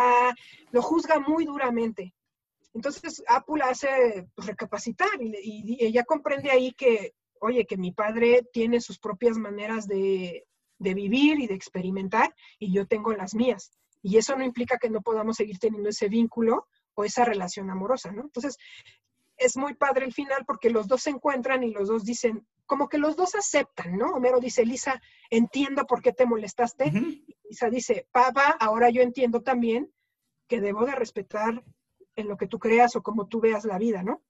lo 0.71 0.81
juzga 0.83 1.19
muy 1.19 1.45
duramente. 1.45 2.13
Entonces, 2.73 3.23
Apu 3.27 3.55
la 3.55 3.69
hace 3.69 4.27
pues, 4.35 4.47
recapacitar 4.47 5.09
y, 5.21 5.77
ella 5.85 6.03
comprende 6.03 6.51
ahí 6.51 6.73
que, 6.73 7.13
oye, 7.39 7.65
que 7.65 7.77
mi 7.77 7.91
padre 7.91 8.47
tiene 8.51 8.81
sus 8.81 8.99
propias 8.99 9.37
maneras 9.37 9.87
de, 9.87 10.45
de 10.79 10.93
vivir 10.93 11.39
y 11.39 11.47
de 11.47 11.53
experimentar 11.53 12.33
y 12.59 12.73
yo 12.73 12.87
tengo 12.87 13.13
las 13.13 13.35
mías. 13.35 13.71
Y 14.01 14.17
eso 14.17 14.35
no 14.35 14.43
implica 14.43 14.77
que 14.77 14.89
no 14.89 15.01
podamos 15.01 15.37
seguir 15.37 15.59
teniendo 15.59 15.89
ese 15.89 16.09
vínculo 16.09 16.67
o 16.95 17.05
esa 17.05 17.25
relación 17.25 17.69
amorosa, 17.69 18.11
¿no? 18.11 18.21
Entonces, 18.21 18.57
es 19.37 19.57
muy 19.57 19.75
padre 19.75 20.05
el 20.05 20.13
final 20.13 20.45
porque 20.45 20.69
los 20.69 20.87
dos 20.87 21.03
se 21.03 21.09
encuentran 21.09 21.63
y 21.63 21.71
los 21.71 21.87
dos 21.87 22.03
dicen, 22.03 22.45
como 22.65 22.87
que 22.87 22.97
los 22.97 23.15
dos 23.15 23.35
aceptan, 23.35 23.97
¿no? 23.97 24.07
Homero 24.07 24.39
dice, 24.39 24.65
Lisa, 24.65 25.01
entiendo 25.29 25.85
por 25.85 26.01
qué 26.01 26.13
te 26.13 26.25
molestaste. 26.25 26.91
Lisa 27.43 27.69
dice, 27.69 28.07
papá, 28.11 28.55
ahora 28.59 28.89
yo 28.89 29.01
entiendo 29.01 29.41
también 29.41 29.91
que 30.47 30.61
debo 30.61 30.85
de 30.85 30.95
respetar 30.95 31.63
en 32.15 32.27
lo 32.27 32.37
que 32.37 32.47
tú 32.47 32.59
creas 32.59 32.95
o 32.95 33.03
como 33.03 33.27
tú 33.27 33.39
veas 33.39 33.65
la 33.65 33.77
vida, 33.77 34.03
¿no? 34.03 34.21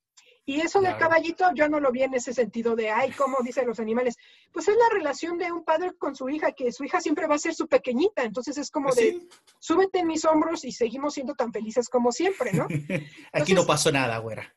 Y 0.46 0.60
eso 0.60 0.82
del 0.82 0.98
caballito 0.98 1.50
yo 1.56 1.70
no 1.70 1.80
lo 1.80 1.92
vi 1.92 2.04
en 2.04 2.14
ese 2.16 2.34
sentido 2.34 2.76
de, 2.76 2.90
ay, 2.90 3.12
¿cómo 3.12 3.38
dicen 3.42 3.66
los 3.66 3.80
animales? 3.80 4.18
Pues 4.52 4.68
es 4.68 4.76
la 4.76 4.90
relación 4.94 5.38
de 5.38 5.50
un 5.52 5.64
padre 5.64 5.94
con 5.98 6.16
su 6.16 6.28
hija, 6.28 6.52
que 6.52 6.74
su 6.74 6.84
hija 6.84 7.00
siempre 7.00 7.28
va 7.28 7.36
a 7.36 7.40
ser 7.40 7.56
su 7.56 7.68
pequeñita, 7.68 8.24
entonces 8.24 8.58
es 8.58 8.70
como 8.70 8.88
pues 8.88 8.98
de, 8.98 9.28
súbete 9.60 10.00
en 10.00 10.08
mis 10.08 10.26
hombros 10.26 10.66
y 10.66 10.74
seguimos 10.74 11.14
siendo 11.14 11.34
tan 11.34 11.54
felices 11.54 11.88
como 11.88 12.12
siempre, 12.12 12.52
¿no? 12.52 12.68
Aquí 13.32 13.54
no 13.54 13.66
pasó 13.66 13.90
nada, 13.90 14.18
güera. 14.18 14.54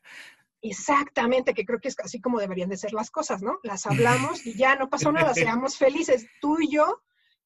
Exactamente, 0.61 1.53
que 1.53 1.65
creo 1.65 1.79
que 1.79 1.87
es 1.87 1.99
así 1.99 2.19
como 2.19 2.39
deberían 2.39 2.69
de 2.69 2.77
ser 2.77 2.91
las 2.91 3.09
cosas, 3.09 3.41
¿no? 3.41 3.59
Las 3.63 3.85
hablamos 3.85 4.45
y 4.45 4.57
ya 4.57 4.75
no 4.75 4.89
pasó 4.89 5.13
nada, 5.13 5.33
seamos 5.33 5.77
felices. 5.77 6.27
Tú 6.41 6.59
y 6.59 6.69
yo 6.69 7.01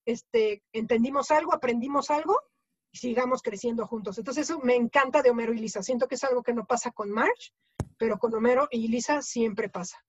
este, 0.06 0.64
entendimos 0.74 1.30
algo, 1.30 1.54
aprendimos 1.54 2.10
algo 2.10 2.40
sigamos 2.92 3.42
creciendo 3.42 3.88
juntos. 3.88 4.18
Entonces 4.18 4.50
eso 4.50 4.60
me 4.60 4.76
encanta 4.76 5.22
de 5.22 5.30
Homero 5.30 5.54
y 5.54 5.60
Lisa. 5.60 5.82
Siento 5.82 6.08
que 6.08 6.16
es 6.16 6.24
algo 6.24 6.44
que 6.44 6.54
no 6.54 6.66
pasa 6.66 6.92
con 6.92 7.10
Marge, 7.10 7.54
pero 7.98 8.18
con 8.18 8.34
Homero 8.34 8.68
y 8.72 8.88
Lisa 8.88 9.22
siempre 9.22 9.70
pasa. 9.70 10.04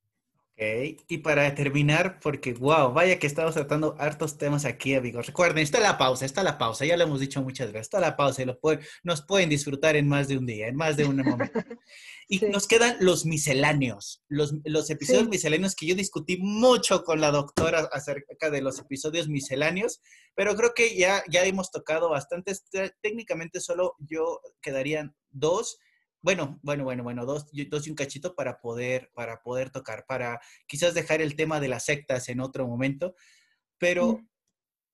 Ok, 0.55 1.01
y 1.09 1.19
para 1.19 1.55
terminar, 1.55 2.21
porque 2.21 2.53
wow, 2.53 2.93
vaya 2.93 3.19
que 3.19 3.27
estamos 3.27 3.55
tratando 3.55 3.97
hartos 3.99 4.37
temas 4.37 4.67
aquí, 4.67 4.95
amigos. 4.95 5.27
Recuerden, 5.27 5.63
está 5.63 5.81
la 5.81 5.97
pausa, 5.97 6.27
está 6.27 6.43
la 6.43 6.59
pausa, 6.59 6.85
ya 6.85 6.97
lo 6.99 7.05
hemos 7.05 7.21
dicho 7.21 7.43
muchas 7.43 7.69
veces, 7.69 7.87
está 7.87 8.01
la 8.01 8.17
pausa 8.17 8.43
y 8.43 8.45
lo 8.45 8.61
pueden, 8.61 8.85
nos 9.03 9.23
pueden 9.23 9.49
disfrutar 9.49 9.97
en 9.97 10.09
más 10.09 10.29
de 10.29 10.37
un 10.37 10.45
día, 10.45 10.69
en 10.69 10.77
más 10.77 10.97
de 10.97 11.07
un 11.07 11.17
momento. 11.17 11.59
Y 12.29 12.39
nos 12.47 12.67
quedan 12.67 12.97
los 13.01 13.27
misceláneos, 13.27 14.23
los, 14.29 14.55
los 14.65 14.89
episodios 14.89 15.29
misceláneos 15.29 15.75
que 15.75 15.87
yo 15.87 15.95
discutí 15.95 16.39
mucho 16.39 17.05
con 17.05 17.21
la 17.21 17.31
doctora 17.31 17.91
acerca 17.93 18.49
de 18.49 18.63
los 18.63 18.79
episodios 18.79 19.29
misceláneos, 19.29 20.01
pero 20.35 20.57
creo 20.57 20.73
que 20.75 20.97
ya, 20.97 21.23
ya 21.29 21.45
hemos 21.45 21.71
tocado 21.71 22.09
bastantes. 22.09 22.65
Técnicamente 23.03 23.61
solo 23.61 23.97
yo 23.99 24.41
quedarían 24.63 25.15
dos. 25.31 25.79
Bueno, 26.23 26.61
bueno, 26.63 26.85
bueno, 26.85 27.03
bueno, 27.03 27.27
dos, 27.27 27.47
dos 27.69 27.87
y 27.87 27.91
un 27.91 27.97
cachito 27.97 28.35
para 28.35 28.61
poder, 28.61 29.11
para 29.13 29.43
poder 29.43 29.71
tocar, 29.71 30.07
para 30.07 30.41
quizás 30.69 30.95
dejar 30.95 31.21
el 31.21 31.35
tema 31.35 31.59
de 31.59 31.69
las 31.69 31.85
sectas 31.85 32.29
en 32.29 32.41
otro 32.41 32.67
momento, 32.67 33.17
pero 33.77 34.21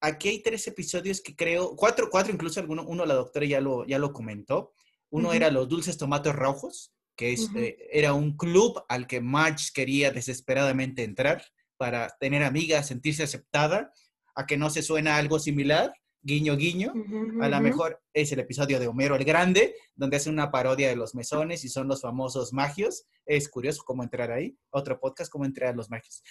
aquí 0.01 0.29
hay 0.29 0.43
tres 0.43 0.66
episodios 0.66 1.20
que 1.20 1.37
creo, 1.37 1.76
cuatro, 1.76 2.09
cuatro 2.11 2.33
incluso, 2.33 2.61
alguno, 2.61 2.85
uno 2.87 3.05
la 3.05 3.14
doctora 3.14 3.47
ya 3.47 3.61
lo, 3.61 3.87
ya 3.87 3.99
lo 3.99 4.12
comentó. 4.12 4.72
Uno 5.11 5.33
era 5.33 5.51
los 5.51 5.68
dulces 5.68 5.97
tomatos 5.97 6.35
rojos, 6.35 6.93
que 7.16 7.35
eh, 7.35 7.89
era 7.93 8.12
un 8.12 8.37
club 8.37 8.83
al 8.89 9.07
que 9.07 9.20
Marge 9.20 9.70
quería 9.74 10.11
desesperadamente 10.11 11.03
entrar 11.03 11.43
para 11.76 12.09
tener 12.20 12.43
amigas, 12.43 12.87
sentirse 12.87 13.22
aceptada, 13.22 13.93
a 14.35 14.47
que 14.47 14.57
no 14.57 14.70
se 14.70 14.83
suena 14.83 15.16
algo 15.16 15.39
similar, 15.39 15.93
guiño, 16.23 16.57
guiño. 16.57 16.93
a 17.41 17.49
lo 17.49 17.61
mejor 17.61 18.01
es 18.12 18.33
el 18.33 18.41
episodio 18.41 18.79
de 18.81 18.87
Homero 18.89 19.16
el 19.16 19.25
Grande, 19.25 19.75
donde 19.95 20.16
hace 20.16 20.31
una 20.31 20.51
parodia 20.51 20.89
de 20.89 20.97
los 20.97 21.14
mesones 21.14 21.64
y 21.64 21.69
son 21.69 21.89
los 21.89 22.03
famosos 22.03 22.53
magios. 22.53 23.07
Es 23.27 23.49
curioso 23.49 23.83
cómo 23.85 24.03
entrar 24.03 24.31
ahí. 24.31 24.57
Otro 24.71 24.99
podcast, 24.99 25.31
cómo 25.31 25.45
entrar 25.45 25.71
a 25.71 25.77
los 25.77 25.91
magios. 25.91 26.23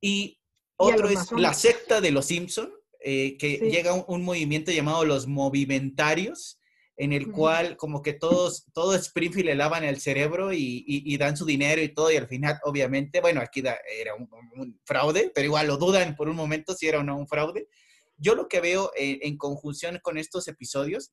Y 0.00 0.38
otro 0.76 1.08
es 1.08 1.32
la 1.32 1.54
secta 1.54 2.00
de 2.00 2.10
los 2.10 2.26
Simpson, 2.26 2.70
eh, 3.00 3.36
que 3.38 3.56
llega 3.56 3.94
un, 3.94 4.04
un, 4.08 4.22
movimiento 4.24 4.72
llamado 4.72 5.04
los 5.04 5.26
movimentarios, 5.26 6.60
en 6.96 7.12
el 7.12 7.30
cual 7.30 7.76
como 7.76 8.02
que 8.02 8.14
todos, 8.14 8.64
todo 8.72 8.94
Springfield 8.94 9.46
le 9.46 9.54
lavan 9.54 9.84
el 9.84 10.00
cerebro 10.00 10.52
y, 10.52 11.16
dan 11.18 11.36
su 11.36 11.44
dinero 11.44 11.82
y 11.82 11.92
todo, 11.92 12.10
y 12.10 12.16
al 12.16 12.26
final, 12.26 12.58
obviamente, 12.64 13.20
bueno, 13.20 13.40
aquí 13.40 13.60
era 13.60 14.14
un, 14.14 14.80
fraude, 14.84 15.30
pero 15.34 15.44
igual 15.44 15.66
lo 15.66 15.76
dudan 15.76 16.16
por 16.16 16.28
un 16.28 16.36
momento 16.36 16.74
si 16.74 16.88
era 16.88 17.00
o 17.00 17.02
no 17.02 17.16
un 17.16 17.28
fraude. 17.28 17.68
Yo 18.16 18.34
lo 18.34 18.48
que 18.48 18.60
veo 18.60 18.90
en, 18.96 19.36
conjunción 19.36 19.98
con 20.02 20.18
estos 20.18 20.48
episodios 20.48 21.12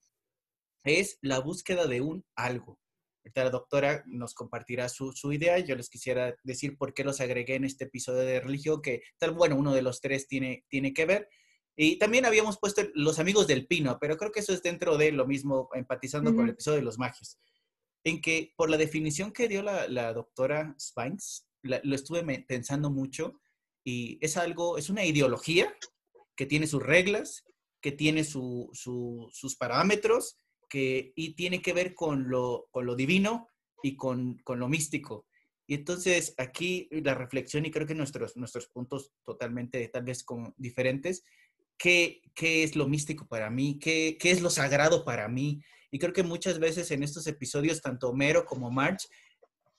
es 0.84 1.18
la 1.22 1.40
búsqueda 1.40 1.86
de 1.88 2.02
un 2.02 2.26
algo. 2.36 2.80
la 3.36 3.50
doctora 3.50 4.04
nos 4.08 4.34
compartirá 4.34 4.90
su, 4.90 5.12
su, 5.12 5.34
idea. 5.34 5.60
Yo 5.60 5.76
les 5.76 5.90
quisiera 5.90 6.36
decir 6.44 6.78
por 6.78 6.94
qué 6.94 7.04
los 7.04 7.22
agregué 7.22 7.56
en 7.56 7.66
este 7.66 7.86
episodio 7.86 8.22
de 8.22 8.40
religión, 8.40 8.82
que 8.82 9.02
tal, 9.18 9.32
bueno, 9.32 9.56
uno 9.56 9.74
de 9.74 9.82
los 9.82 10.02
tres 10.02 10.28
tiene, 10.28 10.66
tiene 10.70 10.94
que 10.94 11.06
ver. 11.06 11.30
Y 11.76 11.98
también 11.98 12.26
habíamos 12.26 12.60
puesto 12.60 12.84
Los 12.94 13.20
Amigos 13.20 13.48
del 13.48 13.66
Pino, 13.66 13.98
pero 14.00 14.16
creo 14.18 14.32
que 14.32 14.42
eso 14.42 14.54
es 14.54 14.62
dentro 14.62 14.98
de 14.98 15.12
lo 15.12 15.26
mismo, 15.26 15.70
empatizando 15.74 16.34
con 16.36 16.46
el 16.46 16.52
episodio 16.52 16.78
de 16.78 16.84
los 16.84 17.00
magios. 17.00 17.40
En 18.04 18.22
que 18.22 18.54
por 18.56 18.70
la 18.70 18.78
definición 18.78 19.32
que 19.32 19.48
dio 19.48 19.64
la, 19.64 20.14
doctora 20.14 20.76
Spines, 20.80 21.48
lo 21.64 21.96
estuve 21.96 22.24
pensando 22.48 22.92
mucho 22.92 23.40
y 23.84 24.20
es 24.22 24.38
algo, 24.38 24.78
es 24.78 24.90
una 24.90 25.04
ideología 25.04 25.74
que 26.36 26.46
tiene 26.46 26.68
sus 26.68 26.82
reglas, 26.82 27.44
que 27.82 27.92
tiene 27.92 28.24
sus 28.24 29.56
parámetros 29.60 30.40
que, 30.70 31.14
y 31.16 31.36
tiene 31.36 31.62
que 31.62 31.74
ver 31.74 31.94
con 31.94 32.30
lo, 32.30 32.68
con 32.72 32.86
lo 32.86 32.96
divino 32.96 33.50
y 33.82 33.96
con, 33.96 34.38
con, 34.40 34.60
lo 34.60 34.68
místico. 34.68 35.28
Y 35.68 35.76
entonces 35.76 36.34
aquí 36.38 36.88
la 36.92 37.14
reflexión 37.14 37.66
y 37.66 37.72
creo 37.72 37.86
que 37.86 37.96
nuestros, 37.96 38.36
nuestros 38.38 38.68
puntos 38.68 39.12
totalmente 39.24 39.88
tal 39.90 40.04
vez 40.04 40.26
diferentes 40.58 41.24
qué, 41.78 42.22
es 42.64 42.76
lo 42.76 42.88
místico 42.88 43.28
para 43.28 43.50
mí, 43.50 43.80
qué, 43.80 44.18
es 44.22 44.42
lo 44.42 44.50
sagrado 44.50 45.04
para 45.04 45.28
mí. 45.28 45.62
Y 45.92 46.00
creo 46.00 46.14
que 46.14 46.24
muchas 46.24 46.60
veces 46.60 46.92
en 46.92 47.04
estos 47.04 47.28
episodios, 47.28 47.82
tanto 47.82 48.10
Homero 48.10 48.46
como 48.46 48.72
Marge 48.72 49.08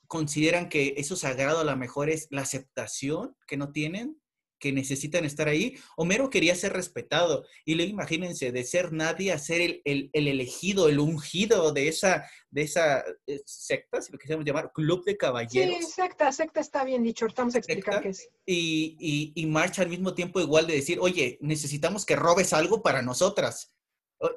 consideran 0.07 0.69
que 0.69 0.95
eso 0.97 1.17
sagrado 1.17 1.61
a 1.61 1.65
lo 1.65 1.77
mejor 1.77 2.11
es 2.11 2.29
la 2.31 2.43
aceptación 2.43 3.37
que 3.47 3.57
no 3.57 3.73
tienen, 3.73 4.21
que 4.65 4.73
necesitan 4.73 5.27
estar 5.27 5.47
ahí. 5.47 5.77
Homero 5.95 6.31
quería 6.31 6.55
ser 6.55 6.73
respetado 6.73 7.45
y 7.67 7.75
luego 7.75 7.91
imagínense 7.91 8.51
de 8.51 8.65
ser 8.65 8.95
nadie 8.95 9.31
a 9.31 9.39
ser 9.39 9.61
el, 9.61 9.83
el, 9.85 10.09
el 10.15 10.27
elegido, 10.27 10.89
el 10.89 11.01
ungido 11.01 11.71
de 11.75 11.89
esa, 11.89 12.25
de 12.51 12.63
esa 12.63 13.05
eh, 13.27 13.43
secta, 13.45 14.01
si 14.01 14.11
lo 14.11 14.19
quisiéramos 14.19 14.47
llamar, 14.47 14.73
club 14.73 15.05
de 15.05 15.19
caballeros. 15.19 15.85
Sí, 15.85 15.93
secta, 15.93 16.33
secta 16.33 16.61
está 16.61 16.83
bien 16.83 17.03
dicho, 17.03 17.27
estamos 17.27 17.55
a 17.55 17.59
explicar 17.59 18.01
qué 18.01 18.09
es. 18.09 18.27
Y, 18.47 18.97
y, 18.99 19.33
y 19.35 19.45
marcha 19.45 19.83
al 19.83 19.91
mismo 19.91 20.15
tiempo 20.15 20.41
igual 20.41 20.67
de 20.67 20.77
decir, 20.77 20.97
oye, 20.99 21.37
necesitamos 21.43 22.07
que 22.07 22.17
robes 22.17 22.55
algo 22.55 22.83
para 22.83 23.03
nosotras. 23.03 23.77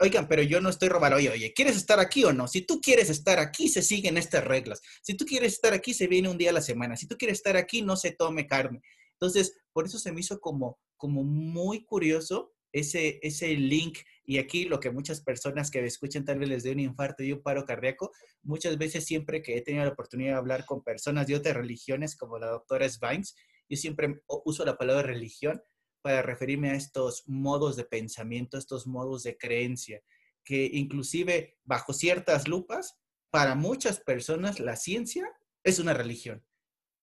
Oigan, 0.02 0.28
pero 0.28 0.44
yo 0.44 0.60
no 0.60 0.70
estoy 0.70 0.90
robando. 0.90 1.16
Oye, 1.16 1.30
oye, 1.30 1.54
¿quieres 1.54 1.78
estar 1.78 2.02
aquí 2.02 2.26
o 2.26 2.34
no? 2.34 2.50
Si 2.50 2.64
tú 2.64 2.82
quieres 2.82 3.10
estar 3.10 3.40
aquí, 3.40 3.70
se 3.70 3.82
siguen 3.82 4.18
estas 4.18 4.44
reglas. 4.44 4.82
Si 5.02 5.14
tú 5.16 5.24
quieres 5.24 5.54
estar 5.54 5.74
aquí, 5.74 5.94
se 5.94 6.08
viene 6.08 6.28
un 6.28 6.38
día 6.38 6.50
a 6.50 6.54
la 6.54 6.62
semana. 6.62 6.98
Si 6.98 7.08
tú 7.08 7.16
quieres 7.18 7.38
estar 7.38 7.56
aquí, 7.56 7.82
no 7.82 7.96
se 7.96 8.12
tome 8.12 8.46
carne. 8.46 8.82
Entonces, 9.20 9.58
por 9.74 9.86
eso 9.86 10.00
se 10.00 10.12
me 10.12 10.22
hizo 10.22 10.40
como, 10.40 10.80
como 10.96 11.24
muy 11.24 11.84
curioso 11.84 12.54
ese, 12.72 13.20
ese 13.22 13.56
link. 13.56 14.00
Y 14.26 14.38
aquí 14.38 14.66
lo 14.66 14.80
que 14.80 14.92
muchas 14.92 15.22
personas 15.22 15.72
que 15.72 15.82
me 15.82 15.88
escuchan 15.88 16.26
tal 16.26 16.40
vez 16.40 16.50
les 16.50 16.64
dé 16.64 16.72
un 16.72 16.80
infarto 16.80 17.24
y 17.24 17.32
un 17.32 17.42
paro 17.42 17.66
cardíaco, 17.66 18.12
muchas 18.44 18.78
veces 18.78 19.06
siempre 19.06 19.42
que 19.42 19.58
he 19.58 19.62
tenido 19.62 19.86
la 19.86 19.92
oportunidad 19.92 20.34
de 20.34 20.38
hablar 20.38 20.66
con 20.66 20.84
personas 20.84 21.28
de 21.28 21.36
otras 21.36 21.56
religiones, 21.56 22.16
como 22.16 22.38
la 22.38 22.48
doctora 22.48 22.88
Svines, 22.90 23.36
yo 23.70 23.78
siempre 23.78 24.22
uso 24.46 24.66
la 24.66 24.78
palabra 24.78 25.04
religión 25.04 25.62
para 26.02 26.22
referirme 26.22 26.70
a 26.70 26.76
estos 26.76 27.24
modos 27.28 27.76
de 27.76 27.84
pensamiento, 27.84 28.58
estos 28.58 28.88
modos 28.88 29.24
de 29.24 29.38
creencia, 29.38 30.02
que 30.44 30.70
inclusive 30.72 31.58
bajo 31.64 31.92
ciertas 31.92 32.48
lupas, 32.48 32.98
para 33.30 33.56
muchas 33.56 34.00
personas 34.00 34.60
la 34.60 34.78
ciencia 34.78 35.30
es 35.64 35.80
una 35.80 35.94
religión. 35.94 36.46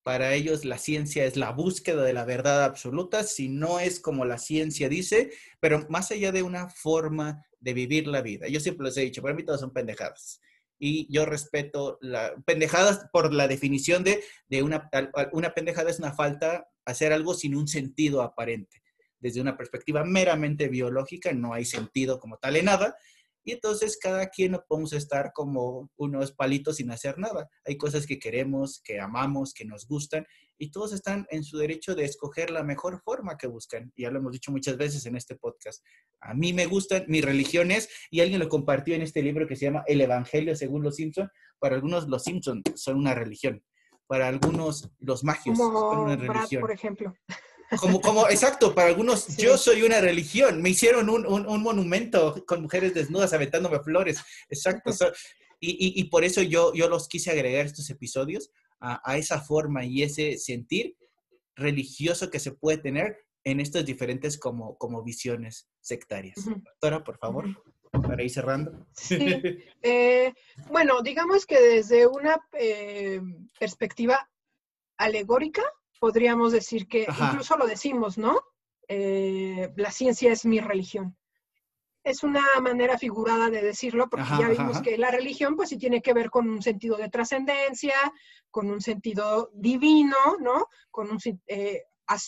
Para 0.04 0.34
ellos 0.34 0.64
la 0.64 0.78
ciencia 0.78 1.24
es 1.24 1.36
la 1.36 1.50
búsqueda 1.50 2.04
de 2.04 2.12
la 2.12 2.24
verdad 2.24 2.62
absoluta, 2.62 3.24
si 3.24 3.48
no 3.48 3.80
es 3.80 3.98
como 3.98 4.24
la 4.24 4.38
ciencia 4.38 4.88
dice, 4.88 5.32
pero 5.58 5.84
más 5.88 6.12
allá 6.12 6.30
de 6.30 6.42
una 6.42 6.68
forma 6.68 7.44
de 7.58 7.74
vivir 7.74 8.06
la 8.06 8.22
vida. 8.22 8.46
Yo 8.46 8.60
siempre 8.60 8.86
les 8.86 8.96
he 8.96 9.00
dicho, 9.00 9.22
para 9.22 9.34
mí 9.34 9.42
todas 9.42 9.60
son 9.60 9.72
pendejadas. 9.72 10.40
Y 10.78 11.12
yo 11.12 11.24
respeto 11.24 11.98
la 12.00 12.34
pendejadas 12.44 13.06
por 13.12 13.32
la 13.32 13.48
definición 13.48 14.04
de, 14.04 14.22
de 14.48 14.62
una, 14.62 14.88
una 15.32 15.54
pendejada 15.54 15.90
es 15.90 15.98
una 15.98 16.12
falta, 16.12 16.68
hacer 16.84 17.12
algo 17.12 17.34
sin 17.34 17.56
un 17.56 17.66
sentido 17.66 18.22
aparente 18.22 18.84
desde 19.24 19.40
una 19.40 19.56
perspectiva 19.56 20.04
meramente 20.04 20.68
biológica, 20.68 21.32
no 21.32 21.54
hay 21.54 21.64
sentido 21.64 22.20
como 22.20 22.36
tal 22.36 22.56
en 22.56 22.66
nada. 22.66 22.94
Y 23.44 23.52
entonces 23.52 23.98
cada 24.00 24.28
quien 24.28 24.52
no 24.52 24.64
podemos 24.66 24.92
estar 24.92 25.32
como 25.34 25.90
unos 25.96 26.32
palitos 26.32 26.76
sin 26.76 26.90
hacer 26.90 27.18
nada. 27.18 27.48
Hay 27.66 27.76
cosas 27.76 28.06
que 28.06 28.18
queremos, 28.18 28.80
que 28.82 29.00
amamos, 29.00 29.52
que 29.52 29.64
nos 29.64 29.86
gustan, 29.86 30.26
y 30.56 30.70
todos 30.70 30.92
están 30.92 31.26
en 31.30 31.44
su 31.44 31.58
derecho 31.58 31.94
de 31.94 32.04
escoger 32.04 32.50
la 32.50 32.62
mejor 32.62 33.02
forma 33.02 33.36
que 33.36 33.46
buscan. 33.46 33.92
Ya 33.96 34.10
lo 34.10 34.18
hemos 34.18 34.32
dicho 34.32 34.50
muchas 34.50 34.76
veces 34.76 35.04
en 35.06 35.16
este 35.16 35.36
podcast. 35.36 35.84
A 36.20 36.32
mí 36.32 36.52
me 36.52 36.66
gustan 36.66 37.04
mis 37.08 37.24
religiones, 37.24 37.88
y 38.10 38.20
alguien 38.20 38.40
lo 38.40 38.48
compartió 38.48 38.94
en 38.94 39.02
este 39.02 39.22
libro 39.22 39.46
que 39.46 39.56
se 39.56 39.66
llama 39.66 39.84
El 39.86 40.00
Evangelio 40.00 40.56
según 40.56 40.82
los 40.82 40.96
Simpson. 40.96 41.30
Para 41.58 41.74
algunos 41.76 42.08
los 42.08 42.22
Simpson 42.24 42.62
son 42.74 42.96
una 42.96 43.14
religión. 43.14 43.62
Para 44.06 44.28
algunos 44.28 44.90
los 44.98 45.24
magios 45.24 45.58
son 45.58 45.98
una 45.98 46.16
religión. 46.16 46.60
por 46.60 46.72
ejemplo. 46.72 47.14
Como, 47.80 48.00
como, 48.00 48.28
exacto, 48.28 48.74
para 48.74 48.88
algunos 48.88 49.36
yo 49.36 49.56
soy 49.58 49.82
una 49.82 50.00
religión. 50.00 50.62
Me 50.62 50.70
hicieron 50.70 51.08
un, 51.08 51.26
un, 51.26 51.62
monumento 51.62 52.44
con 52.46 52.62
mujeres 52.62 52.94
desnudas 52.94 53.32
aventándome 53.32 53.80
flores. 53.80 54.18
Exacto. 54.48 54.90
y, 55.60 56.00
y, 56.00 56.04
por 56.04 56.24
eso 56.24 56.42
yo, 56.42 56.72
yo 56.74 56.88
los 56.88 57.08
quise 57.08 57.30
agregar 57.30 57.66
estos 57.66 57.88
episodios 57.90 58.50
a, 58.80 59.00
a, 59.10 59.16
esa 59.16 59.40
forma 59.40 59.84
y 59.84 60.02
ese 60.02 60.38
sentir 60.38 60.96
religioso 61.56 62.30
que 62.30 62.38
se 62.38 62.52
puede 62.52 62.78
tener 62.78 63.24
en 63.44 63.60
estas 63.60 63.84
diferentes 63.84 64.38
como, 64.38 64.76
como 64.78 65.02
visiones 65.02 65.68
sectarias. 65.80 66.36
Doctora, 66.44 67.04
por 67.04 67.18
favor, 67.18 67.46
para 67.92 68.22
ir 68.22 68.30
cerrando. 68.30 68.86
Sí. 68.92 69.18
Eh, 69.82 70.32
bueno, 70.70 71.02
digamos 71.02 71.44
que 71.44 71.60
desde 71.60 72.06
una 72.06 72.42
eh, 72.54 73.20
perspectiva 73.60 74.30
alegórica, 74.96 75.62
podríamos 76.04 76.52
decir 76.52 76.86
que, 76.86 77.06
incluso 77.18 77.56
lo 77.56 77.66
decimos, 77.66 78.18
¿no? 78.18 78.38
Eh, 78.88 79.72
la 79.74 79.90
ciencia 79.90 80.30
es 80.32 80.44
mi 80.44 80.60
religión. 80.60 81.16
Es 82.02 82.22
una 82.22 82.42
manera 82.60 82.98
figurada 82.98 83.48
de 83.48 83.62
decirlo, 83.62 84.10
porque 84.10 84.28
ya 84.38 84.50
vimos 84.50 84.82
que 84.82 84.98
la 84.98 85.10
religión, 85.10 85.56
pues 85.56 85.70
sí 85.70 85.78
tiene 85.78 86.02
que 86.02 86.12
ver 86.12 86.28
con 86.28 86.46
un 86.46 86.60
sentido 86.60 86.98
de 86.98 87.08
trascendencia, 87.08 87.94
con 88.50 88.70
un 88.70 88.82
sentido 88.82 89.48
divino, 89.54 90.18
¿no? 90.40 90.66
Con 90.90 91.10
un, 91.10 91.18
eh, 91.46 91.84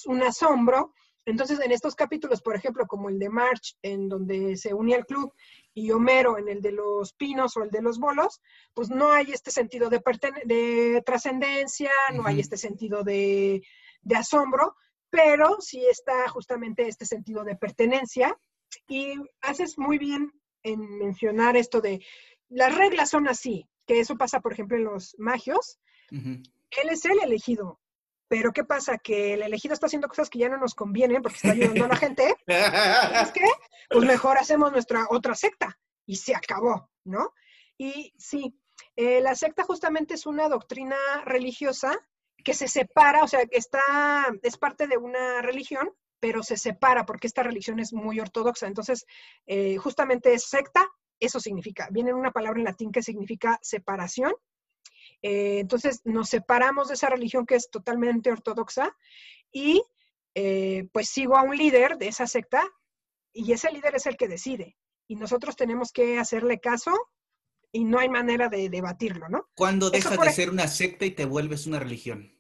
un 0.06 0.22
asombro. 0.22 0.94
Entonces, 1.26 1.60
en 1.60 1.70
estos 1.70 1.94
capítulos, 1.94 2.40
por 2.40 2.56
ejemplo, 2.56 2.86
como 2.86 3.10
el 3.10 3.18
de 3.18 3.28
March, 3.28 3.76
en 3.82 4.08
donde 4.08 4.56
se 4.56 4.72
unía 4.72 4.96
el 4.96 5.04
club, 5.04 5.34
y 5.76 5.90
Homero 5.90 6.38
en 6.38 6.48
el 6.48 6.62
de 6.62 6.72
los 6.72 7.12
pinos 7.12 7.54
o 7.56 7.62
el 7.62 7.70
de 7.70 7.82
los 7.82 7.98
bolos, 7.98 8.40
pues 8.72 8.88
no 8.88 9.12
hay 9.12 9.30
este 9.30 9.50
sentido 9.50 9.90
de, 9.90 10.02
de 10.46 11.02
trascendencia, 11.04 11.90
no 12.14 12.26
hay 12.26 12.40
este 12.40 12.56
sentido 12.56 13.04
de, 13.04 13.62
de 14.00 14.16
asombro, 14.16 14.74
pero 15.10 15.60
sí 15.60 15.84
está 15.86 16.30
justamente 16.30 16.88
este 16.88 17.04
sentido 17.04 17.44
de 17.44 17.56
pertenencia. 17.56 18.38
Y 18.88 19.16
haces 19.42 19.78
muy 19.78 19.98
bien 19.98 20.32
en 20.62 20.80
mencionar 20.96 21.58
esto 21.58 21.82
de 21.82 22.02
las 22.48 22.74
reglas 22.74 23.10
son 23.10 23.28
así, 23.28 23.68
que 23.86 24.00
eso 24.00 24.16
pasa, 24.16 24.40
por 24.40 24.54
ejemplo, 24.54 24.78
en 24.78 24.84
los 24.84 25.14
magios. 25.18 25.78
Él 26.10 26.88
es 26.88 27.04
el 27.04 27.20
elegido, 27.22 27.80
pero 28.28 28.52
¿qué 28.52 28.64
pasa? 28.64 28.98
Que 28.98 29.34
el 29.34 29.42
elegido 29.42 29.74
está 29.74 29.86
haciendo 29.86 30.08
cosas 30.08 30.30
que 30.30 30.38
ya 30.38 30.48
no 30.48 30.58
nos 30.58 30.74
convienen 30.74 31.22
porque 31.22 31.36
está 31.36 31.52
ayudando 31.52 31.84
a 31.84 31.88
la 31.88 31.96
gente. 31.96 32.36
¿Es 32.46 33.32
que? 33.32 33.44
Pues 33.90 34.04
mejor 34.04 34.38
hacemos 34.38 34.72
nuestra 34.72 35.06
otra 35.10 35.34
secta 35.34 35.78
y 36.06 36.16
se 36.16 36.34
acabó, 36.34 36.90
¿no? 37.04 37.32
Y 37.78 38.12
sí, 38.18 38.58
eh, 38.96 39.20
la 39.20 39.34
secta 39.34 39.62
justamente 39.64 40.14
es 40.14 40.26
una 40.26 40.48
doctrina 40.48 40.96
religiosa 41.24 41.98
que 42.44 42.54
se 42.54 42.68
separa, 42.68 43.24
o 43.24 43.28
sea, 43.28 43.46
que 43.46 43.58
está, 43.58 43.82
es 44.42 44.56
parte 44.56 44.86
de 44.86 44.96
una 44.96 45.42
religión, 45.42 45.90
pero 46.20 46.42
se 46.42 46.56
separa 46.56 47.04
porque 47.04 47.26
esta 47.26 47.42
religión 47.42 47.80
es 47.80 47.92
muy 47.92 48.20
ortodoxa. 48.20 48.66
Entonces, 48.66 49.04
eh, 49.46 49.76
justamente 49.76 50.32
es 50.32 50.44
secta, 50.44 50.88
eso 51.20 51.40
significa, 51.40 51.88
viene 51.90 52.14
una 52.14 52.30
palabra 52.30 52.58
en 52.58 52.64
latín 52.64 52.92
que 52.92 53.02
significa 53.02 53.58
separación, 53.62 54.32
eh, 55.28 55.58
entonces 55.58 56.02
nos 56.04 56.28
separamos 56.28 56.86
de 56.86 56.94
esa 56.94 57.08
religión 57.08 57.46
que 57.46 57.56
es 57.56 57.68
totalmente 57.68 58.30
ortodoxa 58.30 58.96
y 59.50 59.82
eh, 60.36 60.88
pues 60.92 61.08
sigo 61.08 61.36
a 61.36 61.42
un 61.42 61.56
líder 61.56 61.98
de 61.98 62.06
esa 62.06 62.28
secta 62.28 62.62
y 63.32 63.50
ese 63.50 63.72
líder 63.72 63.96
es 63.96 64.06
el 64.06 64.16
que 64.16 64.28
decide. 64.28 64.76
Y 65.08 65.16
nosotros 65.16 65.56
tenemos 65.56 65.90
que 65.90 66.20
hacerle 66.20 66.60
caso 66.60 66.92
y 67.72 67.82
no 67.82 67.98
hay 67.98 68.08
manera 68.08 68.48
de 68.48 68.68
debatirlo, 68.68 69.28
¿no? 69.28 69.48
¿Cuándo 69.56 69.90
dejas 69.90 70.16
de 70.16 70.30
ser 70.30 70.48
una 70.48 70.68
secta 70.68 71.04
y 71.04 71.10
te 71.10 71.24
vuelves 71.24 71.66
una 71.66 71.80
religión? 71.80 72.32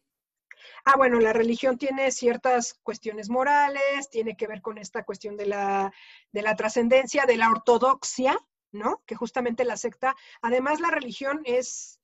Ah, 0.84 0.94
bueno, 0.96 1.18
la 1.18 1.32
religión 1.32 1.78
tiene 1.78 2.12
ciertas 2.12 2.74
cuestiones 2.84 3.28
morales, 3.28 4.08
tiene 4.10 4.36
que 4.36 4.46
ver 4.46 4.62
con 4.62 4.78
esta 4.78 5.02
cuestión 5.02 5.36
de 5.36 5.46
la, 5.46 5.92
de 6.30 6.42
la 6.42 6.54
trascendencia, 6.54 7.26
de 7.26 7.36
la 7.36 7.50
ortodoxia, 7.50 8.38
¿no? 8.70 9.02
Que 9.06 9.16
justamente 9.16 9.64
la 9.64 9.76
secta, 9.76 10.14
además 10.40 10.78
la 10.78 10.92
religión 10.92 11.42
es 11.46 11.98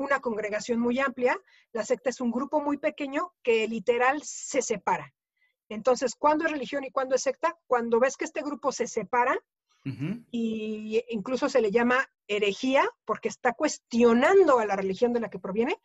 una 0.00 0.20
congregación 0.20 0.80
muy 0.80 0.98
amplia, 0.98 1.38
la 1.72 1.84
secta 1.84 2.10
es 2.10 2.20
un 2.20 2.30
grupo 2.30 2.60
muy 2.60 2.78
pequeño 2.78 3.32
que 3.42 3.68
literal 3.68 4.22
se 4.24 4.62
separa. 4.62 5.14
Entonces, 5.68 6.14
¿cuándo 6.16 6.44
es 6.44 6.50
religión 6.50 6.84
y 6.84 6.90
cuándo 6.90 7.14
es 7.14 7.22
secta? 7.22 7.56
Cuando 7.66 8.00
ves 8.00 8.16
que 8.16 8.24
este 8.24 8.42
grupo 8.42 8.72
se 8.72 8.86
separa 8.86 9.38
y 10.30 11.02
incluso 11.08 11.48
se 11.48 11.62
le 11.62 11.70
llama 11.70 12.06
herejía 12.28 12.86
porque 13.06 13.28
está 13.28 13.54
cuestionando 13.54 14.58
a 14.58 14.66
la 14.66 14.76
religión 14.76 15.12
de 15.12 15.20
la 15.20 15.30
que 15.30 15.38
proviene, 15.38 15.78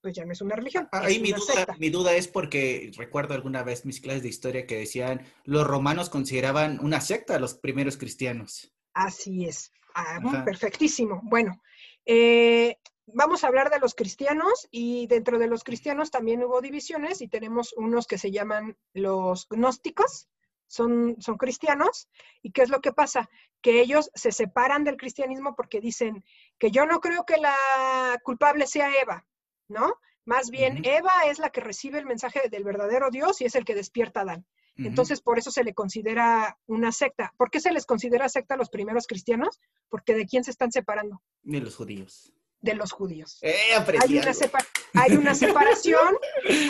pues 0.00 0.14
ya 0.14 0.24
no 0.24 0.32
es 0.32 0.40
una 0.40 0.56
religión. 0.56 0.88
Ahí 0.92 1.20
mi 1.20 1.32
duda, 1.32 1.66
mi 1.78 1.90
duda 1.90 2.14
es 2.14 2.28
porque 2.28 2.90
recuerdo 2.96 3.34
alguna 3.34 3.62
vez 3.62 3.84
mis 3.84 4.00
clases 4.00 4.22
de 4.22 4.28
historia 4.28 4.66
que 4.66 4.78
decían 4.78 5.26
los 5.44 5.66
romanos 5.66 6.08
consideraban 6.08 6.80
una 6.80 7.00
secta 7.00 7.36
a 7.36 7.40
los 7.40 7.54
primeros 7.54 7.96
cristianos. 7.96 8.72
Así 8.94 9.46
es. 9.46 9.70
Ah, 9.94 10.20
perfectísimo. 10.44 11.20
Bueno, 11.24 11.60
eh, 12.06 12.78
vamos 13.06 13.44
a 13.44 13.48
hablar 13.48 13.70
de 13.70 13.78
los 13.78 13.94
cristianos 13.94 14.68
y 14.70 15.06
dentro 15.06 15.38
de 15.38 15.48
los 15.48 15.64
cristianos 15.64 16.10
también 16.10 16.42
hubo 16.42 16.60
divisiones 16.60 17.20
y 17.20 17.28
tenemos 17.28 17.72
unos 17.74 18.06
que 18.06 18.18
se 18.18 18.30
llaman 18.30 18.76
los 18.92 19.46
gnósticos, 19.48 20.28
son, 20.66 21.16
son 21.20 21.36
cristianos. 21.36 22.08
¿Y 22.42 22.52
qué 22.52 22.62
es 22.62 22.70
lo 22.70 22.80
que 22.80 22.92
pasa? 22.92 23.28
Que 23.60 23.80
ellos 23.80 24.10
se 24.14 24.32
separan 24.32 24.84
del 24.84 24.96
cristianismo 24.96 25.54
porque 25.54 25.80
dicen 25.80 26.24
que 26.58 26.70
yo 26.70 26.86
no 26.86 27.00
creo 27.00 27.24
que 27.24 27.36
la 27.36 27.56
culpable 28.22 28.66
sea 28.66 28.90
Eva, 29.00 29.26
¿no? 29.68 29.94
Más 30.24 30.50
bien, 30.50 30.82
Eva 30.84 31.12
es 31.26 31.40
la 31.40 31.50
que 31.50 31.60
recibe 31.60 31.98
el 31.98 32.06
mensaje 32.06 32.48
del 32.48 32.62
verdadero 32.62 33.10
Dios 33.10 33.40
y 33.40 33.44
es 33.44 33.56
el 33.56 33.64
que 33.64 33.74
despierta 33.74 34.20
a 34.20 34.22
Adán. 34.22 34.46
Entonces, 34.76 35.20
por 35.20 35.38
eso 35.38 35.50
se 35.50 35.64
le 35.64 35.74
considera 35.74 36.58
una 36.66 36.92
secta. 36.92 37.34
¿Por 37.36 37.50
qué 37.50 37.60
se 37.60 37.72
les 37.72 37.84
considera 37.84 38.28
secta 38.30 38.54
a 38.54 38.56
los 38.56 38.70
primeros 38.70 39.06
cristianos? 39.06 39.60
Porque 39.90 40.14
de 40.14 40.24
quién 40.24 40.44
se 40.44 40.50
están 40.50 40.72
separando? 40.72 41.20
De 41.42 41.60
los 41.60 41.76
judíos 41.76 42.32
de 42.62 42.74
los 42.74 42.92
judíos. 42.92 43.38
Eh, 43.42 43.54
hay, 44.00 44.18
una 44.18 44.32
hay, 44.94 45.16
una 45.16 45.34
separación, 45.34 46.16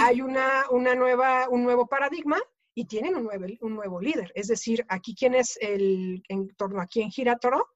hay 0.01 0.23
una, 0.23 0.65
una 0.71 0.95
nueva, 0.95 1.49
un 1.49 1.63
nuevo 1.63 1.87
paradigma 1.87 2.39
y 2.75 2.87
tienen 2.87 3.15
un 3.15 3.25
nuevo, 3.25 3.47
un 3.61 3.75
nuevo 3.75 4.01
líder. 4.01 4.33
Es 4.35 4.49
decir, 4.49 4.85
aquí 4.89 5.15
quién 5.15 5.35
es 5.35 5.59
el, 5.61 6.23
en 6.29 6.49
torno 6.57 6.81
a 6.81 6.87
quién 6.87 7.11
gira 7.11 7.37
todo, 7.37 7.69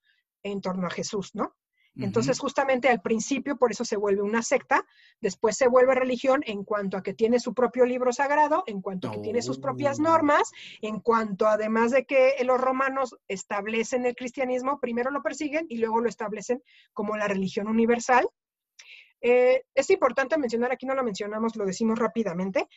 en 0.42 0.60
torno 0.60 0.86
a 0.86 0.90
Jesús, 0.90 1.34
¿no? 1.34 1.54
Entonces, 1.98 2.38
justamente 2.38 2.88
al 2.88 3.00
principio, 3.00 3.56
por 3.56 3.70
eso 3.70 3.84
se 3.84 3.96
vuelve 3.96 4.22
una 4.22 4.42
secta, 4.42 4.84
después 5.20 5.56
se 5.56 5.66
vuelve 5.66 5.94
religión 5.94 6.42
en 6.46 6.62
cuanto 6.62 6.96
a 6.96 7.02
que 7.02 7.14
tiene 7.14 7.40
su 7.40 7.54
propio 7.54 7.86
libro 7.86 8.12
sagrado, 8.12 8.64
en 8.66 8.82
cuanto 8.82 9.08
a 9.08 9.12
que 9.12 9.20
tiene 9.20 9.40
sus 9.40 9.58
propias 9.58 9.98
oh. 9.98 10.02
normas, 10.02 10.52
en 10.82 11.00
cuanto 11.00 11.46
además 11.46 11.92
de 11.92 12.04
que 12.04 12.34
los 12.44 12.60
romanos 12.60 13.16
establecen 13.28 14.04
el 14.04 14.14
cristianismo, 14.14 14.78
primero 14.78 15.10
lo 15.10 15.22
persiguen 15.22 15.66
y 15.68 15.78
luego 15.78 16.00
lo 16.00 16.08
establecen 16.08 16.62
como 16.92 17.16
la 17.16 17.28
religión 17.28 17.66
universal. 17.66 18.28
Eh, 19.22 19.64
es 19.74 19.88
importante 19.90 20.36
mencionar, 20.36 20.72
aquí 20.72 20.84
no 20.84 20.94
lo 20.94 21.02
mencionamos, 21.02 21.56
lo 21.56 21.64
decimos 21.64 21.98
rápidamente, 21.98 22.68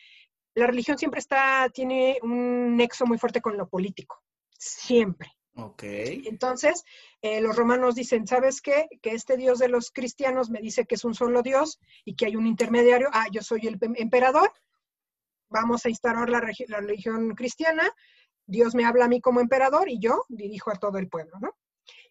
la 0.54 0.66
religión 0.66 0.98
siempre 0.98 1.20
está, 1.20 1.68
tiene 1.72 2.18
un 2.22 2.76
nexo 2.76 3.06
muy 3.06 3.18
fuerte 3.18 3.40
con 3.40 3.56
lo 3.56 3.68
político, 3.68 4.22
siempre. 4.58 5.30
Ok. 5.62 5.82
Entonces, 5.82 6.84
eh, 7.22 7.40
los 7.40 7.56
romanos 7.56 7.94
dicen, 7.94 8.26
¿sabes 8.26 8.60
qué? 8.60 8.88
Que 9.02 9.10
este 9.10 9.36
Dios 9.36 9.58
de 9.58 9.68
los 9.68 9.90
cristianos 9.90 10.50
me 10.50 10.60
dice 10.60 10.86
que 10.86 10.94
es 10.94 11.04
un 11.04 11.14
solo 11.14 11.42
Dios 11.42 11.80
y 12.04 12.14
que 12.14 12.26
hay 12.26 12.36
un 12.36 12.46
intermediario. 12.46 13.08
Ah, 13.12 13.26
yo 13.30 13.42
soy 13.42 13.66
el 13.66 13.78
emperador. 13.96 14.52
Vamos 15.48 15.84
a 15.84 15.88
instaurar 15.88 16.30
la, 16.30 16.40
la 16.68 16.80
religión 16.80 17.34
cristiana. 17.34 17.92
Dios 18.46 18.74
me 18.74 18.84
habla 18.84 19.04
a 19.04 19.08
mí 19.08 19.20
como 19.20 19.40
emperador 19.40 19.88
y 19.88 19.98
yo 19.98 20.24
dirijo 20.28 20.70
a 20.70 20.76
todo 20.76 20.98
el 20.98 21.08
pueblo, 21.08 21.38
¿no? 21.40 21.56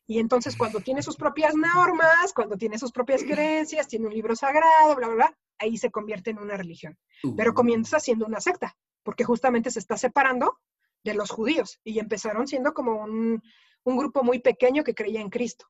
Y 0.06 0.20
entonces 0.20 0.58
cuando 0.58 0.80
tiene 0.80 1.04
sus 1.04 1.18
propias 1.18 1.54
normas, 1.54 2.34
cuando 2.34 2.58
tiene 2.58 2.80
sus 2.80 2.92
propias 2.92 3.24
creencias, 3.24 3.88
tiene 3.88 4.08
un 4.08 4.14
libro 4.14 4.36
sagrado, 4.36 4.96
bla, 4.96 5.08
bla, 5.08 5.16
bla, 5.16 5.38
ahí 5.60 5.78
se 5.78 5.92
convierte 5.92 6.32
en 6.32 6.40
una 6.40 6.58
religión. 6.58 6.98
Pero 7.38 7.54
comienza 7.54 8.00
siendo 8.00 8.26
una 8.26 8.42
secta, 8.42 8.76
porque 9.04 9.24
justamente 9.24 9.70
se 9.70 9.78
está 9.78 9.98
separando 9.98 10.58
de 11.04 11.14
los 11.14 11.30
judíos 11.30 11.80
y 11.84 12.00
empezaron 12.00 12.48
siendo 12.48 12.74
como 12.74 13.04
un, 13.04 13.42
grupo 13.86 14.24
muy 14.24 14.40
pequeño 14.40 14.84
que 14.84 14.94
creía 14.94 15.20
en 15.20 15.30
Cristo. 15.30 15.66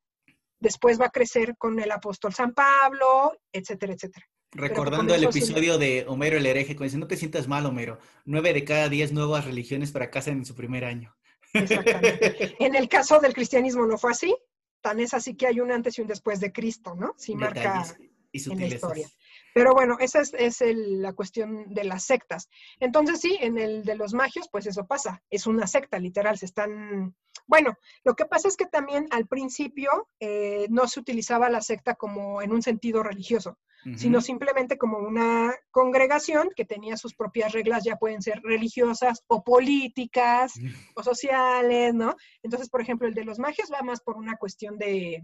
Después 0.59 0.99
va 0.99 1.05
a 1.05 1.11
crecer 1.11 1.55
con 1.57 1.79
el 1.79 1.89
apóstol 1.89 2.33
San 2.33 2.53
Pablo, 2.53 3.31
etcétera, 3.51 3.93
etcétera. 3.93 4.25
Recordando 4.51 5.15
el 5.15 5.23
episodio 5.23 5.77
de 5.77 6.05
Homero 6.07 6.37
el 6.37 6.45
hereje, 6.45 6.75
cuando 6.75 6.85
dice, 6.85 6.97
no 6.97 7.07
te 7.07 7.15
sientas 7.15 7.47
mal, 7.47 7.65
Homero, 7.65 7.99
nueve 8.25 8.51
de 8.51 8.65
cada 8.65 8.89
diez 8.89 9.13
nuevas 9.13 9.45
religiones 9.45 9.93
fracasan 9.93 10.39
en 10.39 10.45
su 10.45 10.55
primer 10.55 10.83
año. 10.83 11.15
Exactamente. 11.53 12.55
en 12.59 12.75
el 12.75 12.89
caso 12.89 13.19
del 13.19 13.33
cristianismo 13.33 13.85
no 13.85 13.97
fue 13.97 14.11
así, 14.11 14.35
tan 14.81 14.99
es 14.99 15.13
así 15.13 15.35
que 15.35 15.47
hay 15.47 15.59
un 15.59 15.71
antes 15.71 15.97
y 15.97 16.01
un 16.01 16.07
después 16.07 16.39
de 16.39 16.51
Cristo, 16.51 16.95
¿no? 16.95 17.13
Sí 17.17 17.35
marca 17.35 17.85
en 18.33 18.59
la 18.59 18.67
historia. 18.67 19.09
Pero 19.53 19.73
bueno, 19.73 19.97
esa 19.99 20.21
es, 20.21 20.61
la 20.61 21.13
cuestión 21.13 21.73
de 21.73 21.83
las 21.83 22.03
sectas. 22.03 22.49
Entonces 22.79 23.19
sí, 23.19 23.37
en 23.41 23.57
el 23.57 23.83
de 23.83 23.95
los 23.95 24.13
magios, 24.13 24.47
pues 24.51 24.67
eso 24.67 24.85
pasa. 24.85 25.21
Es 25.29 25.47
una 25.47 25.67
secta, 25.67 25.99
literal. 25.99 26.37
Se 26.37 26.45
están... 26.45 27.15
Bueno, 27.47 27.77
lo 28.03 28.15
que 28.15 28.25
pasa 28.25 28.47
es 28.47 28.55
que 28.55 28.65
también 28.65 29.07
al 29.11 29.27
principio 29.27 30.09
eh, 30.19 30.67
no 30.69 30.87
se 30.87 30.99
utilizaba 30.99 31.49
la 31.49 31.61
secta 31.61 31.95
como 31.95 32.41
en 32.41 32.51
un 32.51 32.61
sentido 32.61 33.01
religioso, 33.01 33.57
sino 33.95 34.21
simplemente 34.21 34.77
como 34.77 34.99
una 34.99 35.55
congregación 35.71 36.49
que 36.55 36.65
tenía 36.65 36.97
sus 36.97 37.15
propias 37.15 37.53
reglas, 37.53 37.83
ya 37.83 37.95
pueden 37.95 38.21
ser 38.21 38.41
religiosas 38.43 39.23
o 39.27 39.43
políticas 39.43 40.53
o 40.95 41.01
sociales, 41.01 41.95
¿no? 41.95 42.15
Entonces, 42.43 42.69
por 42.69 42.81
ejemplo, 42.81 43.07
el 43.07 43.15
de 43.15 43.25
los 43.25 43.39
magios 43.39 43.71
va 43.73 43.81
más 43.81 44.01
por 44.01 44.17
una 44.17 44.35
cuestión 44.35 44.77
de, 44.77 45.23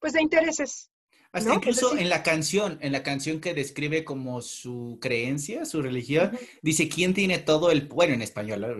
pues 0.00 0.14
de 0.14 0.22
intereses, 0.22 0.91
hasta 1.32 1.54
incluso 1.54 1.96
en 1.96 2.10
la 2.10 2.22
canción, 2.22 2.78
en 2.82 2.92
la 2.92 3.02
canción 3.02 3.40
que 3.40 3.54
describe 3.54 4.04
como 4.04 4.42
su 4.42 4.98
creencia, 5.00 5.64
su 5.64 5.80
religión, 5.80 6.38
dice, 6.60 6.88
¿quién 6.90 7.14
tiene 7.14 7.38
todo 7.38 7.70
el, 7.70 7.86
bueno, 7.88 8.12
en 8.12 8.20
español, 8.22 8.76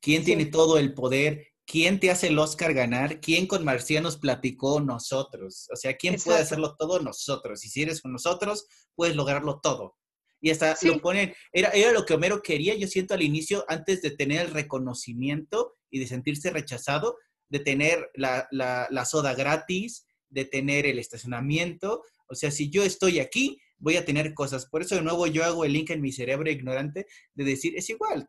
¿quién 0.00 0.24
tiene 0.24 0.46
todo 0.46 0.78
el 0.78 0.94
poder? 0.94 1.52
¿Quién 1.64 2.00
te 2.00 2.10
hace 2.10 2.26
el 2.26 2.38
Oscar 2.40 2.74
ganar? 2.74 3.20
¿Quién 3.20 3.46
con 3.46 3.64
marcianos 3.64 4.16
platicó 4.16 4.80
nosotros? 4.80 5.68
O 5.72 5.76
sea, 5.76 5.96
¿quién 5.96 6.16
puede 6.16 6.40
hacerlo 6.40 6.74
todo? 6.76 7.00
Nosotros. 7.00 7.64
Y 7.64 7.68
si 7.68 7.82
eres 7.82 8.00
con 8.00 8.12
nosotros, 8.12 8.66
puedes 8.96 9.14
lograrlo 9.14 9.60
todo. 9.60 9.96
Y 10.40 10.50
hasta 10.50 10.76
lo 10.82 11.00
ponen, 11.00 11.32
era, 11.52 11.68
era 11.68 11.92
lo 11.92 12.04
que 12.04 12.14
Homero 12.14 12.42
quería, 12.42 12.74
yo 12.74 12.88
siento 12.88 13.14
al 13.14 13.22
inicio, 13.22 13.64
antes 13.68 14.02
de 14.02 14.10
tener 14.10 14.40
el 14.40 14.50
reconocimiento 14.50 15.76
y 15.88 16.00
de 16.00 16.08
sentirse 16.08 16.50
rechazado, 16.50 17.16
de 17.48 17.60
tener 17.60 18.10
la, 18.14 18.48
la, 18.50 18.88
la 18.90 19.04
soda 19.04 19.34
gratis, 19.34 20.04
de 20.32 20.44
tener 20.44 20.86
el 20.86 20.98
estacionamiento. 20.98 22.02
O 22.26 22.34
sea, 22.34 22.50
si 22.50 22.70
yo 22.70 22.82
estoy 22.82 23.20
aquí, 23.20 23.58
voy 23.78 23.96
a 23.96 24.04
tener 24.04 24.34
cosas. 24.34 24.66
Por 24.66 24.82
eso 24.82 24.94
de 24.94 25.02
nuevo 25.02 25.26
yo 25.26 25.44
hago 25.44 25.64
el 25.64 25.72
link 25.72 25.90
en 25.90 26.00
mi 26.00 26.12
cerebro 26.12 26.50
ignorante 26.50 27.06
de 27.34 27.44
decir, 27.44 27.74
es 27.76 27.90
igual. 27.90 28.28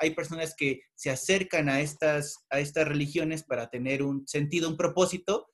Hay 0.00 0.10
personas 0.14 0.54
que 0.56 0.80
se 0.94 1.10
acercan 1.10 1.68
a 1.68 1.80
estas, 1.80 2.36
a 2.50 2.60
estas 2.60 2.88
religiones 2.88 3.42
para 3.42 3.68
tener 3.68 4.02
un 4.02 4.26
sentido, 4.26 4.68
un 4.68 4.76
propósito, 4.76 5.46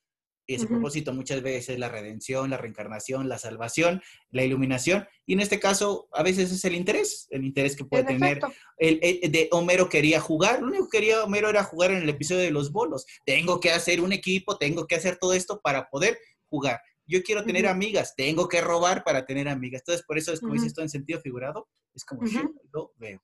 y 0.49 0.55
ese 0.55 0.67
propósito 0.67 1.13
muchas 1.13 1.43
veces 1.43 1.69
es 1.69 1.79
la 1.79 1.91
redención, 1.91 2.49
la 2.49 2.57
reencarnación, 2.57 3.29
la 3.29 3.39
salvación, 3.39 4.01
la 4.31 4.45
iluminación. 4.45 5.07
Y 5.27 5.35
en 5.35 5.41
este 5.41 5.61
caso, 5.61 6.09
a 6.15 6.23
veces 6.23 6.51
es 6.51 6.65
el 6.65 6.75
interés, 6.75 7.27
el 7.29 7.45
interés 7.45 7.77
que 7.77 7.85
puede 7.85 8.05
tener. 8.05 8.41
El, 8.79 8.99
de 9.31 9.49
Homero 9.53 9.91
quería 9.91 10.21
jugar, 10.21 10.63
lo 10.63 10.69
único 10.69 10.89
que 10.89 10.99
quería 10.99 11.23
Homero 11.23 11.51
era 11.51 11.63
jugar 11.65 11.91
en 11.91 11.99
el 11.99 12.09
episodio 12.09 12.41
de 12.41 12.51
los 12.51 12.73
bolos. 12.73 13.05
Tengo 13.27 13.61
que 13.61 13.71
hacer 13.71 14.01
un 14.01 14.15
equipo, 14.15 14.57
tengo 14.57 14.87
que 14.87 14.95
hacer 14.95 15.19
todo 15.19 15.35
esto 15.35 15.61
para 15.63 15.91
poder 15.91 16.19
jugar. 16.49 16.81
Yo 17.07 17.23
quiero 17.23 17.45
tener 17.45 17.67
amigas, 17.67 18.15
tengo 18.17 18.49
que 18.49 18.63
robar 18.63 19.05
para 19.05 19.27
tener 19.27 19.49
amigas. 19.49 19.83
Entonces, 19.83 20.07
por 20.07 20.17
eso 20.17 20.33
es 20.33 20.41
como 20.41 20.55
dices 20.55 20.69
esto 20.69 20.81
en 20.81 20.89
sentido 20.89 21.21
figurado, 21.21 21.69
es 21.95 22.07
como 22.07 22.27
yo 22.27 22.41
lo 22.73 22.93
veo. 22.97 23.23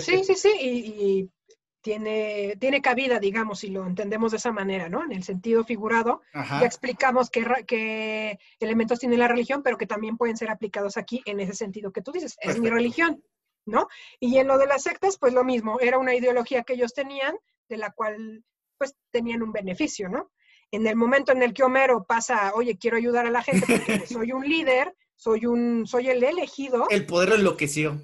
Sí, 0.00 0.24
sí, 0.24 0.34
sí, 0.34 0.52
y 0.60 1.30
tiene, 1.82 2.56
tiene 2.58 2.80
cabida, 2.80 3.18
digamos, 3.18 3.58
si 3.58 3.68
lo 3.68 3.84
entendemos 3.84 4.30
de 4.30 4.38
esa 4.38 4.52
manera, 4.52 4.88
¿no? 4.88 5.04
En 5.04 5.12
el 5.12 5.24
sentido 5.24 5.64
figurado, 5.64 6.22
ya 6.32 6.64
explicamos 6.64 7.28
qué, 7.28 8.38
elementos 8.60 9.00
tiene 9.00 9.16
la 9.16 9.28
religión, 9.28 9.62
pero 9.62 9.76
que 9.76 9.86
también 9.86 10.16
pueden 10.16 10.36
ser 10.36 10.48
aplicados 10.48 10.96
aquí 10.96 11.22
en 11.26 11.40
ese 11.40 11.54
sentido 11.54 11.92
que 11.92 12.00
tú 12.00 12.12
dices, 12.12 12.36
es 12.40 12.60
mi 12.60 12.70
religión, 12.70 13.22
¿no? 13.66 13.88
Y 14.20 14.38
en 14.38 14.46
lo 14.46 14.58
de 14.58 14.66
las 14.66 14.84
sectas, 14.84 15.18
pues 15.18 15.34
lo 15.34 15.44
mismo, 15.44 15.80
era 15.80 15.98
una 15.98 16.14
ideología 16.14 16.62
que 16.62 16.74
ellos 16.74 16.94
tenían, 16.94 17.36
de 17.68 17.76
la 17.76 17.90
cual, 17.90 18.44
pues, 18.78 18.94
tenían 19.10 19.42
un 19.42 19.52
beneficio, 19.52 20.08
¿no? 20.08 20.30
En 20.70 20.86
el 20.86 20.96
momento 20.96 21.32
en 21.32 21.42
el 21.42 21.52
que 21.52 21.64
Homero 21.64 22.04
pasa, 22.04 22.52
oye, 22.54 22.78
quiero 22.78 22.96
ayudar 22.96 23.26
a 23.26 23.30
la 23.30 23.42
gente 23.42 23.66
porque 23.66 24.06
soy 24.06 24.32
un 24.32 24.48
líder, 24.48 24.94
soy 25.16 25.46
un, 25.46 25.86
soy 25.86 26.08
el 26.08 26.22
elegido. 26.22 26.86
El 26.90 27.06
poder 27.06 27.30
lo 27.30 27.34
enloqueció. 27.34 28.00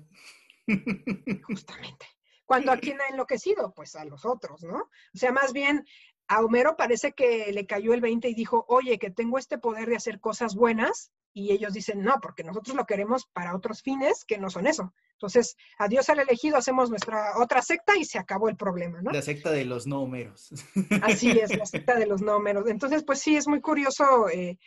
Justamente. 1.47 2.17
Cuando 2.49 2.72
a 2.72 2.78
quién 2.78 2.99
ha 2.99 3.09
enloquecido? 3.09 3.74
Pues 3.74 3.94
a 3.94 4.07
los 4.07 4.24
otros, 4.24 4.62
¿no? 4.62 4.78
O 4.78 5.18
sea, 5.18 5.32
más 5.32 5.53
bien 5.53 5.84
a 6.28 6.40
Homero 6.40 6.78
parece 6.78 7.12
que 7.12 7.53
le 7.53 7.66
cayó 7.66 7.92
el 7.92 8.01
20 8.01 8.26
y 8.26 8.34
dijo, 8.34 8.64
oye, 8.68 8.99
que 8.99 9.11
tengo 9.11 9.36
este 9.36 9.59
poder 9.59 9.86
de 9.86 9.96
hacer 9.96 10.18
cosas 10.18 10.55
buenas, 10.55 11.12
y 11.34 11.53
ellos 11.53 11.74
dicen, 11.74 12.03
no, 12.03 12.14
porque 12.22 12.44
nosotros 12.44 12.74
lo 12.74 12.86
queremos 12.86 13.26
para 13.26 13.55
otros 13.55 13.82
fines 13.82 14.24
que 14.24 14.38
no 14.38 14.49
son 14.49 14.66
eso. 14.66 14.94
Entonces, 15.12 15.59
a 15.76 15.88
Dios 15.88 16.09
al 16.09 16.20
elegido 16.20 16.57
hacemos 16.57 16.88
nuestra 16.88 17.38
otra 17.38 17.61
secta 17.61 17.99
y 17.99 18.07
se 18.07 18.18
acabó 18.18 18.49
el 18.49 18.57
problema, 18.57 19.03
¿no? 19.03 19.11
La 19.11 19.20
secta 19.20 19.51
de 19.51 19.66
los 19.66 19.86
no 19.86 20.01
Homeros. 20.01 20.49
Así 21.03 21.30
es, 21.32 21.55
la 21.55 21.66
secta 21.66 21.96
de 21.96 22.07
los 22.07 22.22
no 22.22 22.36
Homeros. 22.36 22.66
Entonces, 22.66 23.05
pues 23.05 23.18
sí, 23.20 23.36
es 23.36 23.46
muy 23.46 23.61
curioso 23.61 24.30
eh, 24.30 24.59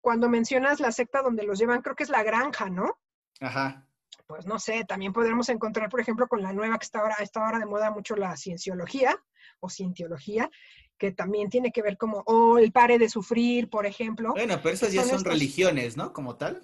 cuando 0.00 0.30
mencionas 0.30 0.80
la 0.80 0.92
secta 0.92 1.20
donde 1.20 1.42
los 1.42 1.58
llevan, 1.58 1.82
creo 1.82 1.94
que 1.94 2.04
es 2.04 2.10
la 2.10 2.22
granja, 2.22 2.70
¿no? 2.70 2.98
Ajá 3.38 3.87
pues 4.28 4.46
no 4.46 4.58
sé, 4.58 4.84
también 4.84 5.12
podremos 5.14 5.48
encontrar, 5.48 5.88
por 5.88 6.00
ejemplo, 6.00 6.28
con 6.28 6.42
la 6.42 6.52
nueva 6.52 6.78
que 6.78 6.84
está 6.84 7.00
ahora, 7.00 7.16
está 7.20 7.44
ahora 7.44 7.58
de 7.58 7.64
moda 7.64 7.90
mucho 7.90 8.14
la 8.14 8.36
cienciología 8.36 9.18
o 9.58 9.70
cientiología, 9.70 10.50
que 10.98 11.12
también 11.12 11.48
tiene 11.48 11.72
que 11.72 11.80
ver 11.80 11.96
como, 11.96 12.22
o 12.26 12.58
el 12.58 12.70
pare 12.70 12.98
de 12.98 13.08
sufrir, 13.08 13.70
por 13.70 13.86
ejemplo. 13.86 14.32
Bueno, 14.32 14.60
pero 14.62 14.74
esas 14.74 14.92
ya 14.92 15.02
son, 15.02 15.24
religiones, 15.24 15.96
¿no? 15.96 16.12
Como 16.12 16.36
tal. 16.36 16.62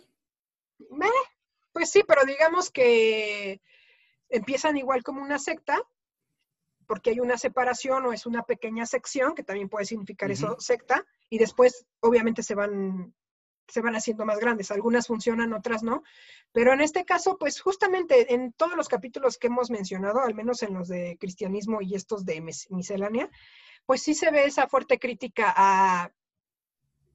pues 1.72 1.90
sí, 1.90 2.04
pero 2.06 2.26
digamos 2.26 2.70
que 2.70 3.62
empiezan 4.28 4.76
igual 4.76 5.02
como 5.02 5.22
una 5.22 5.38
secta, 5.38 5.80
porque 6.86 7.10
hay 7.10 7.20
una 7.20 7.38
separación 7.38 8.04
o 8.04 8.12
es 8.12 8.26
una 8.26 8.42
pequeña 8.42 8.84
sección, 8.84 9.34
que 9.34 9.42
también 9.42 9.70
puede 9.70 9.86
significar 9.86 10.30
eso, 10.30 10.56
secta, 10.60 11.06
y 11.30 11.38
después 11.38 11.86
obviamente 12.00 12.42
se 12.42 12.54
van 12.54 13.14
se 13.68 13.80
van 13.80 13.96
haciendo 13.96 14.24
más 14.24 14.38
grandes. 14.38 14.70
Algunas 14.70 15.06
funcionan, 15.06 15.52
otras 15.52 15.82
no. 15.82 16.02
Pero 16.52 16.72
en 16.72 16.80
este 16.80 17.04
caso, 17.04 17.38
pues 17.38 17.60
justamente 17.60 18.34
en 18.34 18.52
todos 18.52 18.76
los 18.76 18.88
capítulos 18.88 19.38
que 19.38 19.48
hemos 19.48 19.70
mencionado, 19.70 20.20
al 20.20 20.34
menos 20.34 20.62
en 20.62 20.74
los 20.74 20.88
de 20.88 21.16
cristianismo 21.18 21.80
y 21.80 21.94
estos 21.94 22.24
de 22.24 22.40
miscelánea, 22.70 23.30
pues 23.86 24.02
sí 24.02 24.14
se 24.14 24.30
ve 24.30 24.44
esa 24.44 24.68
fuerte 24.68 24.98
crítica 24.98 25.52
a... 25.56 26.12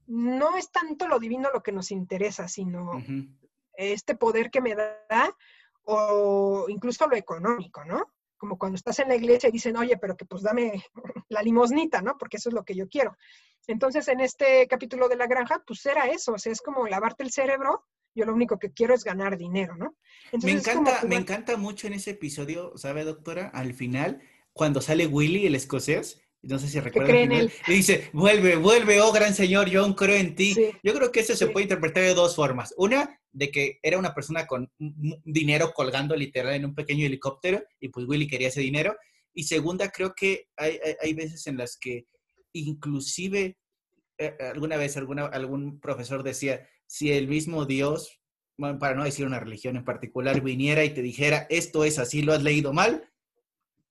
No 0.08 0.58
es 0.58 0.72
tanto 0.72 1.08
lo 1.08 1.20
divino 1.20 1.50
lo 1.54 1.62
que 1.62 1.72
nos 1.72 1.92
interesa, 1.92 2.48
sino 2.48 2.92
este 3.74 4.16
poder 4.16 4.50
que 4.50 4.62
me 4.62 4.76
da 4.76 5.36
o 5.84 6.66
incluso 6.68 7.08
lo 7.08 7.16
económico, 7.16 7.86
¿no? 7.86 8.12
Como 8.40 8.58
cuando 8.58 8.78
estás 8.78 8.98
en 8.98 9.10
la 9.10 9.16
iglesia 9.16 9.50
y 9.50 9.52
dicen, 9.52 9.78
oye, 9.78 9.98
pero 9.98 10.18
que 10.18 10.26
pues 10.26 10.42
dame 10.42 10.84
la 11.30 11.44
limosnita, 11.44 12.02
¿no? 12.02 12.18
Porque 12.18 12.38
eso 12.38 12.50
es 12.50 12.56
lo 12.56 12.64
que 12.64 12.74
yo 12.74 12.88
quiero. 12.88 13.16
Entonces, 13.68 14.08
en 14.08 14.20
este 14.20 14.68
capítulo 14.68 15.08
de 15.08 15.18
la 15.18 15.28
granja, 15.28 15.62
pues 15.68 15.86
era 15.86 16.08
eso, 16.08 16.34
o 16.34 16.38
sea, 16.40 16.52
es 16.52 16.62
como 16.62 16.88
lavarte 16.88 17.24
el 17.24 17.32
cerebro. 17.32 17.86
yo 18.16 18.26
lo 18.26 18.34
único 18.34 18.58
que 18.58 18.72
quiero 18.72 18.96
es 18.96 19.04
ganar 19.04 19.38
dinero, 19.38 19.76
¿no? 19.76 19.96
me 20.42 20.54
encanta, 20.54 21.04
me 21.08 21.18
encanta 21.18 21.56
mucho 21.56 21.86
en 21.86 21.94
ese 21.94 22.12
episodio, 22.12 22.76
¿sabe, 22.78 23.04
doctora? 23.04 23.50
Al 23.54 23.76
final, 23.76 24.22
cuando 24.54 24.82
sale 24.82 25.06
Willy, 25.06 25.46
el 25.46 25.54
escocés, 25.54 26.20
no 26.42 26.60
sé 26.60 26.68
si 26.68 26.80
recuerdan. 26.80 27.50
Y 27.68 27.72
dice, 27.72 28.10
vuelve, 28.14 28.56
vuelve, 28.56 29.02
oh 29.02 29.12
gran 29.12 29.34
señor, 29.34 29.70
yo 29.70 29.96
creo 29.96 30.16
en 30.16 30.36
ti. 30.36 30.56
Yo 30.84 30.94
creo 30.94 31.12
que 31.12 31.20
eso 31.20 31.36
se 31.36 31.48
puede 31.48 31.66
interpretar 31.66 32.04
de 32.04 32.14
dos 32.14 32.36
formas. 32.36 32.74
Una, 32.78 33.20
de 33.32 33.52
que 33.52 33.80
era 33.84 33.98
una 33.98 34.14
persona 34.14 34.48
con 34.48 34.72
dinero 34.78 35.72
colgando 35.74 36.16
literal 36.16 36.54
en 36.54 36.66
un 36.66 36.76
pequeño 36.76 37.06
helicóptero 37.06 37.64
y 37.80 37.90
pues 37.90 38.08
Willy 38.08 38.28
quería 38.28 38.48
ese 38.48 38.62
dinero. 38.62 38.96
Y 39.34 39.44
segunda, 39.44 39.90
creo 39.90 40.14
que 40.16 40.48
hay, 40.56 40.80
hay, 41.02 41.14
veces 41.14 41.46
en 41.48 41.58
las 41.58 41.78
que 41.78 42.08
inclusive 42.54 43.58
eh, 44.18 44.36
alguna 44.52 44.78
vez 44.78 44.98
alguna, 44.98 45.26
algún 45.26 45.80
profesor 45.80 46.24
decía, 46.24 46.68
si 46.88 47.12
el 47.12 47.28
mismo 47.28 47.66
Dios, 47.66 48.20
para 48.58 48.96
no 48.96 49.04
decir 49.04 49.26
una 49.26 49.40
religión 49.40 49.78
en 49.78 49.86
particular, 49.86 50.42
viniera 50.42 50.84
y 50.84 50.90
te 50.90 51.02
dijera, 51.02 51.46
esto 51.50 51.84
es 51.86 52.00
así, 52.00 52.22
lo 52.22 52.34
has 52.34 52.44
leído 52.44 52.74
mal, 52.74 53.10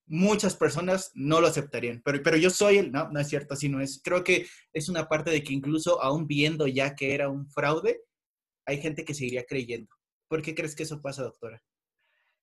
muchas 0.09 0.57
personas 0.57 1.11
no 1.15 1.41
lo 1.41 1.47
aceptarían. 1.47 2.03
Pero, 2.05 2.23
pero 2.23 2.37
yo 2.37 2.51
soy 2.51 2.79
el, 2.79 2.93
no, 2.93 3.09
no 3.11 3.21
es 3.21 3.29
cierto, 3.29 3.55
así 3.55 3.69
no 3.69 3.81
es. 3.81 4.01
Creo 4.03 4.25
que 4.25 4.47
es 4.73 4.89
una 4.89 5.09
parte 5.09 5.31
de 5.31 5.43
que 5.43 5.53
incluso 5.53 6.03
aún 6.03 6.27
viendo 6.27 6.67
ya 6.67 6.95
que 6.95 7.15
era 7.15 7.29
un 7.29 7.47
fraude, 7.49 8.03
hay 8.67 8.81
gente 8.81 9.05
que 9.05 9.15
seguiría 9.15 9.45
creyendo. 9.45 9.95
¿Por 10.29 10.43
qué 10.43 10.55
crees 10.55 10.75
que 10.75 10.83
eso 10.83 11.01
pasa, 11.01 11.23
doctora? 11.23 11.63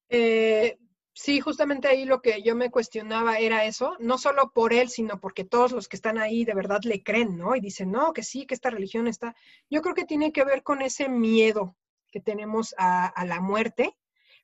Eh, 0.10 0.78
sí, 1.14 1.40
justamente 1.40 1.88
ahí 1.88 2.06
lo 2.06 2.22
que 2.22 2.42
yo 2.42 2.56
me 2.56 2.72
cuestionaba 2.72 3.38
era 3.38 3.66
eso, 3.66 3.96
no 4.00 4.18
solo 4.18 4.52
por 4.54 4.74
él, 4.74 4.90
sino 4.90 5.20
porque 5.20 5.44
todos 5.44 5.72
los 5.72 5.88
que 5.88 5.96
están 5.96 6.18
ahí 6.18 6.46
de 6.46 6.56
verdad 6.56 6.82
le 6.84 7.04
creen, 7.04 7.38
¿no? 7.38 7.56
Y 7.56 7.60
dicen, 7.60 7.92
no, 7.92 8.14
que 8.14 8.24
sí, 8.24 8.46
que 8.46 8.56
esta 8.56 8.70
religión 8.70 9.08
está. 9.08 9.36
Yo 9.70 9.82
creo 9.82 9.96
que 9.96 10.06
tiene 10.06 10.32
que 10.32 10.44
ver 10.44 10.64
con 10.64 10.82
ese 10.82 11.10
miedo 11.10 11.76
que 12.12 12.22
tenemos 12.22 12.74
a, 12.78 13.08
a 13.08 13.26
la 13.26 13.40
muerte 13.40 13.96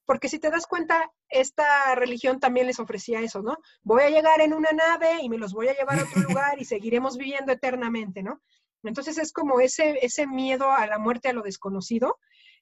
porque 0.05 0.29
si 0.29 0.39
te 0.39 0.49
das 0.49 0.67
cuenta, 0.67 1.11
esta 1.29 1.95
religión 1.95 2.39
también 2.39 2.67
les 2.67 2.79
ofrecía 2.79 3.21
eso, 3.21 3.41
¿no? 3.41 3.57
Voy 3.83 4.03
a 4.03 4.09
llegar 4.09 4.41
en 4.41 4.53
una 4.53 4.71
nave 4.71 5.19
y 5.21 5.29
me 5.29 5.37
los 5.37 5.53
voy 5.53 5.67
a 5.67 5.75
llevar 5.75 5.99
a 5.99 6.03
otro 6.03 6.21
lugar 6.45 6.61
y 6.61 6.65
seguiremos 6.65 7.17
viviendo 7.17 7.51
eternamente, 7.51 8.23
¿no? 8.23 8.41
Entonces 8.83 9.17
es 9.17 9.31
como 9.31 9.59
ese, 9.59 9.99
ese 10.01 10.27
miedo 10.27 10.71
a 10.71 10.87
la 10.87 10.97
muerte, 10.97 11.29
a 11.29 11.33
lo 11.33 11.43
desconocido. 11.43 12.17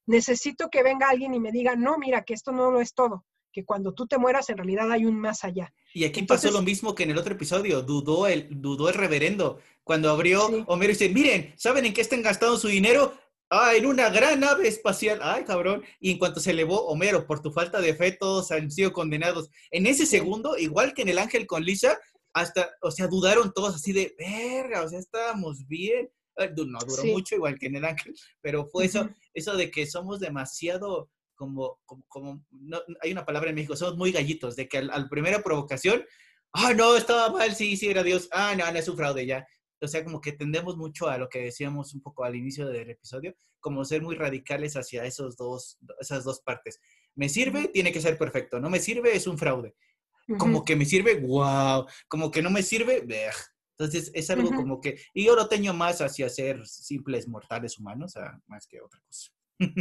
Necesito 0.06 0.70
que 0.70 0.84
venga 0.84 1.10
alguien 1.10 1.34
y 1.34 1.40
me 1.40 1.52
diga, 1.52 1.76
no, 1.76 1.98
mira, 1.98 2.24
que 2.24 2.34
esto 2.34 2.52
no 2.52 2.72
lo 2.72 2.82
es 2.82 2.94
todo, 2.94 3.26
que 3.52 3.64
cuando 3.64 3.94
tú 3.94 4.08
te 4.08 4.18
mueras 4.18 4.50
en 4.50 4.58
realidad 4.58 4.92
hay 4.92 5.06
un 5.06 5.18
más 5.20 5.44
allá. 5.44 5.74
Y 5.94 6.04
aquí 6.04 6.24
pasó 6.24 6.52
lo 6.52 6.62
mismo 6.62 6.94
que 6.94 7.04
en 7.04 7.12
el 7.12 7.18
otro 7.18 7.34
episodio, 7.34 7.82
dudó 7.82 8.28
el, 8.28 8.48
dudó 8.50 8.90
el 8.90 8.96
reverendo. 8.96 9.60
Cuando 9.84 10.10
abrió, 10.10 10.46
Homero 10.68 10.90
dice, 10.90 11.10
miren, 11.10 11.54
¿saben 11.58 11.86
en 11.86 11.94
qué 11.94 12.02
están 12.02 12.22
gastando 12.22 12.58
su 12.58 12.68
dinero? 12.68 13.14
Ah, 13.52 13.74
en 13.76 13.88
una 13.88 14.10
gran 14.10 14.40
nave 14.40 14.68
espacial. 14.68 15.20
Ay, 15.24 15.44
cabrón. 15.44 15.84
Y 16.00 16.12
en 16.12 16.20
cuanto 16.20 16.40
se 16.40 16.52
elevó 16.52 16.86
Homero, 16.88 17.26
por 17.26 17.42
tu 17.42 17.52
falta 17.52 17.82
de 17.82 17.96
fe, 17.96 18.12
todos 18.12 18.52
han 18.52 18.70
sido 18.70 18.94
condenados. 18.94 19.50
En 19.72 19.88
ese 19.88 20.06
segundo, 20.06 20.58
igual 20.58 20.94
que 20.94 21.02
en 21.02 21.10
El 21.10 21.18
Ángel 21.18 21.48
con 21.48 21.64
Lisa, 21.64 22.00
hasta, 22.34 22.70
o 22.82 22.92
sea, 22.92 23.08
dudaron 23.08 23.52
todos 23.54 23.76
así 23.76 23.92
de, 23.92 24.16
verga, 24.18 24.84
o 24.84 24.90
sea, 24.90 25.00
estábamos 25.00 25.66
bien. 25.68 26.10
No 26.38 26.80
duró 26.80 27.04
mucho, 27.06 27.36
igual 27.36 27.60
que 27.60 27.66
en 27.66 27.76
El 27.76 27.86
Ángel, 27.86 28.16
pero 28.40 28.66
fue 28.66 28.86
eso, 28.86 29.10
eso 29.34 29.58
de 29.58 29.70
que 29.70 29.86
somos 29.86 30.22
demasiado, 30.22 31.12
como, 31.36 31.82
como, 32.08 32.46
no, 32.50 32.80
hay 33.02 33.12
una 33.12 33.26
palabra 33.26 33.50
en 33.50 33.56
México, 33.56 33.76
somos 33.76 33.98
muy 33.98 34.14
gallitos, 34.14 34.56
de 34.56 34.70
que 34.70 34.78
al, 34.78 34.90
al 34.90 35.10
primera 35.10 35.44
provocación, 35.44 36.06
ah, 36.54 36.74
no, 36.74 36.96
estaba 36.96 37.30
mal, 37.30 37.54
sí, 37.56 37.76
sí, 37.76 37.90
era 37.90 38.04
Dios, 38.04 38.30
ah, 38.32 38.56
no, 38.58 38.72
no 38.72 38.80
es 38.80 38.88
un 38.88 38.96
fraude 38.96 39.26
ya. 39.26 39.46
O 39.82 39.88
sea, 39.88 40.04
como 40.04 40.20
que 40.22 40.34
tendemos 40.34 40.78
mucho 40.78 41.08
a 41.08 41.18
lo 41.18 41.30
que 41.30 41.44
decíamos 41.44 41.94
un 41.94 42.02
poco 42.02 42.24
al 42.24 42.36
inicio 42.36 42.68
del 42.68 42.90
episodio, 42.90 43.36
como 43.60 43.86
ser 43.86 44.02
muy 44.02 44.16
radicales 44.16 44.76
hacia 44.76 45.06
esos 45.06 45.38
dos, 45.38 45.78
esas 46.00 46.24
dos 46.24 46.42
partes. 46.42 46.80
Me 47.16 47.30
sirve, 47.30 47.68
tiene 47.70 47.92
que 47.92 48.02
ser 48.02 48.18
perfecto. 48.18 48.60
No 48.60 48.70
me 48.70 48.80
sirve, 48.80 49.16
es 49.16 49.28
un 49.28 49.38
fraude. 49.38 49.76
Como 50.38 50.64
que 50.64 50.76
me 50.76 50.86
sirve, 50.86 51.16
wow. 51.20 51.86
Como 52.08 52.30
que 52.30 52.42
no 52.42 52.52
me 52.52 52.62
sirve, 52.62 53.02
Bleh. 53.02 53.32
Entonces 53.78 54.12
es 54.14 54.30
algo 54.30 54.50
como 54.52 54.82
que, 54.82 55.00
y 55.14 55.26
yo 55.26 55.36
lo 55.36 55.48
tengo 55.48 55.74
más 55.74 56.02
hacia 56.02 56.28
ser 56.30 56.68
simples 56.68 57.28
mortales 57.28 57.80
humanos, 57.80 58.14
más 58.48 58.68
que 58.68 58.82
otra 58.82 59.00
cosa. 59.00 59.32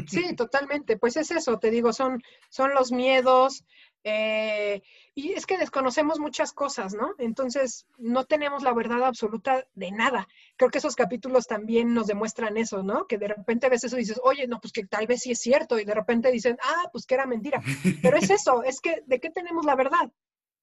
Sí, 0.09 0.35
totalmente. 0.37 0.97
Pues 0.97 1.17
es 1.17 1.31
eso, 1.31 1.59
te 1.59 1.71
digo, 1.71 1.93
son, 1.93 2.23
son 2.51 2.75
los 2.75 2.93
miedos, 2.93 3.65
eh, 4.05 4.83
y 5.15 5.33
es 5.33 5.45
que 5.45 5.59
desconocemos 5.59 6.19
muchas 6.19 6.53
cosas, 6.53 6.95
¿no? 6.95 7.15
Entonces, 7.19 7.87
no 7.99 8.25
tenemos 8.25 8.63
la 8.63 8.73
verdad 8.73 9.05
absoluta 9.05 9.67
de 9.75 9.91
nada. 9.91 10.29
Creo 10.57 10.71
que 10.71 10.79
esos 10.79 10.95
capítulos 10.95 11.47
también 11.47 11.93
nos 11.93 12.07
demuestran 12.07 12.57
eso, 12.57 12.83
¿no? 12.83 13.07
Que 13.07 13.19
de 13.19 13.29
repente 13.29 13.69
ves 13.69 13.85
eso 13.85 13.97
y 13.97 14.01
dices, 14.01 14.21
oye, 14.23 14.47
no, 14.47 14.61
pues 14.61 14.73
que 14.73 14.87
tal 14.87 15.07
vez 15.07 15.23
sí 15.23 15.33
es 15.33 15.41
cierto, 15.41 15.79
y 15.79 15.85
de 15.85 15.95
repente 15.95 16.31
dicen, 16.31 16.57
ah, 16.63 16.89
pues 16.93 17.07
que 17.07 17.15
era 17.15 17.27
mentira. 17.27 17.61
Pero 18.03 18.17
es 18.17 18.31
eso, 18.31 18.63
es 18.63 18.81
que, 18.81 19.03
¿de 19.07 19.21
qué 19.21 19.31
tenemos 19.31 19.65
la 19.65 19.75
verdad? 19.75 20.11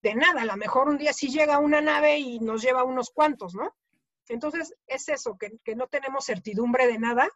De 0.01 0.16
nada, 0.16 0.43
a 0.43 0.45
lo 0.45 0.57
mejor 0.57 0.88
un 0.88 0.97
día 0.97 1.13
sí 1.13 1.30
llega 1.30 1.59
una 1.59 1.82
nave 1.82 2.18
y 2.18 2.39
nos 2.39 2.61
lleva 2.61 2.84
unos 2.84 3.09
cuantos, 3.09 3.53
¿no? 3.55 3.76
Entonces, 4.30 4.74
es 4.88 5.07
eso, 5.09 5.38
que, 5.38 5.76
no 5.76 5.88
tenemos 5.88 6.26
certidumbre 6.26 6.88
de 6.88 6.97
nada. 6.97 7.30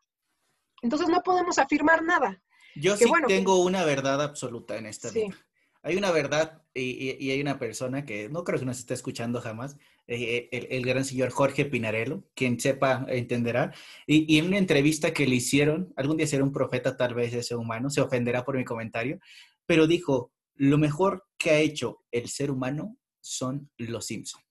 Entonces, 0.82 1.08
no 1.10 1.22
podemos 1.22 1.58
afirmar 1.58 2.04
nada. 2.04 2.42
Yo 2.76 2.96
sí 2.96 3.06
tengo 3.28 3.64
una 3.64 3.84
verdad 3.84 4.22
absoluta 4.22 4.78
en 4.78 4.86
esta 4.86 5.10
vida 5.12 5.36
hay 5.82 5.96
una 5.96 6.12
verdad 6.12 6.62
y, 6.74 7.30
hay 7.32 7.42
una 7.42 7.58
persona 7.58 8.06
que 8.06 8.30
no 8.30 8.44
creo 8.44 8.60
que 8.60 8.66
nos 8.66 8.80
esté 8.80 8.94
escuchando 8.94 9.42
jamás, 9.42 9.78
eh, 10.08 10.50
el, 10.52 10.86
gran 10.86 11.06
señor 11.06 11.30
Jorge 11.30 11.66
Pinarello, 11.66 12.24
quien 12.36 12.60
sepa 12.60 13.06
entenderá, 13.08 13.74
y, 14.06 14.38
en 14.38 14.48
una 14.48 14.58
entrevista 14.58 15.14
que 15.14 15.28
le 15.28 15.36
hicieron, 15.36 15.94
algún 15.96 16.18
día 16.18 16.28
será 16.28 16.44
un 16.44 16.54
profeta 16.54 16.98
tal 16.98 17.14
vez 17.14 17.34
ese 17.34 17.56
humano, 17.56 17.90
se 17.90 18.02
ofenderá 18.02 18.44
por 18.44 18.58
mi 18.58 18.66
comentario, 18.66 19.20
pero 19.66 19.88
dijo, 19.88 20.32
lo 20.56 20.78
mejor 20.78 21.26
que 21.38 21.52
ha 21.52 21.60
hecho 21.60 22.04
el 22.12 22.28
ser 22.30 22.52
humano 22.52 22.98
son 23.22 23.70
los 23.78 24.06
Simpsons. 24.06 24.44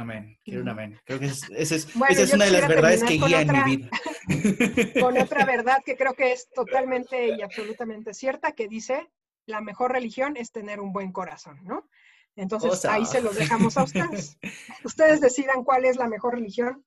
Amén. 0.00 0.38
Quiero 0.42 0.62
un 0.62 0.68
amén. 0.70 0.98
Creo 1.04 1.18
que 1.18 1.26
esa 1.26 1.74
es, 1.74 1.94
una 1.94 2.46
de 2.46 2.50
las 2.52 2.68
verdades 2.68 3.04
que 3.04 3.18
guían 3.18 3.48
mi 3.48 3.76
vida. 3.76 3.90
Con 5.00 5.18
otra 5.18 5.44
verdad 5.46 5.82
que 5.84 5.94
creo 5.94 6.14
que 6.14 6.32
es 6.32 6.48
totalmente 6.54 7.36
y 7.36 7.42
absolutamente 7.42 8.14
cierta, 8.14 8.52
que 8.52 8.66
dice, 8.66 9.10
la 9.44 9.60
mejor 9.60 9.92
religión 9.92 10.38
es 10.38 10.52
tener 10.52 10.80
un 10.80 10.94
buen 10.94 11.12
corazón, 11.12 11.60
¿no? 11.64 11.86
Entonces 12.34 12.86
ahí 12.86 13.04
se 13.04 13.20
los 13.20 13.36
dejamos 13.36 13.76
a 13.76 13.82
ustedes. 13.82 14.38
ustedes 14.84 15.20
decidan 15.20 15.64
cuál 15.64 15.84
es 15.84 15.96
la 15.96 16.08
mejor 16.08 16.34
religión 16.34 16.86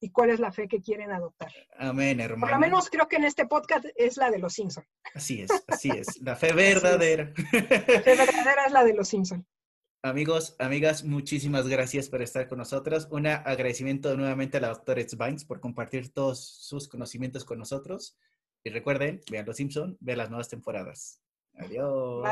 y 0.00 0.10
cuál 0.10 0.30
es 0.30 0.40
la 0.40 0.50
fe 0.50 0.66
que 0.66 0.80
quieren 0.80 1.10
adoptar. 1.12 1.52
Amén, 1.76 2.18
hermano. 2.20 2.40
Por 2.40 2.50
lo 2.50 2.58
menos 2.58 2.88
creo 2.88 3.08
que 3.08 3.16
en 3.16 3.24
este 3.24 3.46
podcast 3.46 3.84
es 3.96 4.16
la 4.16 4.30
de 4.30 4.38
los 4.38 4.54
Simpson. 4.54 4.86
Así 5.14 5.42
es, 5.42 5.50
así 5.68 5.90
es. 5.90 6.18
La 6.22 6.34
fe 6.34 6.54
verdadera. 6.54 7.30
La 7.52 8.00
fe 8.00 8.16
verdadera 8.16 8.64
es 8.66 8.72
la 8.72 8.84
de 8.84 8.94
los 8.94 9.08
Simpson. 9.08 9.46
Amigos, 10.04 10.54
amigas, 10.58 11.02
muchísimas 11.02 11.66
gracias 11.66 12.10
por 12.10 12.20
estar 12.20 12.46
con 12.46 12.58
nosotros. 12.58 13.08
Un 13.10 13.26
agradecimiento 13.26 14.14
nuevamente 14.18 14.58
a 14.58 14.60
la 14.60 14.68
doctora 14.68 15.00
Vines 15.18 15.46
por 15.46 15.60
compartir 15.60 16.12
todos 16.12 16.44
sus 16.44 16.88
conocimientos 16.88 17.46
con 17.46 17.58
nosotros. 17.58 18.14
Y 18.62 18.68
recuerden, 18.68 19.22
vean 19.30 19.46
Los 19.46 19.56
Simpson, 19.56 19.96
vean 20.00 20.18
las 20.18 20.28
nuevas 20.28 20.50
temporadas. 20.50 21.22
Adiós. 21.54 22.22